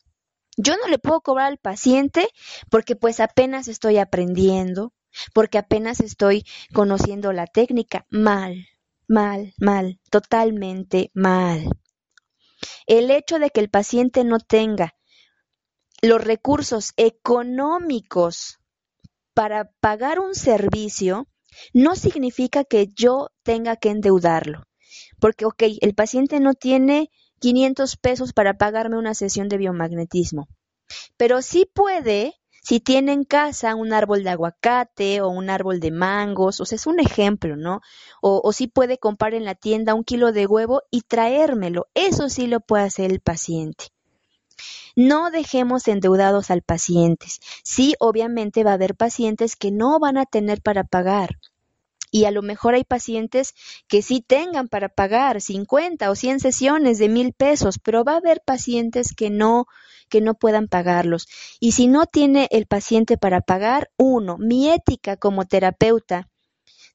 yo 0.56 0.78
no 0.78 0.88
le 0.88 0.98
puedo 0.98 1.20
cobrar 1.20 1.48
al 1.48 1.58
paciente 1.58 2.26
porque 2.70 2.96
pues 2.96 3.20
apenas 3.20 3.68
estoy 3.68 3.98
aprendiendo, 3.98 4.94
porque 5.34 5.58
apenas 5.58 6.00
estoy 6.00 6.46
conociendo 6.72 7.34
la 7.34 7.46
técnica. 7.46 8.06
Mal, 8.08 8.66
mal, 9.12 9.52
mal, 9.58 10.00
totalmente 10.10 11.10
mal. 11.12 11.68
El 12.86 13.10
hecho 13.10 13.38
de 13.38 13.50
que 13.50 13.60
el 13.60 13.68
paciente 13.68 14.24
no 14.24 14.38
tenga 14.40 14.94
los 16.00 16.24
recursos 16.24 16.94
económicos 16.96 18.58
para 19.34 19.70
pagar 19.80 20.18
un 20.18 20.34
servicio 20.34 21.28
no 21.74 21.94
significa 21.94 22.64
que 22.64 22.88
yo 22.94 23.28
tenga 23.42 23.76
que 23.76 23.90
endeudarlo. 23.90 24.62
Porque, 25.20 25.44
ok, 25.44 25.62
el 25.82 25.94
paciente 25.94 26.40
no 26.40 26.54
tiene 26.54 27.10
500 27.38 27.96
pesos 27.98 28.32
para 28.32 28.54
pagarme 28.54 28.98
una 28.98 29.14
sesión 29.14 29.48
de 29.48 29.58
biomagnetismo, 29.58 30.48
pero 31.16 31.42
sí 31.42 31.70
puede 31.72 32.34
si 32.62 32.78
tiene 32.78 33.12
en 33.12 33.24
casa 33.24 33.74
un 33.74 33.92
árbol 33.92 34.22
de 34.22 34.30
aguacate 34.30 35.20
o 35.20 35.28
un 35.28 35.50
árbol 35.50 35.80
de 35.80 35.90
mangos, 35.90 36.60
o 36.60 36.64
sea, 36.64 36.76
es 36.76 36.86
un 36.86 37.00
ejemplo, 37.00 37.56
¿no? 37.56 37.80
O, 38.20 38.52
sí 38.52 38.68
puede 38.68 38.98
comprar 38.98 39.34
en 39.34 39.44
la 39.44 39.56
tienda 39.56 39.94
un 39.94 40.04
kilo 40.04 40.30
de 40.30 40.46
huevo 40.46 40.82
y 40.90 41.02
traérmelo. 41.02 41.88
Eso 41.94 42.28
sí 42.28 42.46
lo 42.46 42.60
puede 42.60 42.84
hacer 42.84 43.10
el 43.10 43.18
paciente. 43.18 43.86
No 44.94 45.32
dejemos 45.32 45.88
endeudados 45.88 46.52
al 46.52 46.62
paciente. 46.62 47.26
Sí, 47.64 47.94
obviamente 47.98 48.62
va 48.62 48.70
a 48.70 48.74
haber 48.74 48.94
pacientes 48.94 49.56
que 49.56 49.72
no 49.72 49.98
van 49.98 50.16
a 50.16 50.26
tener 50.26 50.62
para 50.62 50.84
pagar. 50.84 51.38
Y 52.12 52.26
a 52.26 52.30
lo 52.30 52.42
mejor 52.42 52.74
hay 52.74 52.84
pacientes 52.84 53.54
que 53.88 54.02
sí 54.02 54.20
tengan 54.20 54.68
para 54.68 54.88
pagar 54.88 55.40
50 55.40 56.10
o 56.10 56.14
100 56.14 56.38
sesiones 56.38 56.98
de 56.98 57.08
mil 57.08 57.32
pesos, 57.32 57.80
pero 57.82 58.04
va 58.04 58.12
a 58.12 58.16
haber 58.18 58.40
pacientes 58.44 59.14
que 59.16 59.30
no, 59.30 59.66
que 60.12 60.20
no 60.20 60.34
puedan 60.34 60.68
pagarlos. 60.68 61.26
Y 61.58 61.72
si 61.72 61.86
no 61.86 62.04
tiene 62.04 62.46
el 62.50 62.66
paciente 62.66 63.16
para 63.16 63.40
pagar, 63.40 63.90
uno, 63.96 64.36
mi 64.38 64.68
ética 64.68 65.16
como 65.16 65.46
terapeuta 65.46 66.28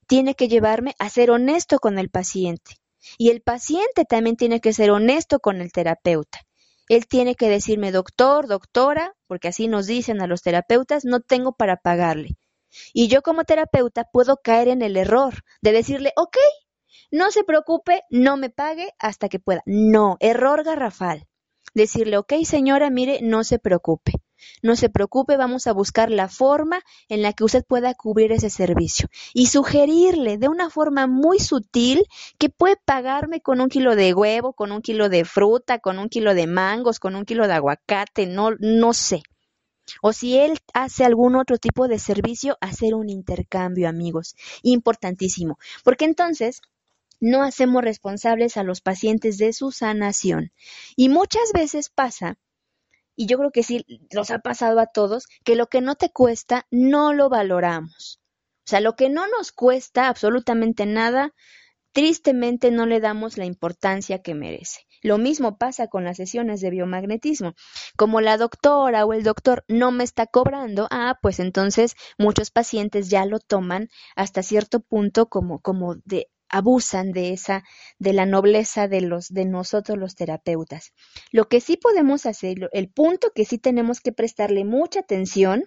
tiene 0.06 0.36
que 0.36 0.46
llevarme 0.46 0.94
a 1.00 1.10
ser 1.10 1.32
honesto 1.32 1.80
con 1.80 1.98
el 1.98 2.10
paciente. 2.10 2.76
Y 3.18 3.30
el 3.30 3.42
paciente 3.42 4.04
también 4.08 4.36
tiene 4.36 4.60
que 4.60 4.72
ser 4.72 4.92
honesto 4.92 5.40
con 5.40 5.60
el 5.60 5.72
terapeuta. 5.72 6.38
Él 6.88 7.08
tiene 7.08 7.34
que 7.34 7.48
decirme, 7.48 7.90
doctor, 7.90 8.46
doctora, 8.46 9.14
porque 9.26 9.48
así 9.48 9.66
nos 9.66 9.88
dicen 9.88 10.22
a 10.22 10.28
los 10.28 10.42
terapeutas, 10.42 11.04
no 11.04 11.18
tengo 11.18 11.52
para 11.52 11.76
pagarle. 11.76 12.36
Y 12.94 13.08
yo 13.08 13.22
como 13.22 13.42
terapeuta 13.42 14.04
puedo 14.12 14.36
caer 14.36 14.68
en 14.68 14.82
el 14.82 14.96
error 14.96 15.42
de 15.60 15.72
decirle, 15.72 16.12
ok, 16.14 16.36
no 17.10 17.32
se 17.32 17.42
preocupe, 17.42 18.02
no 18.10 18.36
me 18.36 18.48
pague 18.48 18.92
hasta 19.00 19.28
que 19.28 19.40
pueda. 19.40 19.62
No, 19.66 20.16
error 20.20 20.62
garrafal. 20.62 21.26
Decirle, 21.74 22.18
ok 22.18 22.32
señora, 22.44 22.90
mire, 22.90 23.20
no 23.22 23.44
se 23.44 23.58
preocupe. 23.58 24.12
No 24.62 24.76
se 24.76 24.88
preocupe, 24.88 25.36
vamos 25.36 25.66
a 25.66 25.72
buscar 25.72 26.10
la 26.10 26.28
forma 26.28 26.80
en 27.08 27.22
la 27.22 27.32
que 27.32 27.44
usted 27.44 27.64
pueda 27.64 27.94
cubrir 27.94 28.32
ese 28.32 28.50
servicio 28.50 29.08
y 29.34 29.46
sugerirle 29.46 30.38
de 30.38 30.48
una 30.48 30.70
forma 30.70 31.06
muy 31.06 31.38
sutil 31.38 32.04
que 32.38 32.48
puede 32.48 32.76
pagarme 32.84 33.40
con 33.40 33.60
un 33.60 33.68
kilo 33.68 33.96
de 33.96 34.14
huevo, 34.14 34.52
con 34.52 34.72
un 34.72 34.80
kilo 34.80 35.08
de 35.08 35.24
fruta, 35.24 35.78
con 35.78 35.98
un 35.98 36.08
kilo 36.08 36.34
de 36.34 36.46
mangos, 36.46 37.00
con 37.00 37.14
un 37.16 37.24
kilo 37.24 37.46
de 37.46 37.54
aguacate, 37.54 38.26
no, 38.26 38.50
no 38.58 38.92
sé. 38.92 39.22
O 40.02 40.12
si 40.12 40.38
él 40.38 40.58
hace 40.74 41.04
algún 41.04 41.34
otro 41.34 41.56
tipo 41.58 41.88
de 41.88 41.98
servicio, 41.98 42.58
hacer 42.60 42.94
un 42.94 43.08
intercambio, 43.08 43.88
amigos. 43.88 44.34
Importantísimo. 44.62 45.58
Porque 45.82 46.04
entonces 46.04 46.60
no 47.20 47.42
hacemos 47.42 47.82
responsables 47.82 48.56
a 48.56 48.64
los 48.64 48.80
pacientes 48.80 49.38
de 49.38 49.52
su 49.52 49.72
sanación. 49.72 50.52
Y 50.96 51.08
muchas 51.08 51.52
veces 51.52 51.90
pasa 51.90 52.38
y 53.18 53.26
yo 53.26 53.36
creo 53.36 53.50
que 53.50 53.64
sí 53.64 53.84
nos 54.14 54.30
ha 54.30 54.38
pasado 54.38 54.78
a 54.78 54.86
todos, 54.86 55.26
que 55.44 55.56
lo 55.56 55.66
que 55.66 55.80
no 55.80 55.96
te 55.96 56.10
cuesta 56.10 56.66
no 56.70 57.12
lo 57.12 57.28
valoramos. 57.28 58.20
O 58.64 58.70
sea, 58.70 58.80
lo 58.80 58.94
que 58.94 59.08
no 59.08 59.26
nos 59.26 59.50
cuesta 59.50 60.06
absolutamente 60.06 60.86
nada, 60.86 61.34
tristemente 61.92 62.70
no 62.70 62.86
le 62.86 63.00
damos 63.00 63.36
la 63.36 63.44
importancia 63.44 64.22
que 64.22 64.36
merece. 64.36 64.82
Lo 65.02 65.18
mismo 65.18 65.58
pasa 65.58 65.88
con 65.88 66.04
las 66.04 66.16
sesiones 66.16 66.60
de 66.60 66.70
biomagnetismo. 66.70 67.54
Como 67.96 68.20
la 68.20 68.36
doctora 68.36 69.04
o 69.04 69.12
el 69.12 69.24
doctor 69.24 69.64
no 69.66 69.90
me 69.90 70.04
está 70.04 70.28
cobrando, 70.28 70.86
ah, 70.92 71.18
pues 71.20 71.40
entonces 71.40 71.96
muchos 72.18 72.52
pacientes 72.52 73.08
ya 73.08 73.26
lo 73.26 73.40
toman 73.40 73.88
hasta 74.14 74.44
cierto 74.44 74.78
punto 74.78 75.28
como, 75.28 75.58
como 75.58 75.96
de 76.04 76.28
abusan 76.48 77.12
de 77.12 77.32
esa, 77.32 77.64
de 77.98 78.12
la 78.12 78.26
nobleza 78.26 78.88
de 78.88 79.00
los, 79.00 79.28
de 79.28 79.44
nosotros 79.44 79.98
los 79.98 80.14
terapeutas. 80.14 80.92
Lo 81.30 81.48
que 81.48 81.60
sí 81.60 81.76
podemos 81.76 82.26
hacer, 82.26 82.70
el 82.72 82.90
punto 82.90 83.32
que 83.34 83.44
sí 83.44 83.58
tenemos 83.58 84.00
que 84.00 84.12
prestarle 84.12 84.64
mucha 84.64 85.00
atención 85.00 85.64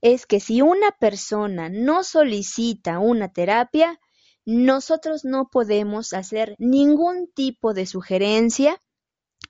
es 0.00 0.26
que 0.26 0.40
si 0.40 0.62
una 0.62 0.92
persona 0.92 1.68
no 1.68 2.04
solicita 2.04 2.98
una 2.98 3.32
terapia, 3.32 3.98
nosotros 4.44 5.24
no 5.24 5.48
podemos 5.50 6.12
hacer 6.12 6.54
ningún 6.58 7.30
tipo 7.34 7.72
de 7.74 7.86
sugerencia 7.86 8.80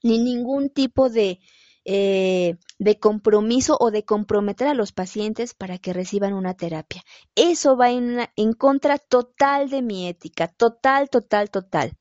ni 0.02 0.18
ningún 0.18 0.70
tipo 0.70 1.10
de, 1.10 1.40
eh, 1.84 2.56
de 2.78 2.98
compromiso 2.98 3.76
o 3.80 3.90
de 3.90 4.04
comprometer 4.04 4.68
a 4.68 4.74
los 4.74 4.92
pacientes 4.92 5.54
para 5.54 5.78
que 5.78 5.92
reciban 5.92 6.32
una 6.32 6.54
terapia. 6.54 7.02
Eso 7.34 7.76
va 7.76 7.90
en, 7.90 8.28
en 8.36 8.52
contra 8.52 8.98
total 8.98 9.70
de 9.70 9.82
mi 9.82 10.08
ética, 10.08 10.48
total, 10.48 11.10
total, 11.10 11.50
total 11.50 11.96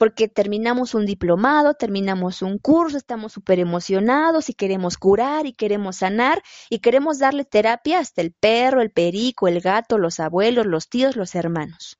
porque 0.00 0.28
terminamos 0.28 0.94
un 0.94 1.04
diplomado, 1.04 1.74
terminamos 1.74 2.40
un 2.40 2.56
curso, 2.56 2.96
estamos 2.96 3.34
súper 3.34 3.58
emocionados 3.58 4.48
y 4.48 4.54
queremos 4.54 4.96
curar 4.96 5.44
y 5.44 5.52
queremos 5.52 5.96
sanar 5.96 6.42
y 6.70 6.78
queremos 6.78 7.18
darle 7.18 7.44
terapia 7.44 7.98
hasta 7.98 8.22
el 8.22 8.32
perro, 8.32 8.80
el 8.80 8.92
perico, 8.92 9.46
el 9.46 9.60
gato, 9.60 9.98
los 9.98 10.18
abuelos, 10.18 10.64
los 10.64 10.88
tíos, 10.88 11.16
los 11.16 11.34
hermanos. 11.34 11.98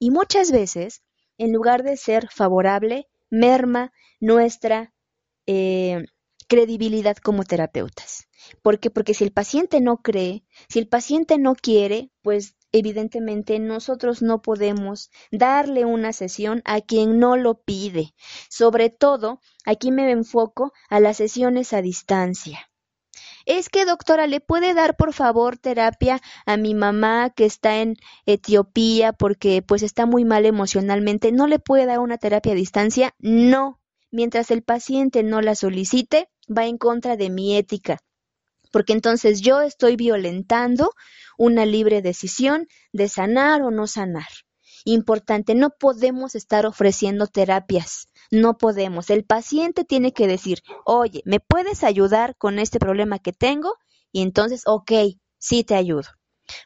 Y 0.00 0.10
muchas 0.10 0.50
veces, 0.50 1.04
en 1.38 1.52
lugar 1.52 1.84
de 1.84 1.96
ser 1.96 2.28
favorable, 2.30 3.06
merma 3.30 3.92
nuestra 4.18 4.92
eh, 5.52 6.04
credibilidad 6.46 7.16
como 7.16 7.42
terapeutas. 7.42 8.28
¿Por 8.62 8.78
qué? 8.78 8.88
Porque 8.88 9.14
si 9.14 9.24
el 9.24 9.32
paciente 9.32 9.80
no 9.80 9.96
cree, 9.96 10.44
si 10.68 10.78
el 10.78 10.86
paciente 10.86 11.38
no 11.38 11.56
quiere, 11.56 12.12
pues 12.22 12.54
evidentemente 12.70 13.58
nosotros 13.58 14.22
no 14.22 14.42
podemos 14.42 15.10
darle 15.32 15.84
una 15.84 16.12
sesión 16.12 16.62
a 16.64 16.80
quien 16.80 17.18
no 17.18 17.36
lo 17.36 17.62
pide. 17.62 18.14
Sobre 18.48 18.90
todo, 18.90 19.40
aquí 19.64 19.90
me 19.90 20.08
enfoco 20.12 20.72
a 20.88 21.00
las 21.00 21.16
sesiones 21.16 21.72
a 21.72 21.82
distancia. 21.82 22.70
Es 23.44 23.68
que, 23.68 23.84
doctora, 23.84 24.28
¿le 24.28 24.40
puede 24.40 24.72
dar 24.72 24.96
por 24.96 25.12
favor 25.12 25.58
terapia 25.58 26.20
a 26.46 26.56
mi 26.56 26.74
mamá 26.74 27.30
que 27.30 27.44
está 27.44 27.80
en 27.80 27.96
Etiopía 28.24 29.12
porque 29.12 29.62
pues 29.62 29.82
está 29.82 30.06
muy 30.06 30.24
mal 30.24 30.46
emocionalmente? 30.46 31.32
¿No 31.32 31.48
le 31.48 31.58
puede 31.58 31.86
dar 31.86 31.98
una 31.98 32.18
terapia 32.18 32.52
a 32.52 32.54
distancia? 32.54 33.14
No, 33.18 33.79
mientras 34.10 34.50
el 34.50 34.62
paciente 34.62 35.22
no 35.22 35.40
la 35.40 35.54
solicite, 35.54 36.28
va 36.46 36.66
en 36.66 36.78
contra 36.78 37.16
de 37.16 37.30
mi 37.30 37.56
ética, 37.56 37.98
porque 38.72 38.92
entonces 38.92 39.40
yo 39.40 39.60
estoy 39.60 39.96
violentando 39.96 40.92
una 41.38 41.64
libre 41.64 42.02
decisión 42.02 42.68
de 42.92 43.08
sanar 43.08 43.62
o 43.62 43.70
no 43.70 43.86
sanar. 43.86 44.28
Importante, 44.84 45.54
no 45.54 45.70
podemos 45.70 46.34
estar 46.34 46.66
ofreciendo 46.66 47.26
terapias, 47.26 48.08
no 48.30 48.56
podemos. 48.56 49.10
El 49.10 49.24
paciente 49.24 49.84
tiene 49.84 50.12
que 50.12 50.26
decir, 50.26 50.62
oye, 50.84 51.22
¿me 51.24 51.40
puedes 51.40 51.84
ayudar 51.84 52.36
con 52.36 52.58
este 52.58 52.78
problema 52.78 53.18
que 53.18 53.32
tengo? 53.32 53.76
Y 54.12 54.22
entonces, 54.22 54.62
ok, 54.66 54.92
sí 55.38 55.64
te 55.64 55.74
ayudo. 55.74 56.08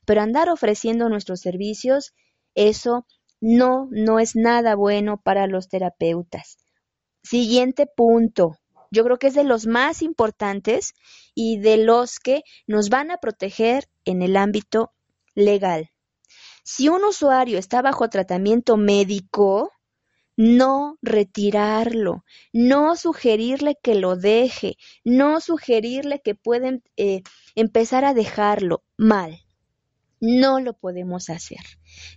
Pero 0.06 0.22
andar 0.22 0.48
ofreciendo 0.48 1.08
nuestros 1.08 1.40
servicios, 1.40 2.14
eso 2.54 3.06
no, 3.40 3.88
no 3.90 4.18
es 4.20 4.36
nada 4.36 4.74
bueno 4.74 5.20
para 5.22 5.46
los 5.46 5.68
terapeutas. 5.68 6.63
Siguiente 7.24 7.86
punto. 7.86 8.58
Yo 8.90 9.02
creo 9.02 9.18
que 9.18 9.28
es 9.28 9.34
de 9.34 9.44
los 9.44 9.66
más 9.66 10.02
importantes 10.02 10.94
y 11.34 11.58
de 11.58 11.78
los 11.78 12.20
que 12.20 12.42
nos 12.66 12.90
van 12.90 13.10
a 13.10 13.16
proteger 13.16 13.88
en 14.04 14.22
el 14.22 14.36
ámbito 14.36 14.92
legal. 15.34 15.90
Si 16.62 16.88
un 16.88 17.02
usuario 17.02 17.58
está 17.58 17.82
bajo 17.82 18.08
tratamiento 18.08 18.76
médico, 18.76 19.72
no 20.36 20.98
retirarlo, 21.00 22.24
no 22.52 22.94
sugerirle 22.94 23.78
que 23.82 23.94
lo 23.94 24.16
deje, 24.16 24.76
no 25.02 25.40
sugerirle 25.40 26.20
que 26.20 26.34
pueden 26.34 26.82
eh, 26.96 27.22
empezar 27.54 28.04
a 28.04 28.14
dejarlo 28.14 28.84
mal. 28.96 29.43
No 30.20 30.60
lo 30.60 30.74
podemos 30.74 31.30
hacer. 31.30 31.60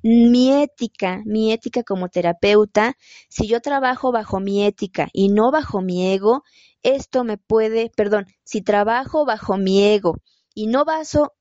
Mi 0.04 0.52
ética, 0.52 1.22
mi 1.26 1.52
ética 1.52 1.84
como 1.84 2.10
terapeuta, 2.10 2.96
si 3.30 3.48
yo 3.48 3.62
trabajo 3.62 4.12
bajo 4.12 4.40
mi 4.40 4.66
ética 4.66 5.10
y 5.14 5.30
no 5.30 5.52
bajo 5.52 5.82
mi 5.82 6.14
ego, 6.14 6.44
esto 6.84 7.24
me 7.24 7.38
puede, 7.38 7.92
perdón, 7.96 8.28
si 8.44 8.62
trabajo 8.62 9.26
bajo 9.26 9.58
mi 9.58 9.84
ego 9.84 10.18
y 10.54 10.68
no 10.68 10.86
baso 10.86 11.34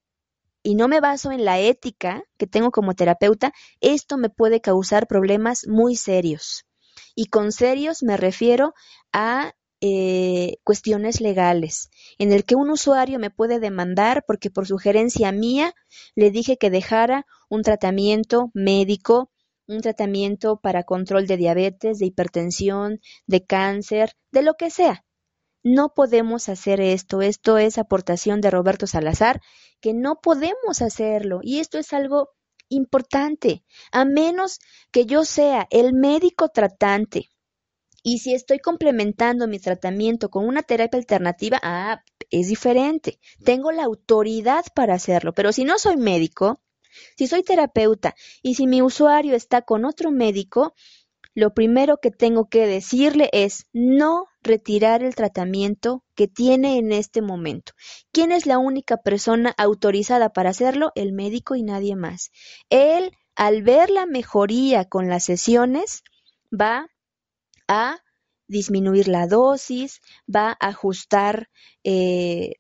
y 0.62 0.74
no 0.74 0.88
me 0.88 1.00
baso 1.00 1.30
en 1.30 1.44
la 1.44 1.60
ética 1.60 2.24
que 2.36 2.48
tengo 2.48 2.72
como 2.72 2.94
terapeuta, 2.94 3.52
esto 3.80 4.16
me 4.16 4.30
puede 4.30 4.60
causar 4.60 5.06
problemas 5.06 5.68
muy 5.68 5.94
serios. 5.94 6.66
Y 7.14 7.26
con 7.26 7.52
serios 7.52 8.02
me 8.02 8.16
refiero 8.16 8.74
a 9.12 9.52
eh, 9.82 10.56
cuestiones 10.64 11.20
legales, 11.20 11.90
en 12.18 12.32
el 12.32 12.44
que 12.44 12.54
un 12.54 12.70
usuario 12.70 13.18
me 13.18 13.30
puede 13.30 13.60
demandar 13.60 14.24
porque 14.26 14.50
por 14.50 14.66
sugerencia 14.66 15.32
mía 15.32 15.74
le 16.14 16.30
dije 16.30 16.56
que 16.56 16.70
dejara 16.70 17.26
un 17.50 17.62
tratamiento 17.62 18.50
médico, 18.54 19.30
un 19.66 19.82
tratamiento 19.82 20.58
para 20.58 20.84
control 20.84 21.26
de 21.26 21.36
diabetes, 21.36 21.98
de 21.98 22.06
hipertensión, 22.06 23.00
de 23.26 23.44
cáncer, 23.44 24.12
de 24.32 24.42
lo 24.42 24.54
que 24.54 24.70
sea. 24.70 25.04
No 25.62 25.92
podemos 25.94 26.48
hacer 26.48 26.80
esto, 26.80 27.20
esto 27.20 27.58
es 27.58 27.76
aportación 27.76 28.40
de 28.40 28.50
Roberto 28.50 28.86
Salazar, 28.86 29.42
que 29.80 29.92
no 29.92 30.20
podemos 30.22 30.80
hacerlo 30.80 31.40
y 31.42 31.58
esto 31.58 31.78
es 31.78 31.92
algo 31.92 32.30
importante, 32.70 33.62
a 33.92 34.06
menos 34.06 34.58
que 34.90 35.04
yo 35.04 35.24
sea 35.24 35.66
el 35.70 35.92
médico 35.92 36.48
tratante 36.48 37.30
y 38.08 38.20
si 38.20 38.34
estoy 38.34 38.60
complementando 38.60 39.48
mi 39.48 39.58
tratamiento 39.58 40.30
con 40.30 40.46
una 40.46 40.62
terapia 40.62 40.96
alternativa, 40.96 41.58
ah, 41.60 42.04
es 42.30 42.46
diferente. 42.46 43.18
Tengo 43.44 43.72
la 43.72 43.82
autoridad 43.82 44.64
para 44.76 44.94
hacerlo. 44.94 45.32
Pero 45.32 45.50
si 45.50 45.64
no 45.64 45.76
soy 45.76 45.96
médico, 45.96 46.60
si 47.16 47.26
soy 47.26 47.42
terapeuta 47.42 48.14
y 48.44 48.54
si 48.54 48.68
mi 48.68 48.80
usuario 48.80 49.34
está 49.34 49.62
con 49.62 49.84
otro 49.84 50.12
médico, 50.12 50.76
lo 51.34 51.52
primero 51.52 51.96
que 51.96 52.12
tengo 52.12 52.48
que 52.48 52.68
decirle 52.68 53.28
es 53.32 53.66
no 53.72 54.26
retirar 54.40 55.02
el 55.02 55.16
tratamiento 55.16 56.04
que 56.14 56.28
tiene 56.28 56.78
en 56.78 56.92
este 56.92 57.22
momento. 57.22 57.72
¿Quién 58.12 58.30
es 58.30 58.46
la 58.46 58.58
única 58.58 58.98
persona 58.98 59.52
autorizada 59.58 60.32
para 60.32 60.50
hacerlo? 60.50 60.92
El 60.94 61.12
médico 61.12 61.56
y 61.56 61.64
nadie 61.64 61.96
más. 61.96 62.30
Él, 62.70 63.10
al 63.34 63.64
ver 63.64 63.90
la 63.90 64.06
mejoría 64.06 64.84
con 64.84 65.08
las 65.08 65.24
sesiones, 65.24 66.04
va 66.52 66.86
a 67.68 67.98
disminuir 68.48 69.08
la 69.08 69.26
dosis, 69.26 70.00
va 70.34 70.56
a 70.60 70.68
ajustar 70.68 71.48
eh, 71.84 72.54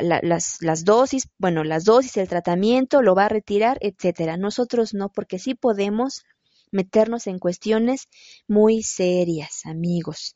las, 0.00 0.84
dosis, 0.84 1.28
bueno, 1.38 1.64
las 1.64 1.84
dosis, 1.84 2.16
el 2.16 2.28
tratamiento, 2.28 3.02
lo 3.02 3.14
va 3.14 3.26
a 3.26 3.28
retirar, 3.28 3.78
etcétera. 3.80 4.36
Nosotros 4.36 4.94
no, 4.94 5.10
porque 5.10 5.38
sí 5.38 5.54
podemos 5.54 6.24
meternos 6.72 7.26
en 7.26 7.38
cuestiones 7.38 8.08
muy 8.46 8.82
serias, 8.82 9.66
amigos. 9.66 10.34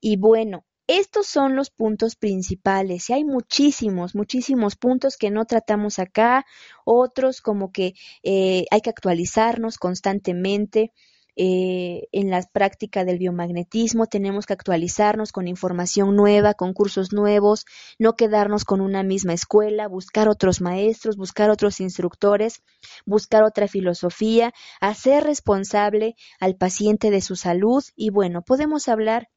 Y 0.00 0.16
bueno, 0.16 0.64
estos 0.86 1.26
son 1.26 1.56
los 1.56 1.70
puntos 1.70 2.14
principales 2.14 3.10
y 3.10 3.14
hay 3.14 3.24
muchísimos, 3.24 4.14
muchísimos 4.14 4.76
puntos 4.76 5.16
que 5.16 5.30
no 5.30 5.44
tratamos 5.44 5.98
acá, 5.98 6.46
otros 6.84 7.40
como 7.40 7.72
que 7.72 7.94
eh, 8.22 8.66
hay 8.70 8.80
que 8.80 8.90
actualizarnos 8.90 9.78
constantemente. 9.78 10.92
Eh, 11.36 12.08
en 12.12 12.30
la 12.30 12.42
práctica 12.42 13.04
del 13.04 13.18
biomagnetismo 13.18 14.06
tenemos 14.06 14.46
que 14.46 14.54
actualizarnos 14.54 15.32
con 15.32 15.48
información 15.48 16.16
nueva, 16.16 16.54
con 16.54 16.72
cursos 16.72 17.12
nuevos, 17.12 17.66
no 17.98 18.14
quedarnos 18.14 18.64
con 18.64 18.80
una 18.80 19.02
misma 19.02 19.34
escuela, 19.34 19.86
buscar 19.86 20.30
otros 20.30 20.62
maestros, 20.62 21.16
buscar 21.16 21.50
otros 21.50 21.80
instructores, 21.80 22.62
buscar 23.04 23.42
otra 23.42 23.68
filosofía, 23.68 24.54
hacer 24.80 25.24
responsable 25.24 26.14
al 26.40 26.56
paciente 26.56 27.10
de 27.10 27.20
su 27.20 27.36
salud 27.36 27.84
y 27.94 28.08
bueno, 28.08 28.40
podemos 28.40 28.88
hablar 28.88 29.28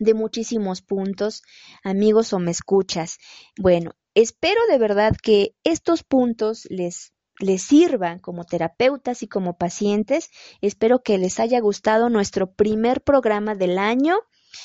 de 0.00 0.14
muchísimos 0.14 0.82
puntos, 0.82 1.42
amigos 1.84 2.32
o 2.32 2.38
me 2.38 2.50
escuchas. 2.50 3.18
Bueno, 3.56 3.92
espero 4.14 4.60
de 4.68 4.78
verdad 4.78 5.12
que 5.22 5.54
estos 5.64 6.02
puntos 6.02 6.66
les 6.70 7.12
les 7.38 7.62
sirvan 7.62 8.18
como 8.18 8.44
terapeutas 8.44 9.22
y 9.22 9.28
como 9.28 9.56
pacientes. 9.56 10.30
Espero 10.60 11.02
que 11.02 11.18
les 11.18 11.40
haya 11.40 11.60
gustado 11.60 12.08
nuestro 12.10 12.52
primer 12.52 13.00
programa 13.02 13.54
del 13.54 13.78
año. 13.78 14.16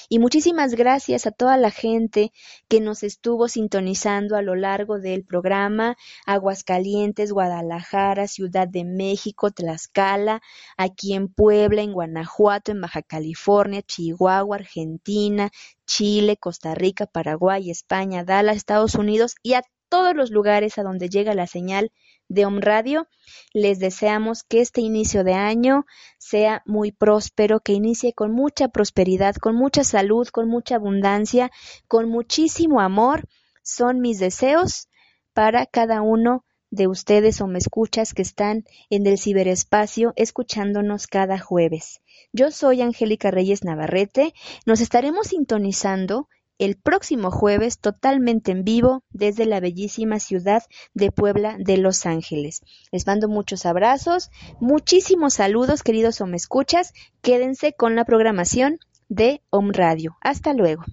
Y 0.10 0.20
muchísimas 0.20 0.76
gracias 0.76 1.28
a 1.28 1.32
toda 1.32 1.58
la 1.58 1.70
gente 1.70 2.32
que 2.68 2.80
nos 2.80 3.04
estuvo 3.04 3.48
sintonizando 3.48 4.38
a 4.38 4.42
lo 4.42 4.56
largo 4.56 5.00
del 5.00 5.26
programa, 5.26 5.98
Aguascalientes, 6.26 7.32
Guadalajara, 7.32 8.28
Ciudad 8.28 8.68
de 8.68 8.86
México, 8.86 9.52
Tlaxcala, 9.52 10.42
aquí 10.78 11.14
en 11.14 11.28
Puebla, 11.28 11.82
en 11.82 11.92
Guanajuato, 11.94 12.72
en 12.72 12.82
Baja 12.82 13.02
California, 13.02 13.82
Chihuahua, 13.82 14.56
Argentina, 14.56 15.52
Chile, 15.86 16.38
Costa 16.38 16.76
Rica, 16.76 17.06
Paraguay, 17.06 17.70
España, 17.70 18.24
Dallas, 18.24 18.58
Estados 18.58 18.96
Unidos 18.96 19.36
y 19.44 19.54
a 19.54 19.64
todos 19.90 20.16
los 20.16 20.32
lugares 20.32 20.78
a 20.78 20.84
donde 20.84 21.10
llega 21.10 21.36
la 21.36 21.46
señal 21.46 21.92
de 22.28 22.46
Om 22.46 22.60
Radio. 22.60 23.08
Les 23.54 23.80
deseamos 23.80 24.44
que 24.44 24.62
este 24.62 24.82
inicio 24.82 25.24
de 25.24 25.34
año 25.34 25.86
sea 26.18 26.62
muy 26.66 26.92
próspero, 26.92 27.60
que 27.60 27.74
inicie 27.74 28.14
con 28.14 28.32
mucha 28.32 28.68
prosperidad, 28.68 29.36
con 29.36 29.56
mucha 29.56 29.84
salud, 29.84 30.28
con 30.28 30.48
mucha 30.48 30.76
abundancia, 30.76 31.52
con 31.88 32.10
muchísimo 32.10 32.82
amor. 32.82 33.28
Son 33.64 34.00
mis 34.00 34.20
deseos 34.20 34.90
para 35.34 35.66
cada 35.66 36.02
uno 36.02 36.46
de 36.74 36.88
ustedes 36.88 37.40
o 37.40 37.48
me 37.48 37.60
escuchas 37.60 38.16
que 38.16 38.24
están 38.24 38.66
en 38.90 39.06
el 39.06 39.20
ciberespacio 39.20 40.14
escuchándonos 40.16 41.06
cada 41.06 41.38
jueves. 41.38 42.02
Yo 42.32 42.50
soy 42.50 42.82
Angélica 42.82 43.30
Reyes 43.30 43.64
Navarrete. 43.64 44.34
Nos 44.66 44.82
estaremos 44.82 45.28
sintonizando 45.28 46.30
el 46.66 46.76
próximo 46.78 47.30
jueves 47.32 47.80
totalmente 47.80 48.52
en 48.52 48.64
vivo 48.64 49.04
desde 49.12 49.46
la 49.46 49.60
bellísima 49.60 50.20
ciudad 50.20 50.64
de 50.94 51.12
Puebla 51.12 51.58
de 51.60 51.78
Los 51.78 52.06
Ángeles. 52.06 52.62
Les 52.92 53.06
mando 53.06 53.28
muchos 53.28 53.66
abrazos, 53.66 54.32
muchísimos 54.60 55.34
saludos 55.34 55.84
queridos 55.84 56.22
o 56.22 56.26
escuchas. 56.34 56.94
Quédense 57.22 57.74
con 57.74 57.96
la 57.96 58.06
programación 58.06 58.80
de 59.10 59.42
Om 59.50 59.72
Radio. 59.72 60.18
Hasta 60.22 60.54
luego. 60.54 60.84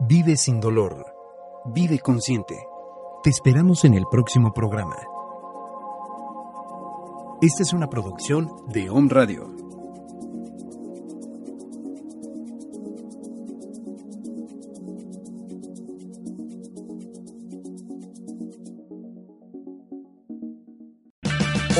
Vive 0.00 0.36
sin 0.36 0.60
dolor. 0.60 1.06
Vive 1.66 1.98
consciente. 1.98 2.56
Te 3.22 3.30
esperamos 3.30 3.84
en 3.84 3.94
el 3.94 4.04
próximo 4.10 4.52
programa. 4.52 4.96
Esta 7.40 7.62
es 7.62 7.72
una 7.72 7.88
producción 7.88 8.50
de 8.68 8.90
Om 8.90 9.08
Radio. 9.08 9.53